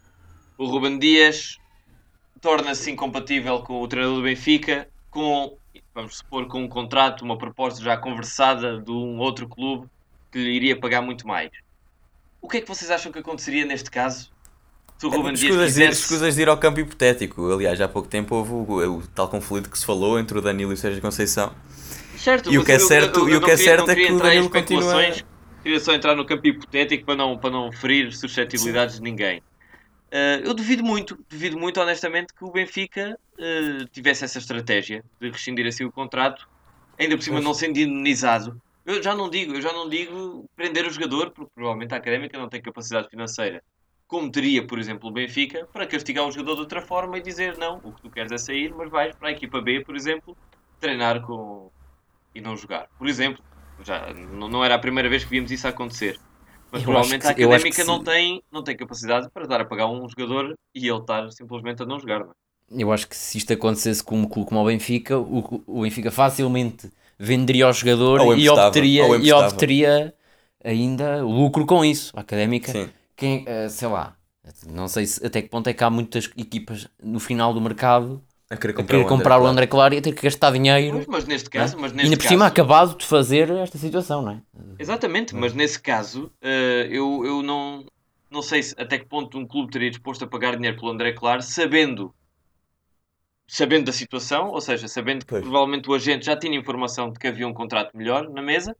o 0.58 0.66
Ruben 0.66 0.98
Dias 1.00 1.58
torna-se 2.42 2.90
incompatível 2.92 3.62
com 3.62 3.82
o 3.82 3.88
treinador 3.88 4.18
do 4.18 4.24
Benfica, 4.24 4.88
com 5.10 5.58
vamos 5.94 6.18
supor, 6.18 6.48
com 6.48 6.64
um 6.64 6.68
contrato, 6.68 7.24
uma 7.24 7.38
proposta 7.38 7.84
já 7.84 7.98
conversada 7.98 8.80
de 8.80 8.92
um 8.92 9.20
outro 9.20 9.48
clube 9.48 9.88
que 10.32 10.40
lhe 10.40 10.52
iria 10.52 10.80
pagar 10.80 11.02
muito 11.02 11.28
mais. 11.28 11.50
O 12.42 12.48
que 12.48 12.58
é 12.58 12.62
que 12.62 12.68
vocês 12.68 12.90
acham 12.90 13.12
que 13.12 13.20
aconteceria 13.20 13.66
neste 13.66 13.92
caso? 13.92 14.32
Se 14.98 15.06
o 15.06 15.10
Ruben 15.10 15.32
é, 15.32 15.36
Dias 15.36 15.56
quisesse... 15.56 16.02
Escusas 16.02 16.36
de 16.36 16.42
ir 16.42 16.50
ao 16.50 16.58
campo 16.58 16.80
hipotético. 16.80 17.52
Aliás, 17.52 17.80
há 17.80 17.88
pouco 17.88 18.08
tempo 18.08 18.36
houve 18.36 18.52
o, 18.52 18.98
o, 18.98 19.08
tal 19.08 19.30
conflito 19.30 19.70
que 19.70 19.78
se 19.78 19.86
falou 19.86 20.20
entre 20.20 20.38
o 20.38 20.42
Danilo 20.42 20.72
e 20.72 20.74
o 20.74 20.78
Sérgio 20.78 21.02
Conceição. 21.02 21.54
Certo, 22.20 22.52
e 22.52 22.58
o 22.58 22.66
que 22.66 22.74
é 22.74 22.80
certo, 22.80 23.22
eu, 23.22 23.30
eu, 23.30 23.34
e 23.36 23.38
o 23.38 23.42
que 23.42 23.52
é 23.52 23.56
certo 23.56 23.90
é 23.90 23.96
que 23.96 24.12
o 24.12 24.20
Danilo 24.20 24.50
continua... 24.50 24.94
Queria 25.64 25.80
só 25.80 25.94
entrar 25.94 26.16
no 26.16 26.26
campo 26.26 26.48
hipotético 26.48 27.06
para 27.06 27.16
não, 27.16 27.38
para 27.38 27.50
não 27.50 27.72
ferir 27.72 28.14
suscetibilidades 28.14 28.96
Sim. 28.96 29.04
de 29.04 29.10
ninguém. 29.10 29.40
Uh, 29.40 30.44
eu 30.44 30.54
duvido 30.54 30.84
muito, 30.84 31.18
duvido 31.30 31.58
muito 31.58 31.80
honestamente 31.80 32.34
que 32.34 32.44
o 32.44 32.52
Benfica 32.52 33.18
uh, 33.38 33.86
tivesse 33.88 34.26
essa 34.26 34.38
estratégia 34.38 35.04
de 35.20 35.30
rescindir 35.30 35.66
assim 35.66 35.86
o 35.86 35.92
contrato, 35.92 36.48
ainda 36.98 37.16
por 37.16 37.24
cima 37.24 37.40
não 37.40 37.54
sendo 37.54 37.78
indenizado. 37.78 38.62
Eu 38.86 39.02
já 39.02 39.16
não 39.16 39.30
digo, 39.30 39.54
eu 39.54 39.62
já 39.62 39.72
não 39.72 39.88
digo 39.88 40.46
prender 40.56 40.86
o 40.86 40.90
jogador, 40.90 41.32
porque 41.32 41.52
provavelmente 41.56 41.94
a 41.94 41.98
académica 41.98 42.38
não 42.38 42.50
tem 42.50 42.62
capacidade 42.62 43.08
financeira, 43.10 43.64
como 44.08 44.30
teria, 44.30 44.66
por 44.66 44.78
exemplo, 44.78 45.10
o 45.10 45.12
Benfica, 45.12 45.68
para 45.72 45.86
castigar 45.86 46.26
o 46.28 46.32
jogador 46.32 46.56
de 46.56 46.62
outra 46.62 46.82
forma 46.82 47.18
e 47.18 47.22
dizer 47.22 47.58
não, 47.58 47.80
o 47.84 47.94
que 47.94 48.02
tu 48.02 48.10
queres 48.10 48.32
é 48.32 48.38
sair, 48.38 48.74
mas 48.76 48.90
vais 48.90 49.16
para 49.16 49.30
a 49.30 49.32
equipa 49.32 49.62
B, 49.62 49.82
por 49.86 49.96
exemplo, 49.96 50.36
treinar 50.80 51.22
com 51.22 51.70
e 52.34 52.42
não 52.42 52.56
jogar. 52.56 52.88
Por 52.98 53.08
exemplo, 53.08 53.44
já 53.84 54.14
não 54.14 54.64
era 54.64 54.76
a 54.76 54.80
primeira 54.80 55.10
vez 55.10 55.24
que 55.24 55.30
vimos 55.30 55.52
isso 55.52 55.68
acontecer. 55.68 56.20
Mas 56.72 56.82
eu 56.82 56.86
provavelmente 56.86 57.26
a 57.26 57.32
académica 57.32 57.84
não 57.84 58.04
tem, 58.04 58.44
não 58.52 58.64
tem 58.64 58.78
capacidade 58.78 59.30
para 59.34 59.48
dar 59.48 59.62
a 59.62 59.66
pagar 59.66 59.88
um 59.88 60.08
jogador 60.08 60.56
e 60.74 60.88
ele 60.88 61.00
estar 61.00 61.32
simplesmente 61.32 61.82
a 61.82 61.86
não 61.86 62.00
jogar. 62.00 62.20
Não 62.20 62.32
é? 62.32 62.34
Eu 62.72 62.92
acho 62.92 63.08
que 63.08 63.16
se 63.16 63.38
isto 63.38 63.52
acontecesse 63.52 64.04
com 64.04 64.16
um 64.20 64.26
clube 64.26 64.50
como 64.50 64.62
o 64.62 64.66
Benfica, 64.66 65.18
o, 65.18 65.64
o 65.66 65.82
Benfica 65.82 66.12
facilmente 66.12 66.92
venderia 67.18 67.66
ao 67.66 67.74
jogador 67.74 68.38
e 68.38 68.48
obteria, 68.48 69.18
e 69.18 69.34
obteria 69.34 70.14
ainda 70.64 71.24
lucro 71.24 71.66
com 71.66 71.84
isso. 71.84 72.16
A 72.16 72.22
académica, 72.22 72.92
quem, 73.16 73.44
eh, 73.48 73.68
sei 73.70 73.88
lá, 73.88 74.16
não 74.68 74.88
sei 74.88 75.06
se, 75.08 75.26
até 75.26 75.42
que 75.42 75.50
ponto 75.50 75.68
é 75.68 75.74
que 75.74 75.84
há 75.84 75.90
muitas 75.90 76.30
equipas 76.38 76.88
no 77.02 77.20
final 77.20 77.54
do 77.54 77.62
mercado 77.62 78.24
a 78.50 78.58
querer 78.58 78.74
comprar, 78.74 78.96
a 78.96 79.00
querer 79.00 79.06
o, 79.06 79.08
comprar 79.08 79.36
André, 79.36 79.48
o 79.48 79.52
André 79.52 79.68
Claro 79.68 79.94
e 79.94 79.98
a 79.98 80.02
ter 80.02 80.14
que 80.14 80.24
gastar 80.24 80.52
dinheiro. 80.52 80.98
Mas, 80.98 81.08
mas 81.08 81.26
neste 81.26 81.50
caso, 81.50 81.76
né? 81.76 81.82
mas 81.84 81.92
neste 81.92 82.06
ainda 82.08 82.18
por 82.18 82.28
cima 82.28 82.48
acabado 82.48 82.98
de 82.98 83.06
fazer 83.06 83.50
esta 83.52 83.78
situação, 83.78 84.24
não 84.24 84.32
é? 84.32 84.42
Exatamente, 84.80 85.36
mas 85.36 85.54
nesse 85.54 85.80
caso 85.80 86.32
uh, 86.42 86.86
eu, 86.90 87.24
eu 87.26 87.44
não, 87.44 87.86
não 88.30 88.42
sei 88.42 88.64
se, 88.64 88.76
até 88.78 88.98
que 88.98 89.06
ponto 89.06 89.38
um 89.38 89.46
clube 89.46 89.72
teria 89.72 89.90
disposto 89.90 90.24
a 90.24 90.28
pagar 90.28 90.56
dinheiro 90.56 90.78
pelo 90.78 90.92
André 90.92 91.14
Claro 91.14 91.44
sabendo 91.44 92.14
sabendo 93.48 93.86
da 93.86 93.92
situação, 93.92 94.50
ou 94.50 94.62
seja, 94.62 94.88
sabendo 94.88 95.26
que 95.26 95.32
pois. 95.32 95.42
provavelmente 95.42 95.90
o 95.90 95.94
agente 95.94 96.28
já 96.28 96.38
tinha 96.38 96.58
informação 96.58 97.12
de 97.12 97.18
que 97.18 97.28
havia 97.28 97.48
um 97.48 97.54
contrato 97.54 97.98
melhor 97.98 98.30
na 98.30 98.44
mesa, 98.44 98.76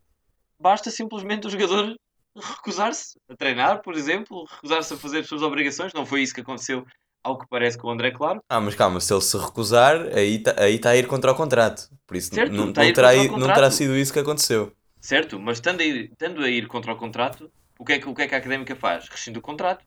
basta 0.60 0.92
simplesmente 0.92 1.48
o 1.48 1.50
jogador 1.50 1.96
recusar-se 2.38 3.20
a 3.28 3.36
treinar, 3.36 3.82
por 3.82 3.96
exemplo, 3.96 4.46
recusar-se 4.48 4.94
a 4.94 4.98
fazer 4.98 5.20
as 5.20 5.28
suas 5.28 5.42
obrigações. 5.42 5.92
Não 5.94 6.06
foi 6.06 6.22
isso 6.22 6.36
que 6.36 6.42
aconteceu 6.42 6.86
ao 7.24 7.38
que 7.38 7.46
parece 7.50 7.78
com 7.78 7.88
o 7.88 7.92
André 7.92 8.12
Claro. 8.12 8.42
Ah, 8.50 8.60
mas 8.60 8.76
calma, 8.76 9.00
se 9.00 9.14
ele 9.14 9.22
se 9.22 9.38
recusar, 9.38 9.96
aí 10.16 10.36
está 10.36 10.62
aí 10.62 10.80
tá 10.80 10.90
a 10.92 10.98
ir 10.98 11.08
contra 11.08 11.32
o 11.32 11.36
contrato. 11.36 11.90
Por 12.08 12.18
isso 12.18 12.34
certo, 12.34 12.52
não, 12.52 12.72
tá 12.74 12.84
não, 12.84 12.94
terá, 12.94 13.14
não 13.14 13.54
terá 13.54 13.72
sido 13.72 13.96
isso 13.96 14.14
que 14.14 14.20
aconteceu. 14.20 14.72
Certo, 15.00 15.40
mas 15.40 15.58
estando 15.58 15.82
a 15.82 15.84
ir, 15.84 16.12
estando 16.12 16.44
a 16.44 16.50
ir 16.50 16.68
contra 16.68 16.92
o 16.92 16.96
contrato, 16.96 17.50
o 17.78 17.86
que, 17.86 17.94
é 17.94 18.00
que, 18.00 18.10
o 18.10 18.14
que 18.14 18.22
é 18.24 18.28
que 18.28 18.36
a 18.36 18.38
académica 18.38 18.76
faz? 18.76 19.08
Rescinde 19.08 19.40
o 19.40 19.42
contrato. 19.42 19.86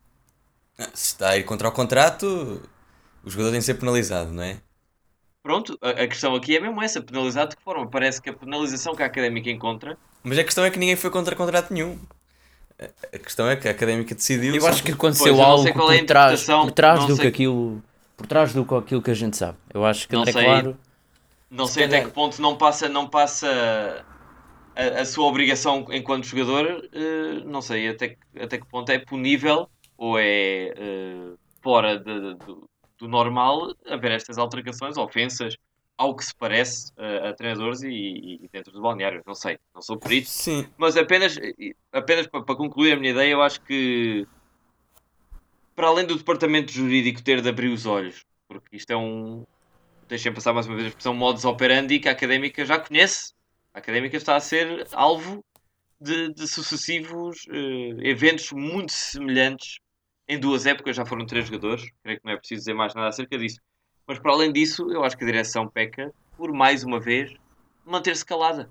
Ah, 0.78 0.88
se 0.94 1.08
está 1.08 1.30
a 1.30 1.36
ir 1.36 1.44
contra 1.44 1.68
o 1.68 1.72
contrato, 1.72 2.62
o 3.22 3.30
jogador 3.30 3.50
tem 3.50 3.60
de 3.60 3.66
ser 3.66 3.74
penalizado, 3.74 4.32
não 4.32 4.42
é? 4.42 4.58
Pronto, 5.42 5.76
a, 5.82 5.90
a 5.90 6.08
questão 6.08 6.34
aqui 6.34 6.56
é 6.56 6.60
mesmo 6.60 6.80
essa, 6.80 7.02
penalizado 7.02 7.50
de 7.50 7.56
que 7.56 7.62
forma? 7.62 7.86
Parece 7.88 8.22
que 8.22 8.30
a 8.30 8.32
penalização 8.32 8.94
que 8.94 9.02
a 9.02 9.06
académica 9.06 9.50
encontra. 9.50 9.98
Mas 10.22 10.38
a 10.38 10.44
questão 10.44 10.64
é 10.64 10.70
que 10.70 10.78
ninguém 10.78 10.96
foi 10.96 11.10
contra 11.10 11.34
contrato 11.34 11.74
nenhum. 11.74 11.98
A 13.12 13.18
questão 13.18 13.48
é 13.48 13.56
que 13.56 13.68
a 13.68 13.70
académica 13.70 14.14
decidiu. 14.14 14.54
Eu 14.54 14.66
acho 14.66 14.82
que 14.82 14.92
aconteceu 14.92 15.34
pois, 15.34 15.46
algo 15.46 15.68
é 15.68 15.72
por 15.72 16.06
trás, 16.06 16.44
por 16.44 16.70
trás 16.70 17.06
do 17.06 17.16
que 17.16 17.26
aquilo. 17.26 17.82
Por 18.16 18.26
trás 18.26 18.52
do 18.52 18.64
que 18.64 18.74
aquilo 18.74 19.02
que 19.02 19.10
a 19.10 19.14
gente 19.14 19.36
sabe. 19.36 19.58
Eu 19.72 19.84
acho 19.84 20.08
que 20.08 20.14
não 20.14 20.22
é 20.22 20.32
sei, 20.32 20.44
claro. 20.44 20.76
Não 21.50 21.66
sei 21.66 21.84
até 21.84 22.02
que 22.02 22.10
ponto 22.10 22.40
não 22.40 22.56
passa, 22.56 22.88
não 22.88 23.08
passa 23.08 24.04
a, 24.74 25.00
a 25.00 25.04
sua 25.04 25.26
obrigação 25.26 25.86
enquanto 25.90 26.24
jogador. 26.24 26.88
Uh, 26.94 27.48
não 27.48 27.60
sei 27.60 27.88
até, 27.88 28.16
até 28.40 28.58
que 28.58 28.66
ponto 28.66 28.90
é 28.90 28.98
punível 28.98 29.68
ou 29.96 30.18
é 30.18 30.72
uh, 30.76 31.38
fora 31.62 31.98
de, 31.98 32.34
de, 32.34 32.56
do 32.98 33.08
normal 33.08 33.74
haver 33.86 34.12
estas 34.12 34.38
alterações, 34.38 34.96
ofensas 34.96 35.56
ao 36.02 36.16
que 36.16 36.24
se 36.24 36.34
parece 36.34 36.90
uh, 36.98 37.28
a 37.28 37.32
treinadores 37.32 37.80
e, 37.82 37.88
e, 38.42 38.48
dentro 38.52 38.72
do 38.72 38.82
balneário. 38.82 39.22
Não 39.24 39.36
sei, 39.36 39.56
não 39.72 39.80
sou 39.80 39.96
perito. 39.96 40.28
Sim. 40.28 40.66
Mas 40.76 40.96
apenas, 40.96 41.38
apenas 41.92 42.26
para, 42.26 42.42
para, 42.42 42.56
concluir 42.56 42.92
a 42.92 42.96
minha 42.96 43.12
ideia, 43.12 43.30
eu 43.30 43.40
acho 43.40 43.60
que 43.60 44.26
para 45.76 45.86
além 45.86 46.04
do 46.04 46.16
departamento 46.16 46.72
jurídico 46.72 47.22
ter 47.22 47.40
de 47.40 47.48
abrir 47.48 47.68
os 47.68 47.86
olhos, 47.86 48.26
porque 48.48 48.76
isto 48.76 48.90
é 48.90 48.96
um. 48.96 49.46
Deixem 50.08 50.34
passar 50.34 50.52
mais 50.52 50.66
uma 50.66 50.74
vez 50.74 50.86
a 50.86 50.88
expressão 50.88 51.14
modus 51.14 51.44
operandi 51.44 52.00
que 52.00 52.08
a 52.08 52.12
académica 52.12 52.64
já 52.66 52.80
conhece. 52.80 53.32
A 53.72 53.78
académica 53.78 54.16
está 54.16 54.34
a 54.34 54.40
ser 54.40 54.86
alvo 54.92 55.42
de, 56.00 56.34
de 56.34 56.48
sucessivos 56.48 57.46
uh, 57.46 58.00
eventos 58.02 58.50
muito 58.50 58.90
semelhantes 58.90 59.78
em 60.26 60.38
duas 60.38 60.66
épocas. 60.66 60.96
Já 60.96 61.06
foram 61.06 61.24
três 61.24 61.46
jogadores, 61.46 61.88
creio 62.02 62.18
que 62.18 62.26
não 62.26 62.32
é 62.32 62.36
preciso 62.36 62.62
dizer 62.62 62.74
mais 62.74 62.92
nada 62.92 63.08
acerca 63.08 63.38
disso 63.38 63.60
mas 64.06 64.18
para 64.18 64.32
além 64.32 64.52
disso, 64.52 64.90
eu 64.90 65.04
acho 65.04 65.16
que 65.16 65.24
a 65.24 65.26
direção 65.26 65.68
peca 65.68 66.12
por 66.36 66.52
mais 66.52 66.84
uma 66.84 66.98
vez 66.98 67.32
manter-se 67.84 68.24
calada. 68.24 68.70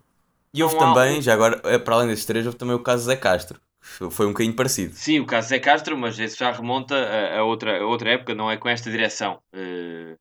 E 0.53 0.61
houve 0.61 0.75
Não 0.75 0.93
também, 0.93 1.19
há... 1.19 1.21
já 1.21 1.33
agora, 1.33 1.61
é, 1.63 1.77
para 1.77 1.95
além 1.95 2.07
desses 2.07 2.25
três, 2.25 2.45
houve 2.45 2.57
também 2.57 2.75
o 2.75 2.79
caso 2.79 3.05
Zé 3.05 3.15
Castro. 3.15 3.59
Foi 3.79 4.25
um 4.25 4.29
bocadinho 4.29 4.55
parecido. 4.55 4.93
Sim, 4.95 5.19
o 5.19 5.25
caso 5.25 5.49
Zé 5.49 5.59
Castro, 5.59 5.97
mas 5.97 6.19
esse 6.19 6.37
já 6.37 6.51
remonta 6.51 6.95
a, 6.95 7.39
a 7.39 7.43
outra, 7.43 7.81
a 7.81 7.85
outra 7.85 8.11
época, 8.11 8.35
não 8.35 8.51
é 8.51 8.57
com 8.57 8.69
esta 8.69 8.91
direção. 8.91 9.39
Uh, 9.53 10.15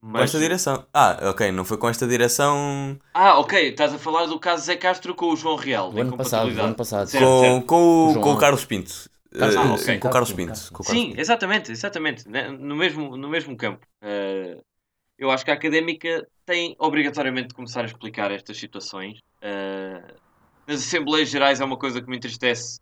mas... 0.00 0.20
Com 0.20 0.24
esta 0.24 0.38
direção. 0.38 0.86
Ah, 0.92 1.18
ok, 1.30 1.52
não 1.52 1.64
foi 1.64 1.76
com 1.76 1.88
esta 1.88 2.06
direção. 2.06 2.98
Ah, 3.12 3.38
ok, 3.38 3.70
estás 3.70 3.92
a 3.92 3.98
falar 3.98 4.26
do 4.26 4.38
caso 4.38 4.64
Zé 4.64 4.76
Castro 4.76 5.14
com 5.14 5.26
o 5.26 5.36
João 5.36 5.56
Real. 5.56 5.92
O 5.92 6.00
ano 6.00 6.16
passado, 6.16 6.50
o 6.50 6.60
ano 6.60 6.74
passado. 6.74 7.08
Certo, 7.08 7.24
com, 7.24 7.40
certo. 7.40 7.66
Com, 7.66 8.12
o, 8.12 8.20
com 8.20 8.32
o 8.32 8.38
Carlos 8.38 8.64
Pinto. 8.64 9.10
Ah, 9.40 9.74
okay. 9.74 9.98
Com 9.98 10.08
o 10.08 10.10
Carlos 10.10 10.32
Pinto. 10.32 10.72
Com 10.72 10.82
Carlos 10.82 11.02
Sim, 11.02 11.08
Pinto. 11.10 11.20
exatamente, 11.20 11.72
exatamente. 11.72 12.28
Né, 12.28 12.48
no 12.48 12.76
mesmo, 12.76 13.16
no 13.16 13.28
mesmo 13.28 13.56
campo. 13.56 13.86
Uh, 14.02 14.62
eu 15.18 15.30
acho 15.30 15.44
que 15.44 15.50
a 15.50 15.54
académica 15.54 16.26
tem 16.46 16.76
obrigatoriamente 16.78 17.48
de 17.48 17.54
começar 17.54 17.82
a 17.82 17.86
explicar 17.86 18.30
estas 18.30 18.56
situações. 18.56 19.18
Uh, 19.42 20.14
nas 20.66 20.80
Assembleias 20.80 21.28
Gerais 21.28 21.60
é 21.60 21.64
uma 21.64 21.76
coisa 21.76 22.00
que 22.00 22.08
me 22.08 22.16
entristece, 22.16 22.80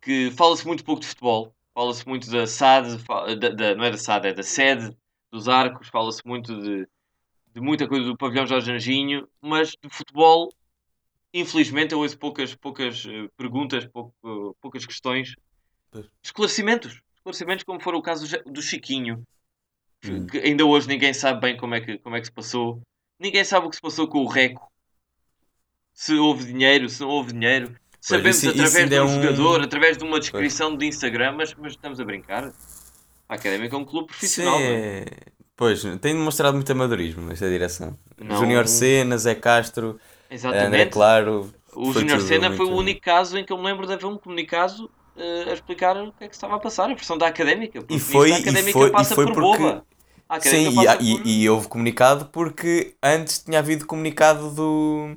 que 0.00 0.30
fala-se 0.30 0.66
muito 0.66 0.84
pouco 0.84 1.00
de 1.00 1.08
futebol, 1.08 1.52
fala-se 1.74 2.06
muito 2.06 2.30
da 2.30 2.46
SAD, 2.46 2.98
da, 3.38 3.48
da, 3.50 3.74
não 3.74 3.84
é 3.84 3.90
da 3.90 3.98
SAD, 3.98 4.28
é 4.28 4.32
da 4.32 4.42
sede 4.42 4.96
dos 5.30 5.48
arcos, 5.48 5.88
fala-se 5.88 6.22
muito 6.24 6.58
de, 6.62 6.88
de 7.52 7.60
muita 7.60 7.86
coisa 7.86 8.06
do 8.06 8.16
pavilhão 8.16 8.46
Jorge 8.46 8.70
Anjinho, 8.70 9.28
mas 9.40 9.70
de 9.70 9.88
futebol, 9.90 10.50
infelizmente, 11.34 11.92
eu 11.92 11.98
ouço 11.98 12.18
poucas, 12.18 12.54
poucas 12.54 13.04
perguntas, 13.36 13.86
pouco, 13.86 14.56
poucas 14.60 14.86
questões, 14.86 15.34
esclarecimentos, 16.22 17.00
esclarecimentos 17.16 17.64
como 17.64 17.80
for 17.80 17.94
o 17.94 18.02
caso 18.02 18.26
do 18.46 18.62
Chiquinho, 18.62 19.22
hum. 20.04 20.26
que 20.26 20.38
ainda 20.38 20.64
hoje 20.64 20.88
ninguém 20.88 21.12
sabe 21.12 21.40
bem 21.40 21.56
como 21.56 21.74
é, 21.74 21.80
que, 21.80 21.98
como 21.98 22.16
é 22.16 22.20
que 22.20 22.26
se 22.26 22.32
passou, 22.32 22.80
ninguém 23.18 23.44
sabe 23.44 23.66
o 23.66 23.70
que 23.70 23.76
se 23.76 23.82
passou 23.82 24.08
com 24.08 24.18
o 24.18 24.26
Reco, 24.26 24.70
se 25.94 26.14
houve 26.14 26.44
dinheiro, 26.44 26.88
se 26.88 27.00
não 27.00 27.08
houve 27.08 27.32
dinheiro. 27.32 27.74
Sabemos 28.00 28.36
isso, 28.36 28.50
através 28.50 28.74
isso 28.74 28.88
de 28.88 28.94
um, 28.94 28.98
é 28.98 29.02
um 29.02 29.22
jogador, 29.22 29.62
através 29.62 29.96
de 29.96 30.04
uma 30.04 30.20
descrição 30.20 30.68
pois. 30.68 30.78
de 30.78 30.86
Instagram, 30.86 31.32
mas, 31.32 31.54
mas 31.54 31.72
estamos 31.72 31.98
a 31.98 32.04
brincar. 32.04 32.52
A 33.28 33.34
Académica 33.34 33.74
é 33.74 33.78
um 33.78 33.84
clube 33.84 34.08
profissional. 34.08 34.58
É... 34.60 35.04
Pois, 35.56 35.82
tem 35.82 36.14
demonstrado 36.14 36.54
muito 36.54 36.70
amadorismo 36.70 37.22
nesta 37.22 37.48
direção. 37.48 37.98
Não... 38.18 38.36
Júnior 38.36 38.68
Sena, 38.68 39.16
Zé 39.16 39.34
Castro, 39.34 39.98
Exatamente. 40.30 40.66
André 40.66 40.86
Claro. 40.86 41.52
O 41.74 41.92
Júnior 41.92 42.20
Sena 42.20 42.52
foi 42.52 42.66
o 42.66 42.74
único 42.74 43.00
caso 43.00 43.36
em 43.36 43.44
que 43.44 43.52
eu 43.52 43.58
me 43.58 43.64
lembro 43.64 43.86
de 43.86 43.92
haver 43.92 44.06
um 44.06 44.16
comunicado 44.16 44.90
uh, 45.16 45.50
a 45.50 45.52
explicar 45.52 45.96
o 45.96 46.12
que 46.12 46.24
é 46.24 46.28
que 46.28 46.34
estava 46.34 46.56
a 46.56 46.58
passar, 46.58 46.84
a 46.90 46.94
versão 46.94 47.18
da 47.18 47.26
Académica. 47.26 47.84
E 47.88 47.98
foi, 47.98 48.32
a 48.32 48.36
Académica 48.36 48.70
e 48.70 48.72
foi, 48.72 48.90
passa 48.90 49.12
e 49.12 49.16
foi 49.16 49.26
por 49.26 49.34
porque... 49.34 49.62
boba. 49.62 49.86
Sim, 50.40 50.70
e, 50.70 50.74
por... 50.74 51.02
e, 51.02 51.42
e, 51.42 51.48
houve 51.48 51.68
comunicado 51.68 52.26
porque 52.26 52.96
antes 53.02 53.38
tinha 53.38 53.60
havido 53.60 53.86
comunicado 53.86 54.50
do, 54.50 55.16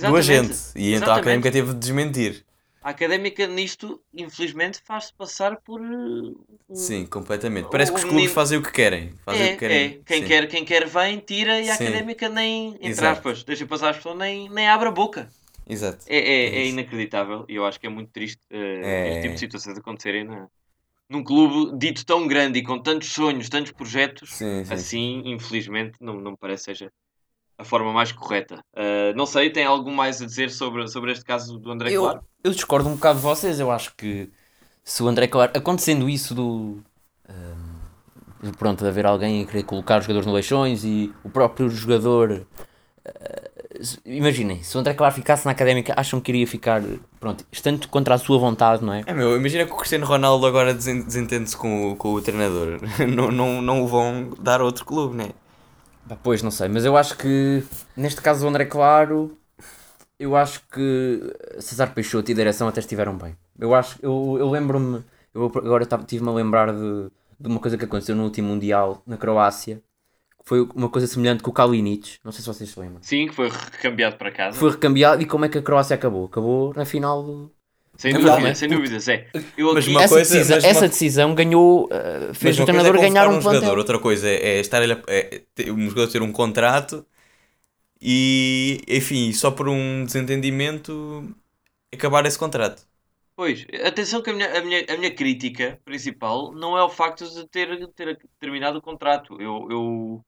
do 0.00 0.16
agente. 0.16 0.56
E 0.74 0.94
então 0.94 1.12
a 1.12 1.16
Académica 1.16 1.50
teve 1.50 1.72
de 1.72 1.78
desmentir. 1.78 2.44
A 2.88 2.90
académica 2.90 3.46
nisto, 3.46 4.00
infelizmente, 4.14 4.80
faz-se 4.82 5.12
passar 5.12 5.56
por. 5.56 5.80
Uh, 5.80 6.34
Sim, 6.72 7.04
completamente. 7.04 7.68
Parece 7.70 7.92
que 7.92 7.98
os 7.98 8.04
clubes 8.04 8.32
fazem 8.32 8.56
o 8.56 8.62
que 8.62 8.72
querem. 8.72 9.12
Fazem 9.26 9.42
é, 9.42 9.46
o 9.46 9.52
que 9.52 9.58
querem. 9.58 9.76
É. 9.76 9.98
Quem, 10.06 10.24
quer, 10.24 10.48
quem 10.48 10.64
quer 10.64 10.86
vem, 10.86 11.18
tira 11.18 11.60
e 11.60 11.68
a 11.68 11.74
Sim. 11.74 11.88
académica 11.88 12.28
nem, 12.30 12.68
entre 12.76 12.88
Exato. 12.88 13.18
aspas, 13.18 13.42
deixa 13.42 13.66
passar 13.66 13.90
as 13.90 13.96
pessoas, 13.96 14.16
nem, 14.16 14.48
nem 14.48 14.68
abre 14.68 14.88
a 14.88 14.90
boca. 14.90 15.28
Exato. 15.68 16.04
É, 16.08 16.16
é, 16.16 16.44
é, 16.46 16.58
é 16.60 16.66
inacreditável 16.66 17.44
e 17.48 17.56
eu 17.56 17.66
acho 17.66 17.78
que 17.78 17.86
é 17.86 17.90
muito 17.90 18.10
triste 18.10 18.40
uh, 18.50 19.08
este 19.08 19.22
tipo 19.22 19.34
de 19.34 19.40
situações 19.40 19.78
acontecerem 19.78 20.24
na, 20.24 20.48
num 21.08 21.22
clube 21.22 21.76
dito 21.78 22.04
tão 22.04 22.26
grande 22.26 22.58
e 22.58 22.62
com 22.62 22.78
tantos 22.78 23.12
sonhos, 23.12 23.48
tantos 23.48 23.72
projetos. 23.72 24.30
Sim, 24.34 24.64
sim. 24.64 24.74
Assim, 24.74 25.22
infelizmente, 25.26 25.96
não, 26.00 26.14
não 26.14 26.32
me 26.32 26.36
parece 26.36 26.64
seja 26.64 26.92
a 27.58 27.64
forma 27.64 27.92
mais 27.92 28.12
correta. 28.12 28.64
Uh, 28.72 29.16
não 29.16 29.26
sei, 29.26 29.50
tem 29.50 29.64
algo 29.64 29.90
mais 29.90 30.22
a 30.22 30.26
dizer 30.26 30.50
sobre, 30.50 30.86
sobre 30.86 31.12
este 31.12 31.24
caso 31.24 31.58
do 31.58 31.70
André 31.70 31.90
eu, 31.90 32.02
Claro? 32.02 32.24
Eu 32.44 32.52
discordo 32.52 32.88
um 32.88 32.94
bocado 32.94 33.18
de 33.18 33.24
vocês. 33.24 33.58
Eu 33.58 33.70
acho 33.70 33.94
que 33.96 34.30
se 34.84 35.02
o 35.02 35.08
André 35.08 35.26
Claro, 35.26 35.52
acontecendo 35.54 36.08
isso 36.08 36.34
do. 36.34 36.82
Uh, 37.28 38.52
pronto, 38.56 38.84
de 38.84 38.88
haver 38.88 39.04
alguém 39.04 39.42
a 39.42 39.46
querer 39.46 39.64
colocar 39.64 39.98
os 39.98 40.04
jogadores 40.04 40.26
no 40.26 40.32
leixões 40.32 40.84
e 40.84 41.12
o 41.24 41.28
próprio 41.28 41.68
jogador. 41.68 42.46
Uh, 43.04 43.57
imaginem, 44.04 44.62
se 44.62 44.76
o 44.76 44.80
André 44.80 44.94
Claro 44.94 45.14
ficasse 45.14 45.44
na 45.44 45.52
académica, 45.52 45.94
acham 45.96 46.20
que 46.20 46.30
iria 46.30 46.46
ficar, 46.46 46.82
pronto, 47.20 47.44
estando 47.52 47.86
contra 47.88 48.14
a 48.14 48.18
sua 48.18 48.38
vontade, 48.38 48.84
não 48.84 48.92
é? 48.92 49.04
É 49.06 49.12
meu, 49.12 49.36
imagina 49.36 49.64
que 49.64 49.72
o 49.72 49.76
Cristiano 49.76 50.06
Ronaldo 50.06 50.46
agora 50.46 50.74
desentende-se 50.74 51.56
com, 51.56 51.94
com 51.96 52.14
o 52.14 52.22
treinador. 52.22 52.80
não, 53.08 53.30
não, 53.30 53.62
não 53.62 53.82
o 53.82 53.86
vão 53.86 54.30
dar 54.40 54.60
a 54.60 54.64
outro 54.64 54.84
clube, 54.84 55.16
não 55.16 55.24
é? 55.24 55.30
Pois, 56.22 56.42
não 56.42 56.50
sei, 56.50 56.68
mas 56.68 56.84
eu 56.84 56.96
acho 56.96 57.16
que 57.16 57.62
neste 57.96 58.20
caso 58.20 58.40
do 58.40 58.48
André 58.48 58.64
Claro, 58.64 59.36
eu 60.18 60.34
acho 60.34 60.62
que 60.72 61.34
César 61.60 61.88
Peixoto 61.88 62.30
e 62.30 62.34
direção 62.34 62.66
até 62.66 62.80
estiveram 62.80 63.16
bem. 63.16 63.36
Eu 63.58 63.74
acho, 63.74 63.98
eu, 64.02 64.36
eu 64.38 64.50
lembro-me, 64.50 65.04
eu 65.34 65.46
agora 65.46 65.84
estive-me 65.84 66.30
a 66.30 66.32
lembrar 66.32 66.72
de, 66.72 67.10
de 67.38 67.48
uma 67.48 67.60
coisa 67.60 67.76
que 67.76 67.84
aconteceu 67.84 68.16
no 68.16 68.24
último 68.24 68.48
Mundial 68.48 69.02
na 69.06 69.16
Croácia, 69.16 69.82
foi 70.48 70.66
uma 70.74 70.88
coisa 70.88 71.06
semelhante 71.06 71.42
com 71.42 71.50
o 71.50 71.52
Kalinic, 71.52 72.16
não 72.24 72.32
sei 72.32 72.40
se 72.40 72.46
vocês 72.46 72.70
se 72.70 72.80
lembram. 72.80 73.02
Sim, 73.02 73.28
que 73.28 73.34
foi 73.34 73.50
recambiado 73.50 74.16
para 74.16 74.30
casa. 74.30 74.58
Foi 74.58 74.70
recambiado 74.70 75.20
e 75.20 75.26
como 75.26 75.44
é 75.44 75.48
que 75.50 75.58
a 75.58 75.62
Croácia 75.62 75.94
acabou? 75.94 76.24
Acabou 76.24 76.72
na 76.74 76.86
final 76.86 77.22
do, 77.22 77.52
sem 77.98 78.14
dúvida, 78.14 78.54
sem 78.54 78.68
dúvidas, 78.68 79.08
é. 79.08 79.26
Eu 79.58 79.74
mas 79.74 79.86
uma 79.86 80.02
essa, 80.02 80.14
coisa, 80.14 80.34
decisão, 80.34 80.56
mas 80.56 80.64
essa 80.64 80.80
uma... 80.80 80.88
decisão 80.88 81.34
ganhou, 81.34 81.84
uh, 81.86 82.32
fez 82.32 82.58
o 82.58 82.64
treinador 82.64 82.96
é 82.96 83.00
ganhar 83.00 83.28
um, 83.28 83.36
um 83.36 83.40
plantel. 83.40 83.60
Jogador, 83.60 83.78
outra 83.78 83.98
coisa 83.98 84.26
é, 84.26 84.36
é 84.36 84.60
estar 84.60 84.82
ele, 84.82 84.96
é, 85.06 85.42
ter, 85.54 85.70
um 85.70 85.86
jogador 85.90 86.10
ter 86.10 86.22
um 86.22 86.32
contrato 86.32 87.04
e, 88.00 88.80
enfim, 88.88 89.30
só 89.34 89.50
por 89.50 89.68
um 89.68 90.04
desentendimento 90.06 91.28
acabar 91.92 92.24
esse 92.24 92.38
contrato. 92.38 92.86
Pois, 93.36 93.66
atenção 93.84 94.22
que 94.22 94.30
a 94.30 94.32
minha, 94.32 94.58
a 94.58 94.62
minha, 94.62 94.86
a 94.88 94.96
minha 94.96 95.14
crítica 95.14 95.78
principal 95.84 96.52
não 96.52 96.78
é 96.78 96.82
o 96.82 96.88
facto 96.88 97.28
de 97.28 97.46
ter, 97.48 97.68
ter 97.94 98.18
terminado 98.40 98.78
o 98.78 98.82
contrato. 98.82 99.36
Eu, 99.40 99.68
eu, 99.70 100.24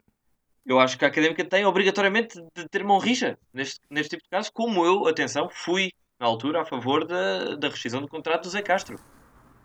eu 0.66 0.78
acho 0.78 0.98
que 0.98 1.04
a 1.04 1.08
académica 1.08 1.44
tem 1.44 1.64
obrigatoriamente 1.64 2.40
de 2.54 2.68
ter 2.68 2.84
mão 2.84 2.98
rija 2.98 3.38
neste, 3.52 3.80
neste 3.90 4.10
tipo 4.10 4.22
de 4.22 4.30
casos, 4.30 4.50
como 4.50 4.84
eu, 4.84 5.06
atenção, 5.06 5.48
fui 5.50 5.90
na 6.18 6.26
altura, 6.26 6.62
a 6.62 6.64
favor 6.64 7.06
da, 7.06 7.56
da 7.56 7.68
rescisão 7.68 8.00
do 8.00 8.08
contrato 8.08 8.42
do 8.42 8.50
Zé 8.50 8.60
Castro. 8.60 8.96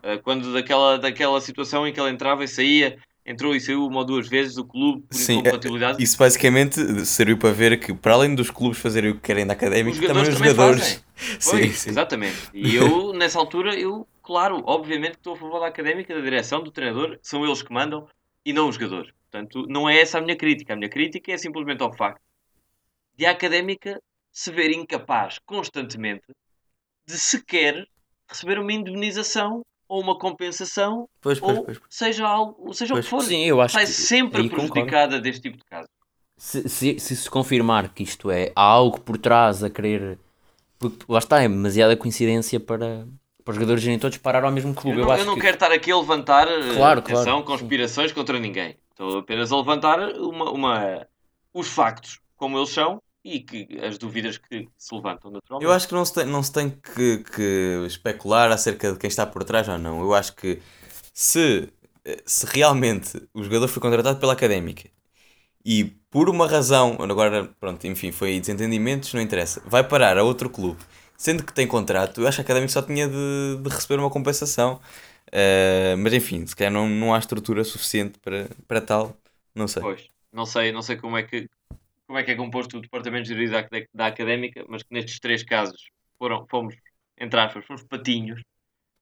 Uh, 0.01 0.21
quando 0.23 0.53
daquela, 0.53 0.97
daquela 0.97 1.41
situação 1.41 1.85
em 1.85 1.91
que 1.91 1.99
ele 1.99 2.11
entrava 2.11 2.43
e 2.43 2.47
saía, 2.47 2.97
entrou 3.25 3.55
e 3.55 3.59
saiu 3.59 3.85
uma 3.85 3.99
ou 3.99 4.05
duas 4.05 4.29
vezes 4.29 4.55
do 4.55 4.63
clube 4.63 5.03
por 5.09 5.17
Sim, 5.17 5.39
incompatibilidade. 5.39 6.01
Isso 6.01 6.17
basicamente 6.17 7.05
serviu 7.05 7.37
para 7.37 7.51
ver 7.51 7.79
que, 7.79 7.93
para 7.93 8.13
além 8.13 8.35
dos 8.35 8.49
clubes 8.49 8.79
fazerem 8.79 9.11
o 9.11 9.15
que 9.15 9.21
querem 9.21 9.45
da 9.45 9.53
académica, 9.53 10.07
também 10.07 10.23
os 10.23 10.37
jogadores. 10.37 11.03
Sim, 11.39 11.71
sim, 11.71 11.89
Exatamente. 11.89 12.37
E 12.53 12.75
eu, 12.75 13.13
nessa 13.13 13.39
altura, 13.39 13.73
eu, 13.73 14.05
claro, 14.21 14.61
obviamente 14.65 15.11
que 15.11 15.17
estou 15.17 15.33
a 15.33 15.37
favor 15.37 15.59
da 15.59 15.67
académica, 15.67 16.13
da 16.13 16.21
direção, 16.21 16.61
do 16.61 16.71
treinador, 16.71 17.17
são 17.21 17.45
eles 17.45 17.61
que 17.61 17.73
mandam 17.73 18.07
e 18.45 18.53
não 18.53 18.69
os 18.69 18.75
jogadores. 18.75 19.11
Portanto, 19.35 19.65
não 19.67 19.89
é 19.89 19.99
essa 19.99 20.17
a 20.17 20.21
minha 20.21 20.35
crítica. 20.35 20.73
A 20.73 20.75
minha 20.75 20.89
crítica 20.89 21.31
é 21.31 21.37
simplesmente 21.37 21.83
ao 21.83 21.93
facto 21.93 22.21
de 23.17 23.25
a 23.25 23.31
académica 23.31 24.01
se 24.31 24.51
ver 24.51 24.71
incapaz 24.71 25.39
constantemente 25.45 26.25
de 27.05 27.17
sequer 27.17 27.85
receber 28.27 28.59
uma 28.59 28.71
indemnização 28.71 29.61
ou 29.87 30.01
uma 30.01 30.17
compensação 30.17 31.07
pois, 31.21 31.39
pois, 31.39 31.57
ou 31.57 31.65
pois, 31.65 31.79
seja 31.89 32.25
algo, 32.25 32.73
seja 32.73 32.93
o 32.93 32.97
que 32.97 33.03
for. 33.03 33.21
Sim, 33.21 33.43
eu 33.43 33.61
acho 33.61 33.73
Sai 33.73 33.85
sempre 33.85 34.49
prejudicada 34.49 34.83
concordo. 34.83 35.21
deste 35.21 35.41
tipo 35.41 35.57
de 35.57 35.63
caso. 35.65 35.87
Se, 36.37 36.67
se, 36.67 36.99
se, 36.99 37.15
se 37.15 37.29
confirmar 37.29 37.93
que 37.93 38.03
isto 38.03 38.31
é 38.31 38.51
há 38.55 38.63
algo 38.63 38.99
por 38.99 39.17
trás 39.17 39.63
a 39.63 39.69
querer 39.69 40.17
porque 40.79 41.05
lá 41.07 41.19
está, 41.19 41.41
é 41.41 41.47
demasiada 41.47 41.95
coincidência 41.95 42.59
para, 42.59 43.07
para 43.43 43.51
os 43.51 43.55
jogadores 43.55 43.83
irem 43.83 43.99
todos 43.99 44.17
parar 44.17 44.43
ao 44.43 44.51
mesmo 44.51 44.73
clube. 44.73 44.99
Eu 44.99 45.05
não, 45.05 45.13
eu 45.13 45.19
eu 45.19 45.25
não 45.25 45.35
que... 45.35 45.41
quero 45.41 45.55
estar 45.55 45.71
aqui 45.71 45.91
a 45.91 45.97
levantar 45.97 46.47
eh, 46.47 46.75
claro, 46.75 46.99
atenção, 46.99 47.23
claro, 47.23 47.43
conspirações 47.43 48.09
sim. 48.09 48.15
contra 48.15 48.39
ninguém. 48.39 48.75
Estou 48.95 49.19
apenas 49.19 49.51
a 49.51 49.57
levantar 49.57 49.99
uma, 50.13 50.49
uma, 50.51 51.07
os 51.53 51.67
factos 51.67 52.21
como 52.37 52.57
eles 52.57 52.69
são 52.69 53.01
e 53.25 53.41
que 53.41 53.67
as 53.83 53.97
dúvidas 53.97 54.37
que 54.37 54.69
se 54.77 54.95
levantam 54.95 55.31
naturalmente. 55.31 55.67
Eu 55.67 55.73
acho 55.73 55.85
que 55.85 55.93
não 55.93 56.05
se 56.05 56.13
tem, 56.13 56.25
não 56.25 56.41
se 56.41 56.53
tem 56.53 56.69
que, 56.69 57.17
que 57.17 57.83
especular 57.85 58.49
acerca 58.53 58.93
de 58.93 58.97
quem 58.97 59.09
está 59.09 59.25
por 59.25 59.43
trás 59.43 59.67
ou 59.67 59.77
não. 59.77 59.99
Eu 59.99 60.13
acho 60.13 60.33
que 60.33 60.61
se, 61.13 61.67
se 62.25 62.45
realmente 62.45 63.21
o 63.33 63.43
jogador 63.43 63.67
foi 63.67 63.81
contratado 63.81 64.17
pela 64.17 64.31
académica 64.31 64.89
e 65.65 65.83
por 66.09 66.29
uma 66.29 66.47
razão, 66.47 66.95
agora, 66.97 67.49
pronto, 67.59 67.85
enfim, 67.87 68.13
foi 68.13 68.39
desentendimentos, 68.39 69.13
não 69.13 69.19
interessa, 69.19 69.61
vai 69.65 69.83
parar 69.83 70.17
a 70.17 70.23
outro 70.23 70.49
clube, 70.49 70.79
sendo 71.17 71.43
que 71.43 71.51
tem 71.51 71.67
contrato, 71.67 72.21
eu 72.21 72.27
acho 72.29 72.37
que 72.37 72.41
a 72.41 72.45
académica 72.45 72.71
só 72.71 72.81
tinha 72.81 73.09
de, 73.09 73.57
de 73.61 73.69
receber 73.69 73.99
uma 73.99 74.09
compensação. 74.09 74.79
Uh, 75.35 75.97
mas 75.97 76.13
enfim, 76.13 76.47
se 76.47 76.55
calhar 76.55 76.71
não, 76.71 76.87
não 76.87 77.13
há 77.13 77.19
estrutura 77.19 77.61
suficiente 77.65 78.17
para, 78.19 78.47
para 78.65 78.79
tal, 78.79 79.17
não 79.53 79.67
sei. 79.67 79.81
Pois, 79.81 80.07
não 80.31 80.45
sei, 80.45 80.71
não 80.71 80.81
sei 80.81 80.95
como 80.95 81.17
é 81.17 81.23
que 81.23 81.49
como 82.07 82.19
é 82.19 82.23
que 82.23 82.31
é 82.31 82.35
composto 82.35 82.77
o 82.77 82.81
departamento 82.81 83.23
de 83.23 83.33
jurídico 83.33 83.69
da, 83.69 83.79
da 83.93 84.05
académica, 84.07 84.63
mas 84.69 84.83
que 84.83 84.93
nestes 84.93 85.19
três 85.19 85.43
casos 85.43 85.89
foram, 86.17 86.45
fomos, 86.47 86.75
entre 87.17 87.39
aspas, 87.39 87.65
fomos 87.65 87.83
patinhos, 87.83 88.41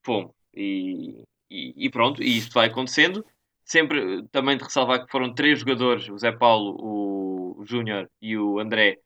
fomos. 0.03 0.31
E, 0.55 1.23
e, 1.51 1.73
e 1.85 1.89
pronto, 1.89 2.23
e 2.23 2.37
isto 2.37 2.53
vai 2.53 2.67
acontecendo. 2.67 3.25
Sempre 3.65 4.23
também 4.31 4.57
de 4.57 4.63
ressalvar 4.63 5.05
que 5.05 5.11
foram 5.11 5.33
três 5.33 5.59
jogadores, 5.59 6.09
o 6.09 6.17
Zé 6.17 6.31
Paulo, 6.31 6.77
o 6.79 7.65
Júnior 7.65 8.09
e 8.21 8.37
o 8.37 8.59
André, 8.59 8.97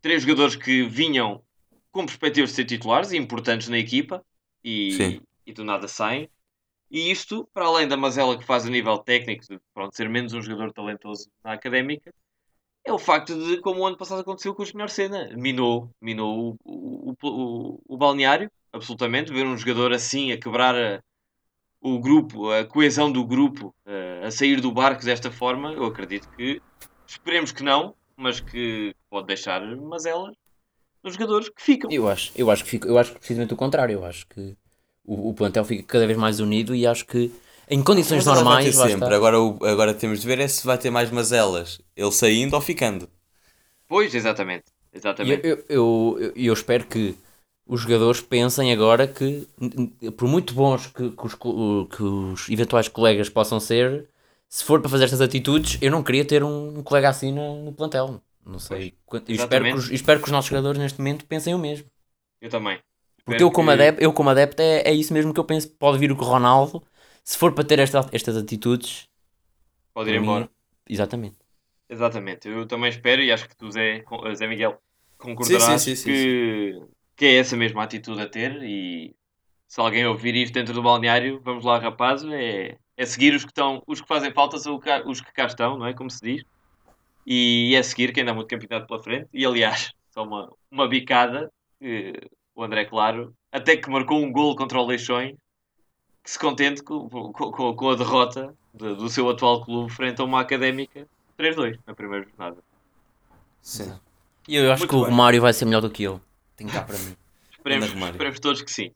três 0.00 0.22
jogadores 0.22 0.56
que 0.56 0.84
vinham 0.84 1.42
com 1.90 2.06
perspectivas 2.06 2.50
de 2.50 2.56
ser 2.56 2.64
titulares 2.64 3.12
e 3.12 3.16
importantes 3.16 3.68
na 3.68 3.78
equipa 3.78 4.24
e, 4.62 5.20
e 5.46 5.52
do 5.52 5.64
nada 5.64 5.88
saem. 5.88 6.28
E 6.90 7.10
isto, 7.10 7.48
para 7.54 7.66
além 7.66 7.86
da 7.86 7.96
mazela 7.96 8.36
que 8.36 8.44
faz 8.44 8.66
a 8.66 8.70
nível 8.70 8.98
técnico, 8.98 9.44
de 9.46 9.60
pronto, 9.72 9.94
ser 9.94 10.08
menos 10.08 10.32
um 10.32 10.42
jogador 10.42 10.72
talentoso 10.72 11.30
na 11.44 11.52
académica, 11.52 12.12
é 12.84 12.92
o 12.92 12.98
facto 12.98 13.34
de, 13.34 13.60
como 13.60 13.80
o 13.80 13.86
ano 13.86 13.96
passado 13.96 14.20
aconteceu 14.20 14.54
com 14.54 14.62
o 14.62 14.66
Sr. 14.66 14.88
Senna, 14.88 15.30
minou, 15.36 15.90
minou 16.00 16.58
o, 16.64 17.12
o, 17.12 17.16
o, 17.22 17.80
o, 17.86 17.96
balneário, 17.96 18.50
absolutamente. 18.72 19.32
Ver 19.32 19.46
um 19.46 19.56
jogador 19.56 19.92
assim 19.92 20.32
a 20.32 20.38
quebrar 20.38 20.74
a, 20.74 21.00
o 21.80 22.00
grupo, 22.00 22.50
a 22.50 22.64
coesão 22.64 23.12
do 23.12 23.24
grupo, 23.24 23.74
a, 23.86 24.26
a 24.26 24.30
sair 24.30 24.60
do 24.60 24.72
barco 24.72 25.04
desta 25.04 25.30
forma, 25.30 25.72
eu 25.72 25.84
acredito 25.84 26.28
que, 26.30 26.60
esperemos 27.06 27.52
que 27.52 27.62
não, 27.62 27.94
mas 28.16 28.40
que 28.40 28.94
pode 29.08 29.28
deixar 29.28 29.60
mazelas 29.76 30.34
nos 31.02 31.14
jogadores 31.14 31.48
que 31.48 31.62
ficam. 31.62 31.90
Eu 31.90 32.08
acho, 32.08 32.32
eu 32.34 32.50
acho 32.50 32.64
que 32.64 32.70
fico, 32.70 32.88
eu 32.88 32.98
acho 32.98 33.12
que 33.12 33.18
precisamente 33.18 33.54
o 33.54 33.56
contrário. 33.56 33.94
Eu 33.94 34.04
acho 34.04 34.26
que 34.26 34.56
o, 35.10 35.30
o 35.30 35.34
plantel 35.34 35.64
fica 35.64 35.82
cada 35.82 36.06
vez 36.06 36.16
mais 36.16 36.38
unido 36.38 36.74
e 36.74 36.86
acho 36.86 37.04
que 37.04 37.32
em 37.68 37.82
condições 37.82 38.24
Mas 38.24 38.36
normais. 38.36 38.76
Vai 38.76 38.90
sempre. 38.90 39.14
Agora, 39.14 39.36
agora 39.36 39.94
temos 39.94 40.20
de 40.20 40.26
ver 40.26 40.38
é 40.38 40.46
se 40.46 40.64
vai 40.64 40.78
ter 40.78 40.90
mais 40.90 41.10
mazelas. 41.10 41.80
Ele 41.96 42.12
saindo 42.12 42.54
ou 42.54 42.60
ficando. 42.60 43.08
Pois, 43.88 44.14
exatamente. 44.14 44.64
exatamente. 44.92 45.46
Eu, 45.46 45.64
eu, 45.68 46.16
eu, 46.18 46.32
eu 46.36 46.52
espero 46.52 46.86
que 46.86 47.16
os 47.66 47.80
jogadores 47.80 48.20
pensem 48.20 48.72
agora 48.72 49.06
que, 49.06 49.46
por 50.16 50.28
muito 50.28 50.54
bons 50.54 50.86
que, 50.88 51.10
que, 51.10 51.26
os, 51.26 51.34
que 51.34 52.02
os 52.02 52.48
eventuais 52.48 52.88
colegas 52.88 53.28
possam 53.28 53.60
ser, 53.60 54.08
se 54.48 54.64
for 54.64 54.80
para 54.80 54.90
fazer 54.90 55.04
estas 55.04 55.20
atitudes, 55.20 55.78
eu 55.80 55.90
não 55.90 56.02
queria 56.02 56.24
ter 56.24 56.42
um 56.42 56.82
colega 56.82 57.08
assim 57.08 57.32
no, 57.32 57.64
no 57.64 57.72
plantel. 57.72 58.20
Não 58.44 58.58
sei. 58.58 58.94
E 59.28 59.34
espero, 59.34 59.64
que 59.64 59.74
os, 59.74 59.90
espero 59.90 60.20
que 60.20 60.26
os 60.26 60.32
nossos 60.32 60.48
jogadores 60.48 60.80
neste 60.80 60.98
momento 60.98 61.26
pensem 61.26 61.54
o 61.54 61.58
mesmo. 61.58 61.86
Eu 62.40 62.50
também. 62.50 62.80
Porque 63.24 63.42
eu 63.42 63.50
como, 63.50 63.70
adepto, 63.70 64.02
eu, 64.02 64.12
como 64.12 64.30
adepto, 64.30 64.60
é, 64.62 64.82
é 64.82 64.92
isso 64.92 65.12
mesmo 65.12 65.32
que 65.32 65.40
eu 65.40 65.44
penso. 65.44 65.70
Pode 65.72 65.98
vir 65.98 66.10
o 66.10 66.14
Ronaldo, 66.14 66.82
se 67.22 67.36
for 67.38 67.52
para 67.52 67.64
ter 67.64 67.78
esta, 67.78 68.08
estas 68.12 68.36
atitudes, 68.36 69.08
pode 69.94 70.10
ir 70.10 70.16
embora. 70.16 70.44
Mim, 70.44 70.50
exatamente. 70.88 71.38
Exatamente. 71.88 72.48
Eu 72.48 72.66
também 72.66 72.88
espero, 72.88 73.22
e 73.22 73.32
acho 73.32 73.48
que 73.48 73.56
tu, 73.56 73.70
Zé, 73.70 74.04
Zé 74.34 74.46
Miguel, 74.46 74.80
concordarás 75.18 75.82
sim, 75.82 75.94
sim, 75.94 75.96
sim, 75.96 76.12
que, 76.12 76.82
que 77.16 77.24
é 77.26 77.36
essa 77.36 77.56
mesma 77.56 77.82
atitude 77.82 78.20
a 78.20 78.28
ter. 78.28 78.62
E 78.62 79.14
se 79.66 79.80
alguém 79.80 80.06
ouvir 80.06 80.34
isto 80.36 80.54
dentro 80.54 80.72
do 80.72 80.82
balneário, 80.82 81.40
vamos 81.44 81.64
lá, 81.64 81.78
rapazes, 81.78 82.30
é, 82.32 82.78
é 82.96 83.06
seguir 83.06 83.34
os 83.34 83.44
que, 83.44 83.50
estão, 83.50 83.82
os 83.86 84.00
que 84.00 84.08
fazem 84.08 84.32
falta, 84.32 84.58
são 84.58 84.80
os 85.06 85.20
que 85.20 85.32
cá 85.32 85.46
estão, 85.46 85.76
não 85.76 85.86
é? 85.86 85.92
Como 85.92 86.10
se 86.10 86.20
diz. 86.22 86.44
E 87.26 87.74
é 87.74 87.82
seguir, 87.82 88.12
que 88.12 88.20
ainda 88.20 88.32
há 88.32 88.34
muito 88.34 88.48
campeonato 88.48 88.86
pela 88.86 89.02
frente. 89.02 89.28
E 89.32 89.44
aliás, 89.44 89.92
só 90.10 90.22
uma, 90.24 90.50
uma 90.70 90.88
bicada. 90.88 91.50
Que, 91.78 92.12
o 92.60 92.64
André 92.64 92.84
Claro, 92.84 93.34
até 93.50 93.76
que 93.76 93.90
marcou 93.90 94.22
um 94.22 94.30
gol 94.30 94.54
contra 94.54 94.78
o 94.78 94.86
Leixões, 94.86 95.34
que 96.22 96.30
se 96.30 96.38
contente 96.38 96.82
com, 96.82 97.08
com, 97.08 97.74
com 97.74 97.90
a 97.90 97.96
derrota 97.96 98.54
de, 98.74 98.94
do 98.94 99.08
seu 99.08 99.28
atual 99.30 99.64
clube 99.64 99.90
frente 99.90 100.20
a 100.20 100.24
uma 100.24 100.40
académica 100.40 101.06
3-2 101.38 101.78
na 101.86 101.94
primeira 101.94 102.26
jornada. 102.26 102.58
Sim. 103.62 103.98
E 104.46 104.56
eu 104.56 104.70
acho 104.70 104.80
Muito 104.80 104.90
que 104.90 104.96
o 104.96 105.04
Romário 105.04 105.40
vai 105.40 105.52
ser 105.52 105.64
melhor 105.64 105.80
do 105.80 105.90
que 105.90 106.04
ele. 106.04 106.20
Tem 106.56 106.66
que 106.66 106.72
dar 106.72 106.84
para 106.84 106.98
mim. 106.98 107.16
esperemos, 107.50 107.88
esperemos 107.88 108.40
todos 108.40 108.62
que 108.62 108.70
sim. 108.70 108.92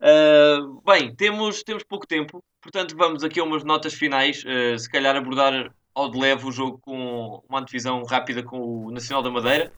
Uh, 0.00 0.80
bem, 0.84 1.14
temos, 1.14 1.62
temos 1.62 1.82
pouco 1.82 2.06
tempo, 2.06 2.42
portanto 2.60 2.96
vamos 2.96 3.22
aqui 3.22 3.40
a 3.40 3.44
umas 3.44 3.64
notas 3.64 3.94
finais. 3.94 4.44
Uh, 4.44 4.78
se 4.78 4.88
calhar 4.90 5.14
abordar 5.14 5.72
ao 5.94 6.10
de 6.10 6.18
leve 6.18 6.46
o 6.46 6.52
jogo 6.52 6.78
com 6.78 7.42
uma 7.48 7.60
antevisão 7.60 8.02
rápida 8.04 8.42
com 8.42 8.86
o 8.86 8.90
Nacional 8.90 9.22
da 9.22 9.30
Madeira. 9.30 9.72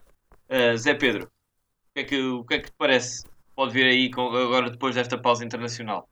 Uh, 0.49 0.77
Zé 0.77 0.95
Pedro, 0.95 1.29
que 1.97 2.01
é 2.01 2.05
que, 2.05 2.23
o 2.23 2.45
que 2.45 2.55
é 2.55 2.59
que 2.59 2.71
te 2.71 2.77
parece? 2.77 3.25
Pode 3.55 3.73
vir 3.73 3.87
aí 3.87 4.11
com, 4.11 4.27
agora 4.29 4.71
depois 4.71 4.95
desta 4.95 5.17
pausa 5.17 5.45
internacional? 5.45 6.07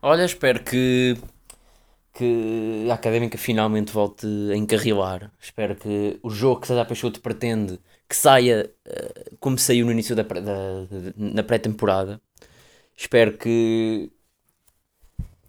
Olha, 0.00 0.24
espero 0.24 0.62
que, 0.62 1.16
que 2.14 2.86
a 2.88 2.94
Académica 2.94 3.36
finalmente 3.36 3.92
volte 3.92 4.26
a 4.52 4.56
encarrilar. 4.56 5.32
Espero 5.40 5.74
que 5.74 6.20
o 6.22 6.30
jogo 6.30 6.60
que 6.60 6.68
César 6.68 6.84
Peixoto 6.84 7.20
pretende 7.20 7.80
que 8.08 8.14
saia 8.14 8.70
uh, 8.86 9.36
como 9.40 9.58
saiu 9.58 9.86
no 9.86 9.92
início 9.92 10.14
da, 10.14 10.22
da, 10.22 10.40
da 10.40 11.12
na 11.16 11.42
pré-temporada. 11.42 12.20
Espero 12.96 13.36
que 13.36 14.08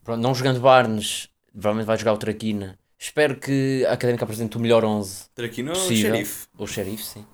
pronto, 0.03 0.21
não 0.21 0.33
jogando 0.33 0.61
Barnes, 0.61 1.29
provavelmente 1.51 1.85
vai 1.85 1.97
jogar 1.97 2.13
o 2.13 2.17
Traquina. 2.17 2.79
Espero 2.97 3.35
que 3.39 3.85
a 3.87 3.93
Académica 3.93 4.23
apresente 4.23 4.57
o 4.57 4.59
melhor 4.59 4.83
11 4.83 5.29
Traquina 5.35 5.73
ou 5.73 5.77
o 5.77 5.95
Xerife? 5.95 6.47
Ou 6.57 6.65
o 6.65 6.67
Xerife, 6.67 7.03
sim. 7.03 7.25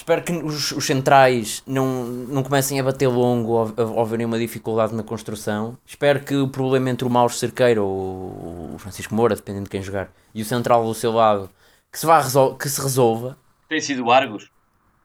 Espero 0.00 0.22
que 0.22 0.32
os, 0.32 0.72
os, 0.72 0.86
centrais 0.86 1.62
não, 1.66 2.04
não 2.06 2.42
comecem 2.42 2.80
a 2.80 2.82
bater 2.82 3.06
longo 3.06 3.52
ou, 3.52 3.74
ou 3.76 4.06
verem 4.06 4.24
uma 4.24 4.38
dificuldade 4.38 4.94
na 4.94 5.02
construção. 5.02 5.76
Espero 5.84 6.20
que 6.20 6.34
o 6.34 6.48
problema 6.48 6.88
entre 6.88 7.06
o 7.06 7.10
Mauro 7.10 7.34
Cerqueiro 7.34 7.84
ou 7.84 8.74
o 8.74 8.78
Francisco 8.78 9.14
Moura, 9.14 9.36
dependendo 9.36 9.64
de 9.64 9.70
quem 9.70 9.82
jogar, 9.82 10.10
e 10.34 10.40
o 10.40 10.44
central 10.44 10.86
do 10.86 10.94
seu 10.94 11.12
lado, 11.12 11.50
que 11.92 11.98
se, 11.98 12.06
vá 12.06 12.22
que 12.58 12.66
se 12.66 12.80
resolva. 12.80 13.36
Tem 13.68 13.78
sido 13.78 14.06
o 14.06 14.10
Argos, 14.10 14.50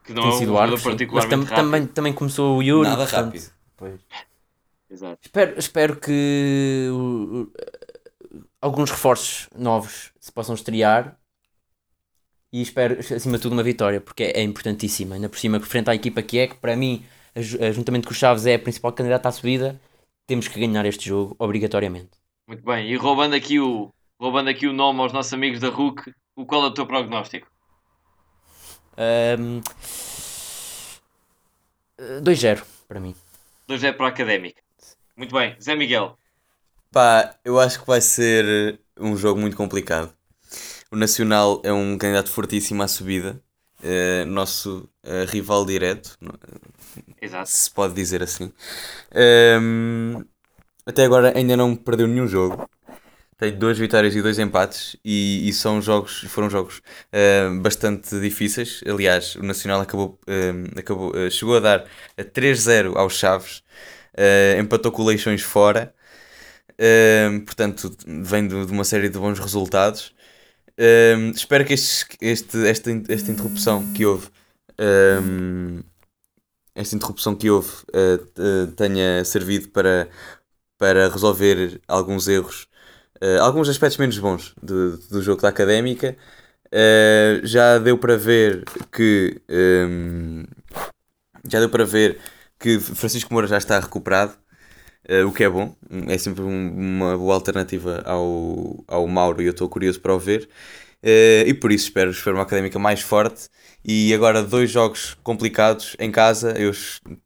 que 0.01 0.13
não 0.13 0.21
Tem 0.21 0.31
é 0.31 0.33
um 0.33 0.37
sido 0.37 0.57
Argos, 0.57 0.81
particularmente 0.81 1.35
Mas 1.35 1.49
tam, 1.49 1.55
também, 1.57 1.85
também 1.87 2.13
começou 2.13 2.57
o 2.57 2.63
Yuri. 2.63 2.87
Nada 2.87 3.03
portanto, 3.03 3.25
rápido. 3.25 3.51
Pois. 3.75 3.99
Exato. 4.89 5.19
Espero, 5.21 5.59
espero 5.59 5.95
que 5.97 6.87
uh, 6.89 7.51
alguns 8.61 8.89
reforços 8.91 9.49
novos 9.53 10.13
se 10.21 10.31
possam 10.31 10.55
estrear 10.55 11.17
e 12.55 12.61
espero, 12.61 12.97
acima 12.97 13.35
de 13.35 13.43
tudo, 13.43 13.51
uma 13.51 13.63
vitória, 13.63 13.99
porque 13.99 14.23
é, 14.23 14.39
é 14.39 14.41
importantíssima. 14.41 15.15
Ainda 15.15 15.27
por 15.27 15.37
cima, 15.37 15.59
frente 15.59 15.89
à 15.89 15.93
equipa 15.93 16.21
que 16.21 16.39
é, 16.39 16.47
que 16.47 16.55
para 16.55 16.73
mim, 16.73 17.05
juntamente 17.35 18.07
com 18.07 18.13
o 18.13 18.15
Chaves, 18.15 18.45
é 18.45 18.55
a 18.55 18.59
principal 18.59 18.93
candidata 18.93 19.27
à 19.27 19.31
subida, 19.33 19.77
temos 20.25 20.47
que 20.47 20.57
ganhar 20.57 20.85
este 20.85 21.09
jogo, 21.09 21.35
obrigatoriamente. 21.37 22.11
Muito 22.47 22.63
bem, 22.63 22.89
e 22.89 22.95
roubando 22.95 23.35
aqui 23.35 23.59
o, 23.59 23.91
roubando 24.17 24.49
aqui 24.49 24.67
o 24.67 24.71
nome 24.71 25.01
aos 25.01 25.11
nossos 25.11 25.33
amigos 25.33 25.59
da 25.59 25.67
RUC, 25.67 26.13
o 26.33 26.45
qual 26.45 26.63
é 26.63 26.67
o 26.67 26.73
teu 26.73 26.87
prognóstico? 26.87 27.45
Um, 29.37 29.59
2-0 32.21 32.63
para 32.87 33.01
mim. 33.01 33.13
2-0 33.67 33.97
para 33.97 34.05
a 34.05 34.09
Académica. 34.09 34.61
Muito 35.17 35.35
bem, 35.35 35.57
Zé 35.61 35.75
Miguel. 35.75 36.17
Pá, 36.89 37.35
eu 37.43 37.59
acho 37.59 37.81
que 37.81 37.87
vai 37.87 37.99
ser 37.99 38.79
um 38.97 39.17
jogo 39.17 39.41
muito 39.41 39.57
complicado. 39.57 40.15
O 40.95 40.97
Nacional 40.97 41.61
é 41.65 41.73
um 41.73 41.97
candidato 41.97 42.31
fortíssimo 42.31 42.81
à 42.81 42.87
subida. 42.87 43.37
Uh, 43.83 44.25
nosso 44.27 44.89
uh, 45.03 45.25
rival 45.27 45.65
direto, 45.65 46.17
Exato. 47.21 47.49
se 47.49 47.69
pode 47.69 47.93
dizer 47.93 48.23
assim. 48.23 48.45
Um, 49.13 50.19
ehm, 50.19 50.25
até 50.85 51.03
agora 51.03 51.37
ainda 51.37 51.57
não 51.57 51.75
perdeu 51.75 52.07
nenhum 52.07 52.25
jogo. 52.25 52.69
Tem 53.37 53.51
duas 53.51 53.77
vitórias 53.77 54.15
e 54.15 54.21
dois 54.21 54.39
empates 54.39 54.95
e, 55.03 55.49
e 55.49 55.51
são 55.51 55.81
jogos, 55.81 56.21
foram 56.29 56.49
jogos 56.49 56.77
uh, 56.77 57.59
bastante 57.59 58.17
difíceis. 58.21 58.81
Aliás, 58.87 59.35
o 59.35 59.43
Nacional 59.43 59.81
acabou, 59.81 60.17
uh, 60.29 60.79
acabou, 60.79 61.11
chegou 61.29 61.57
a 61.57 61.59
dar 61.59 61.85
3-0 62.17 62.95
aos 62.95 63.15
Chaves, 63.15 63.63
empatou 64.57 64.93
com 64.93 65.01
o 65.01 65.05
Leixões 65.05 65.41
fora, 65.41 65.93
portanto, 67.45 67.93
vem 68.07 68.47
de, 68.47 68.65
de, 68.65 68.71
uma 68.71 68.85
série 68.85 69.09
de 69.09 69.19
bons 69.19 69.37
resultados. 69.39 70.14
Um, 70.77 71.31
espero 71.31 71.63
que 71.63 71.73
este, 71.73 72.17
este, 72.19 72.67
esta, 72.67 72.91
esta 73.07 73.31
interrupção 73.31 73.93
que 73.93 74.05
houve, 74.05 74.27
um, 74.79 75.81
esta 76.73 76.95
interrupção 76.95 77.35
que 77.35 77.49
houve, 77.49 77.71
uh, 77.93 78.67
tenha 78.75 79.23
servido 79.23 79.69
para, 79.69 80.09
para 80.77 81.09
resolver 81.09 81.81
alguns 81.87 82.27
erros, 82.27 82.67
uh, 83.21 83.41
alguns 83.41 83.69
aspectos 83.69 83.97
menos 83.97 84.17
bons 84.17 84.53
do, 84.61 84.97
do 84.97 85.21
jogo 85.21 85.41
da 85.41 85.49
académica. 85.49 86.17
Uh, 86.67 87.45
já 87.45 87.77
deu 87.77 87.97
para 87.97 88.17
ver 88.17 88.65
que 88.91 89.41
um, 89.49 90.43
já 91.47 91.59
deu 91.59 91.69
para 91.69 91.85
ver 91.85 92.19
que 92.59 92.79
Francisco 92.79 93.33
Moura 93.33 93.47
já 93.47 93.57
está 93.57 93.79
recuperado. 93.79 94.33
Uh, 95.07 95.27
o 95.27 95.31
que 95.31 95.43
é 95.43 95.49
bom, 95.49 95.75
é 96.07 96.17
sempre 96.17 96.41
um, 96.41 96.71
uma 96.71 97.17
boa 97.17 97.35
alternativa 97.35 98.01
ao, 98.05 98.83
ao 98.87 99.07
Mauro 99.07 99.41
e 99.41 99.45
eu 99.45 99.51
estou 99.51 99.69
curioso 99.69 100.01
para 100.01 100.13
o 100.15 100.19
ver. 100.19 100.49
Uh, 101.03 101.45
e 101.45 101.53
por 101.53 101.71
isso 101.71 101.85
espero, 101.85 102.09
espero 102.09 102.35
uma 102.35 102.43
académica 102.43 102.79
mais 102.79 103.01
forte. 103.01 103.47
E 103.83 104.11
agora, 104.15 104.41
dois 104.41 104.71
jogos 104.71 105.15
complicados 105.21 105.95
em 105.99 106.11
casa, 106.11 106.59
eu 106.59 106.71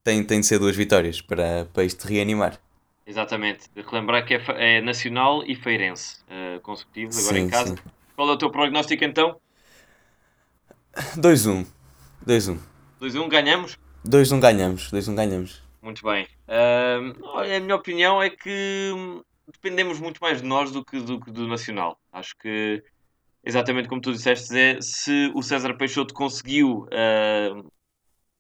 tenho, 0.04 0.26
tenho 0.26 0.42
de 0.42 0.48
ser 0.48 0.60
duas 0.60 0.76
vitórias 0.76 1.22
para, 1.22 1.66
para 1.74 1.86
isto 1.86 2.06
reanimar. 2.06 2.60
Exatamente, 3.08 3.70
relembrar 3.76 4.26
que 4.26 4.34
é, 4.34 4.78
é 4.78 4.82
nacional 4.82 5.42
e 5.48 5.56
feirense 5.56 6.18
uh, 6.28 6.60
consecutivos, 6.60 7.18
agora 7.18 7.36
sim, 7.36 7.42
em 7.44 7.50
casa. 7.50 7.76
Sim. 7.76 7.82
Qual 8.16 8.30
é 8.30 8.34
o 8.34 8.38
teu 8.38 8.52
prognóstico 8.52 9.06
então? 9.06 9.38
2-1. 11.18 11.66
2-1. 12.28 12.58
2-1 13.02 13.30
ganhamos? 13.30 13.78
2-1 14.06 14.40
ganhamos, 14.40 14.92
2-1 14.92 15.16
ganhamos. 15.16 15.69
Muito 15.82 16.04
bem. 16.04 16.28
Uh, 16.48 17.38
a 17.38 17.60
minha 17.60 17.76
opinião 17.76 18.22
é 18.22 18.30
que 18.30 18.94
dependemos 19.52 20.00
muito 20.00 20.20
mais 20.20 20.42
de 20.42 20.48
nós 20.48 20.72
do 20.72 20.84
que 20.84 21.00
do, 21.00 21.18
do 21.18 21.48
Nacional. 21.48 22.00
Acho 22.12 22.36
que, 22.38 22.84
exatamente 23.44 23.88
como 23.88 24.02
tu 24.02 24.12
disseste, 24.12 24.48
Zé, 24.48 24.82
se 24.82 25.32
o 25.34 25.42
César 25.42 25.76
Peixoto 25.76 26.14
conseguiu 26.14 26.86
uh, 26.86 27.72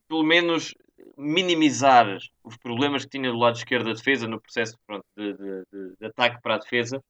pelo 0.07 0.23
menos 0.23 0.73
minimizar 1.17 2.17
os 2.43 2.57
problemas 2.57 3.03
que 3.03 3.11
tinha 3.11 3.31
do 3.31 3.37
lado 3.37 3.57
esquerdo 3.57 3.85
da 3.85 3.93
defesa 3.93 4.27
no 4.27 4.41
processo 4.41 4.77
pronto, 4.85 5.05
de, 5.17 5.33
de, 5.33 5.63
de, 5.71 5.95
de, 5.99 6.05
ataque 6.05 6.41
para 6.41 6.55
a 6.55 6.57
defesa, 6.57 7.03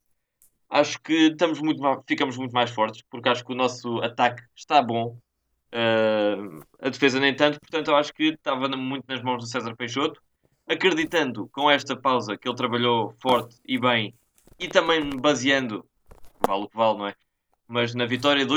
acho 0.69 0.99
que 1.01 1.27
estamos 1.27 1.59
muito, 1.59 1.81
ficamos 2.07 2.37
muito 2.37 2.51
mais 2.51 2.71
fortes, 2.71 3.03
porque 3.09 3.29
acho 3.29 3.45
que 3.45 3.51
o 3.51 3.55
nosso 3.55 3.99
ataque 3.99 4.43
está 4.55 4.81
bom, 4.81 5.17
Uh, 5.71 6.65
a 6.79 6.89
defesa 6.89 7.19
nem 7.19 7.35
tanto, 7.35 7.59
portanto 7.59 7.89
eu 7.89 7.95
acho 7.95 8.13
que 8.13 8.29
estava 8.29 8.67
muito 8.69 9.05
nas 9.07 9.21
mãos 9.21 9.43
do 9.43 9.47
César 9.47 9.75
Peixoto, 9.75 10.21
acreditando 10.67 11.47
com 11.51 11.69
esta 11.69 11.95
pausa 11.95 12.37
que 12.37 12.47
ele 12.47 12.55
trabalhou 12.55 13.13
forte 13.21 13.55
e 13.67 13.79
bem 13.79 14.13
e 14.59 14.67
também 14.67 15.09
baseando, 15.09 15.85
vale 16.45 16.63
o 16.63 16.69
que 16.69 16.75
vale, 16.75 16.97
não 16.97 17.07
é? 17.07 17.15
Mas 17.67 17.93
na 17.93 18.05
vitória 18.05 18.45
de 18.45 18.53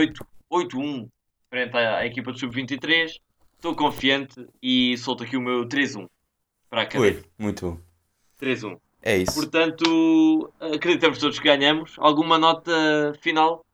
8-1 0.50 1.08
frente 1.52 1.76
à, 1.76 1.98
à, 1.98 2.06
equipa 2.06 2.32
do 2.32 2.38
Sub-23, 2.38 3.20
estou 3.56 3.76
confiante 3.76 4.46
e 4.62 4.96
solto 4.96 5.22
aqui 5.22 5.36
o 5.36 5.40
meu 5.40 5.66
3-1 5.66 6.08
para 6.70 6.82
a 6.82 6.86
cadeia. 6.86 7.22
Muito 7.38 7.66
bom. 7.66 7.80
3-1. 8.40 8.80
É 9.02 9.18
isso. 9.18 9.34
Portanto, 9.34 10.50
acreditamos 10.58 11.18
todos 11.18 11.38
que 11.38 11.44
ganhamos. 11.44 11.94
Alguma 11.98 12.38
nota 12.38 13.12
final? 13.20 13.66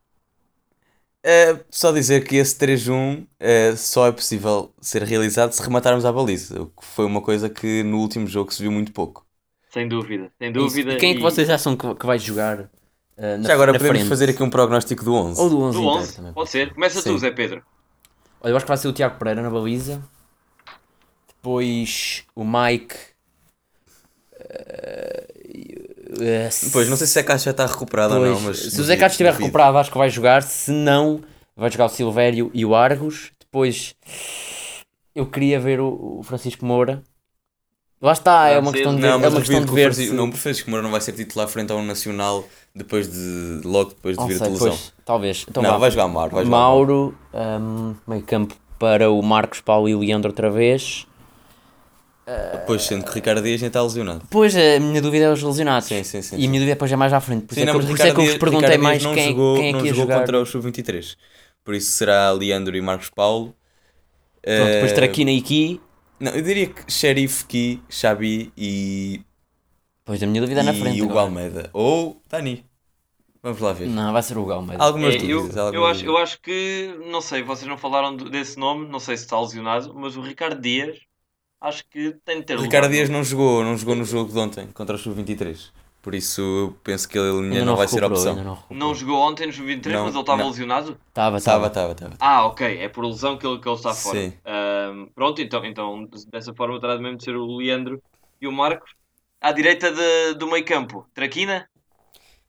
É, 1.30 1.60
só 1.68 1.92
dizer 1.92 2.24
que 2.24 2.36
esse 2.36 2.56
3-1 2.58 3.26
é, 3.38 3.76
só 3.76 4.06
é 4.06 4.12
possível 4.12 4.72
ser 4.80 5.02
realizado 5.02 5.52
se 5.52 5.62
rematarmos 5.62 6.06
a 6.06 6.10
baliza, 6.10 6.62
o 6.62 6.66
que 6.68 6.82
foi 6.82 7.04
uma 7.04 7.20
coisa 7.20 7.50
que 7.50 7.82
no 7.82 7.98
último 7.98 8.26
jogo 8.26 8.50
se 8.50 8.62
viu 8.62 8.72
muito 8.72 8.92
pouco. 8.92 9.26
Sem 9.70 9.86
dúvida, 9.86 10.32
sem 10.38 10.50
dúvida. 10.50 10.94
E 10.94 10.96
quem 10.96 11.10
é 11.10 11.14
que 11.16 11.20
vocês 11.20 11.50
acham 11.50 11.76
que, 11.76 11.94
que 11.96 12.06
vai 12.06 12.18
jogar? 12.18 12.60
Uh, 12.60 13.36
na, 13.40 13.42
Já 13.42 13.52
agora 13.52 13.74
podemos 13.74 13.98
frente? 13.98 14.08
fazer 14.08 14.30
aqui 14.30 14.42
um 14.42 14.48
prognóstico 14.48 15.04
do 15.04 15.12
11. 15.12 15.38
Ou 15.38 15.50
do 15.50 15.60
11, 15.60 15.78
do 15.78 15.86
11 15.86 16.16
também. 16.16 16.32
Pode 16.32 16.48
ser. 16.48 16.72
Começa 16.72 17.02
Sim. 17.02 17.12
tu, 17.12 17.18
Zé 17.18 17.30
Pedro. 17.30 17.62
Olha, 18.40 18.52
eu 18.52 18.56
acho 18.56 18.64
que 18.64 18.70
vai 18.70 18.78
ser 18.78 18.88
o 18.88 18.92
Tiago 18.94 19.18
Pereira 19.18 19.42
na 19.42 19.50
baliza. 19.50 20.02
Depois 21.28 22.24
o 22.34 22.42
Mike. 22.42 22.96
Uh, 26.20 26.70
pois, 26.72 26.88
não 26.88 26.96
sei 26.96 27.06
se 27.06 27.12
o 27.12 27.14
Zé 27.14 27.22
Carlos 27.22 27.42
já 27.42 27.50
está 27.50 27.66
recuperado 27.66 28.14
pois, 28.16 28.28
ou 28.28 28.34
não, 28.34 28.40
mas. 28.42 28.58
Se 28.58 28.80
o 28.80 28.84
Zé 28.84 28.96
Carlos 28.96 29.12
estiver 29.12 29.32
recuperado, 29.32 29.78
acho 29.78 29.90
que 29.90 29.98
vai 29.98 30.10
jogar. 30.10 30.42
Se 30.42 30.70
não, 30.70 31.20
vai 31.56 31.70
jogar 31.70 31.86
o 31.86 31.88
Silvério 31.88 32.50
e 32.52 32.64
o 32.64 32.74
Argos. 32.74 33.30
Depois, 33.40 33.94
eu 35.14 35.26
queria 35.26 35.58
ver 35.58 35.80
o, 35.80 36.18
o 36.18 36.22
Francisco 36.22 36.64
Moura. 36.64 37.02
Lá 38.00 38.12
está, 38.12 38.48
é 38.48 38.58
uma 38.58 38.72
questão 38.72 38.94
de, 38.94 39.02
não, 39.02 39.08
é 39.08 39.28
uma 39.28 39.40
questão 39.40 39.64
de 39.64 39.72
ver. 39.72 39.92
Se... 39.92 40.12
Não, 40.12 40.28
o 40.28 40.32
Francisco 40.32 40.70
Moura 40.70 40.84
não 40.84 40.90
vai 40.92 41.00
ser 41.00 41.12
titular 41.12 41.48
frente 41.48 41.72
a 41.72 41.74
um 41.74 41.84
Nacional 41.84 42.44
depois 42.72 43.10
de, 43.10 43.60
logo 43.64 43.90
depois 43.90 44.16
de 44.16 44.20
não 44.20 44.28
vir 44.28 44.38
sei, 44.38 44.42
a 44.42 44.46
televisão. 44.46 44.68
Pois, 44.68 44.92
talvez. 45.04 45.46
Então, 45.48 45.62
não, 45.62 45.80
vai 45.80 45.90
jogar 45.90 46.06
Mauro. 46.06 46.30
Vai 46.30 46.44
jogar 46.44 46.56
Mauro, 46.56 47.18
um, 47.34 47.94
meio 48.06 48.22
campo 48.22 48.54
para 48.78 49.10
o 49.10 49.20
Marcos 49.20 49.60
Paulo 49.60 49.88
e 49.88 49.94
o 49.96 49.98
Leandro 49.98 50.30
outra 50.30 50.48
vez. 50.48 51.07
Pois, 52.66 52.82
sendo 52.82 53.04
que 53.04 53.10
o 53.10 53.14
Ricardo 53.14 53.42
Dias 53.42 53.60
nem 53.60 53.68
está 53.68 53.82
lesionado. 53.82 54.22
Pois, 54.30 54.54
a 54.54 54.78
minha 54.78 55.00
dúvida 55.00 55.24
é 55.24 55.32
os 55.32 55.42
lesionados. 55.42 55.88
Sim, 55.88 56.04
sim, 56.04 56.20
sim. 56.20 56.36
E 56.36 56.44
a 56.44 56.48
minha 56.48 56.60
dúvida 56.60 56.74
depois 56.74 56.92
é 56.92 56.96
mais 56.96 57.12
à 57.12 57.20
frente. 57.20 57.46
Por 57.46 57.54
sim, 57.54 57.62
isso, 57.62 57.72
não, 57.72 57.78
é, 57.78 57.80
que, 57.80 57.86
por 57.86 57.94
isso 57.94 58.06
é 58.06 58.14
que 58.14 58.20
eu 58.20 58.24
vos 58.24 58.36
perguntei 58.36 58.70
Ricardo 58.70 58.82
mais 58.82 59.06
quem, 59.06 59.28
jogou, 59.28 59.56
quem 59.56 59.68
é 59.68 59.72
que 59.72 59.78
ia 59.78 59.94
jogou 59.94 60.02
jogar. 60.02 60.20
contra 60.20 60.40
o 60.40 60.46
Sub-23. 60.46 61.16
Por 61.64 61.74
isso 61.74 61.92
será 61.92 62.30
Leandro 62.32 62.76
e 62.76 62.80
Marcos 62.82 63.08
Paulo. 63.08 63.54
Pronto, 64.42 64.70
depois 64.72 64.92
Traquina 64.92 65.30
e 65.30 65.40
Ki. 65.40 65.80
Não, 66.20 66.32
eu 66.32 66.42
diria 66.42 66.66
que 66.66 66.92
Sheriff, 66.92 67.46
Ki, 67.46 67.82
Xabi 67.88 68.52
e... 68.56 69.22
Pois, 70.04 70.22
a 70.22 70.26
minha 70.26 70.40
dúvida 70.40 70.60
é 70.60 70.64
na 70.64 70.74
frente. 70.74 70.98
E 70.98 71.02
o 71.02 71.18
Almeida. 71.18 71.70
Ou 71.72 72.20
Dani. 72.28 72.64
Vamos 73.42 73.60
lá 73.60 73.72
ver. 73.72 73.86
Não, 73.88 74.12
vai 74.12 74.22
ser 74.22 74.36
o 74.36 74.50
Almeida. 74.50 74.82
Algumas 74.82 75.14
é, 75.14 75.18
dúvidas. 75.18 75.56
Eu, 75.56 75.62
algumas 75.62 75.74
eu, 75.74 75.86
acho, 75.86 76.04
eu 76.04 76.18
acho 76.18 76.40
que, 76.40 76.94
não 77.10 77.20
sei, 77.20 77.42
vocês 77.42 77.68
não 77.68 77.78
falaram 77.78 78.16
desse 78.16 78.58
nome, 78.58 78.88
não 78.88 78.98
sei 78.98 79.16
se 79.16 79.24
está 79.24 79.40
lesionado, 79.40 79.94
mas 79.94 80.16
o 80.16 80.20
Ricardo 80.20 80.60
Dias 80.60 80.98
acho 81.60 81.84
que 81.88 82.16
tem 82.24 82.40
de 82.40 82.46
ter 82.46 82.58
O 82.58 82.62
Ricardo 82.62 82.90
Dias 82.90 83.08
não 83.08 83.22
jogou, 83.22 83.64
não 83.64 83.76
jogou 83.76 83.94
no 83.94 84.04
jogo 84.04 84.32
de 84.32 84.38
ontem 84.38 84.66
contra 84.68 84.96
o 84.96 84.98
Sub-23. 84.98 85.70
Por 86.00 86.14
isso 86.14 86.74
penso 86.84 87.08
que 87.08 87.18
ele 87.18 87.58
não, 87.58 87.64
não, 87.66 87.76
vai 87.76 87.88
ser 87.88 88.02
opção. 88.04 88.36
Não, 88.36 88.58
não, 88.70 88.94
jogou 88.94 89.16
ontem 89.16 89.46
no 89.46 89.52
Sub-23, 89.52 90.04
mas 90.04 90.14
ele 90.14 90.20
estava 90.20 90.44
lesionado? 90.44 90.98
Estava, 91.08 91.36
estava, 91.36 91.66
estava. 91.66 92.16
Ah, 92.20 92.46
ok, 92.46 92.78
é 92.78 92.88
por 92.88 93.04
lesão 93.04 93.36
que 93.36 93.46
ele, 93.46 93.58
que 93.60 93.68
ele 93.68 93.76
está 93.76 93.92
fora. 93.92 94.18
Sim. 94.18 94.32
Um, 94.46 95.06
pronto, 95.14 95.42
então, 95.42 95.64
então 95.64 96.08
dessa 96.30 96.54
forma 96.54 96.80
terá 96.80 96.96
de 96.96 97.02
mesmo 97.02 97.18
de 97.18 97.24
ser 97.24 97.36
o 97.36 97.56
Leandro 97.56 98.00
e 98.40 98.46
o 98.46 98.52
Marcos. 98.52 98.92
À 99.40 99.52
direita 99.52 99.92
de, 99.92 100.34
do 100.34 100.48
meio 100.48 100.64
campo, 100.64 101.06
Traquina? 101.12 101.68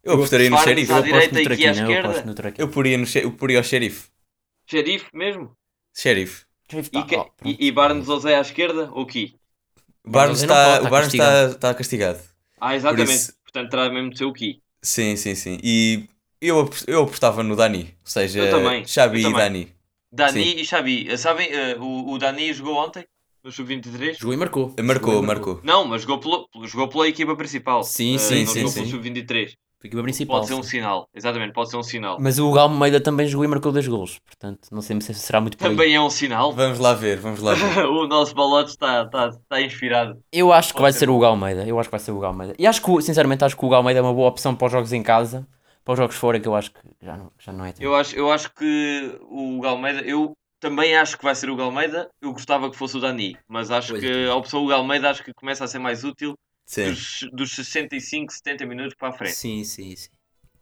Eu 0.03 0.13
apostaria 0.13 0.49
no 0.49 0.57
xerife. 0.57 0.93
À 0.93 1.01
direita 1.01 1.41
e 1.41 1.45
aqui 1.45 1.67
à 1.67 1.71
esquerda? 1.71 2.23
Eu, 2.57 2.65
eu 2.65 2.67
poria, 2.69 2.97
no, 2.97 3.05
eu 3.15 3.31
poria 3.31 3.57
ao 3.57 3.63
xerife. 3.63 4.09
Xerife 4.65 5.07
mesmo? 5.13 5.51
Xerife. 5.93 6.45
E, 6.71 7.03
que, 7.03 7.15
e, 7.45 7.67
e 7.67 7.71
Barnes 7.71 8.07
ou 8.07 8.19
Zé 8.19 8.35
à 8.35 8.41
esquerda 8.41 8.89
ou 8.93 9.05
Ki? 9.05 9.35
Barnes 10.05 10.41
está, 10.41 10.81
o 10.81 10.89
Barnes 10.89 11.13
está, 11.13 11.45
está 11.45 11.73
castigado. 11.73 12.19
Ah, 12.59 12.75
exatamente. 12.75 13.11
Isso... 13.11 13.33
Portanto, 13.43 13.69
terá 13.71 13.89
mesmo 13.89 14.11
de 14.11 14.17
ser 14.17 14.25
o 14.25 14.33
Ki. 14.33 14.61
Sim, 14.81 15.15
sim, 15.15 15.33
sim. 15.35 15.59
E 15.63 16.07
eu, 16.39 16.69
eu 16.87 17.03
apostava 17.03 17.41
no 17.43 17.55
Dani. 17.55 17.95
Ou 18.03 18.11
seja. 18.11 18.41
Xabi 18.85 19.23
eu 19.23 19.31
e 19.31 19.33
Dani. 19.33 19.75
Dani 20.11 20.43
sim. 20.43 20.59
e 20.59 20.65
Xabi. 20.65 21.17
Sabem, 21.17 21.49
uh, 21.49 21.81
o, 21.81 22.13
o 22.13 22.17
Dani 22.17 22.53
jogou 22.53 22.75
ontem? 22.75 23.05
No 23.43 23.51
Sub-23? 23.51 24.19
Jogou 24.19 24.33
e 24.33 24.37
marcou. 24.37 24.75
Marcou, 24.83 25.13
jogou 25.13 25.27
marcou. 25.27 25.61
Não, 25.63 25.85
mas 25.85 26.01
jogou, 26.01 26.19
pelo, 26.19 26.67
jogou 26.67 26.87
pela 26.87 27.07
equipa 27.07 27.35
principal. 27.35 27.83
Sim, 27.83 28.15
uh, 28.15 28.19
sim, 28.19 28.45
sim. 28.45 28.59
Jogou 28.59 28.71
sim. 28.71 28.79
pelo 28.81 28.91
Sub-23 28.91 29.55
equipa 29.87 30.03
principal. 30.03 30.37
Pode 30.37 30.47
ser 30.47 30.53
um 30.55 30.63
sinal, 30.63 31.09
exatamente, 31.13 31.53
pode 31.53 31.69
ser 31.69 31.77
um 31.77 31.83
sinal. 31.83 32.17
Mas 32.19 32.37
o 32.37 32.57
Almeida 32.57 32.99
também 32.99 33.27
jogou 33.27 33.45
e 33.45 33.47
marcou 33.47 33.71
dois 33.71 33.87
golos, 33.87 34.19
portanto, 34.19 34.67
não 34.71 34.81
sei 34.81 34.99
se 35.01 35.13
será 35.15 35.39
muito 35.39 35.57
Também 35.57 35.95
é 35.95 36.01
um 36.01 36.09
sinal. 36.09 36.51
Vamos 36.53 36.79
lá 36.79 36.93
ver, 36.93 37.17
vamos 37.17 37.39
lá 37.41 37.53
ver. 37.53 37.85
o 37.87 38.07
nosso 38.07 38.35
balote 38.35 38.71
está, 38.71 39.03
está, 39.03 39.29
está 39.29 39.61
inspirado. 39.61 40.19
Eu 40.31 40.51
acho 40.51 40.69
que 40.69 40.73
pode 40.73 40.83
vai 40.83 40.93
ser 40.93 41.09
o 41.09 41.15
Hugo 41.15 41.25
Almeida, 41.25 41.65
eu 41.65 41.79
acho 41.79 41.89
que 41.89 41.91
vai 41.91 41.99
ser 41.99 42.11
o 42.11 42.17
Hugo 42.17 42.25
Almeida. 42.25 42.53
E 42.59 42.67
acho 42.67 42.81
que, 42.81 43.01
sinceramente, 43.01 43.43
acho 43.43 43.55
que 43.55 43.63
o 43.63 43.67
Hugo 43.67 43.75
Almeida 43.75 43.99
é 43.99 44.03
uma 44.03 44.13
boa 44.13 44.29
opção 44.29 44.55
para 44.55 44.65
os 44.65 44.71
jogos 44.71 44.91
em 44.91 45.01
casa, 45.01 45.47
para 45.83 45.93
os 45.93 45.97
jogos 45.97 46.15
fora, 46.15 46.39
que 46.39 46.47
eu 46.47 46.55
acho 46.55 46.71
que 46.71 46.79
já 47.01 47.15
não, 47.15 47.31
já 47.39 47.53
não 47.53 47.65
é 47.65 47.71
tempo. 47.71 47.83
Eu 47.83 47.95
acho, 47.95 48.15
eu 48.15 48.31
acho 48.31 48.53
que 48.53 49.17
o 49.21 49.55
Hugo 49.55 49.67
Almeida, 49.67 50.01
eu 50.01 50.33
também 50.59 50.95
acho 50.95 51.17
que 51.17 51.23
vai 51.23 51.33
ser 51.33 51.49
o 51.49 51.53
Hugo 51.53 51.61
Almeida, 51.61 52.09
eu 52.21 52.33
gostava 52.33 52.69
que 52.69 52.75
fosse 52.75 52.97
o 52.97 52.99
Dani, 52.99 53.37
mas 53.47 53.71
acho 53.71 53.93
pois 53.93 54.01
que 54.01 54.11
é. 54.11 54.27
a 54.27 54.35
opção 54.35 54.61
Hugo 54.61 54.73
Almeida 54.73 55.09
acho 55.09 55.23
que 55.23 55.33
começa 55.33 55.63
a 55.63 55.67
ser 55.67 55.79
mais 55.79 56.03
útil 56.03 56.35
dos, 56.75 57.29
dos 57.33 57.51
65, 57.51 58.31
70 58.33 58.65
minutos 58.65 58.95
para 58.95 59.09
a 59.09 59.11
frente. 59.11 59.35
Sim, 59.35 59.63
sim, 59.63 59.95
sim. 59.95 60.09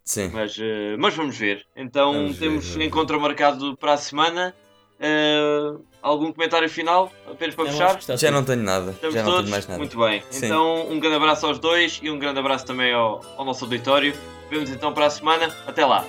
Sim. 0.04 0.30
Mas, 0.32 0.56
uh, 0.56 0.62
mas 0.98 1.14
vamos 1.14 1.36
ver. 1.36 1.66
Então 1.76 2.14
vamos 2.14 2.38
temos 2.38 2.66
ver, 2.74 2.84
encontro 2.84 3.20
marcado 3.20 3.76
para 3.76 3.92
a 3.92 3.96
semana. 3.98 4.54
Uh, 4.98 5.84
algum 6.02 6.32
comentário 6.32 6.68
final? 6.68 7.12
Apenas 7.30 7.54
para 7.54 7.70
fechar? 7.70 8.16
Já 8.16 8.30
não 8.30 8.42
tenho 8.42 8.62
nada. 8.62 8.92
Estamos 8.92 9.14
Já 9.14 9.22
não 9.22 9.30
todos? 9.30 9.42
tenho 9.42 9.50
mais 9.50 9.66
nada. 9.66 9.78
Muito 9.78 9.98
bem. 9.98 10.22
Sim. 10.30 10.46
Então 10.46 10.90
um 10.90 10.98
grande 10.98 11.16
abraço 11.16 11.46
aos 11.46 11.58
dois 11.58 12.00
e 12.02 12.10
um 12.10 12.18
grande 12.18 12.38
abraço 12.38 12.64
também 12.64 12.92
ao, 12.92 13.22
ao 13.36 13.44
nosso 13.44 13.64
auditório. 13.64 14.14
Vemos 14.50 14.70
então 14.70 14.94
para 14.94 15.06
a 15.06 15.10
semana. 15.10 15.54
Até 15.66 15.84
lá. 15.84 16.06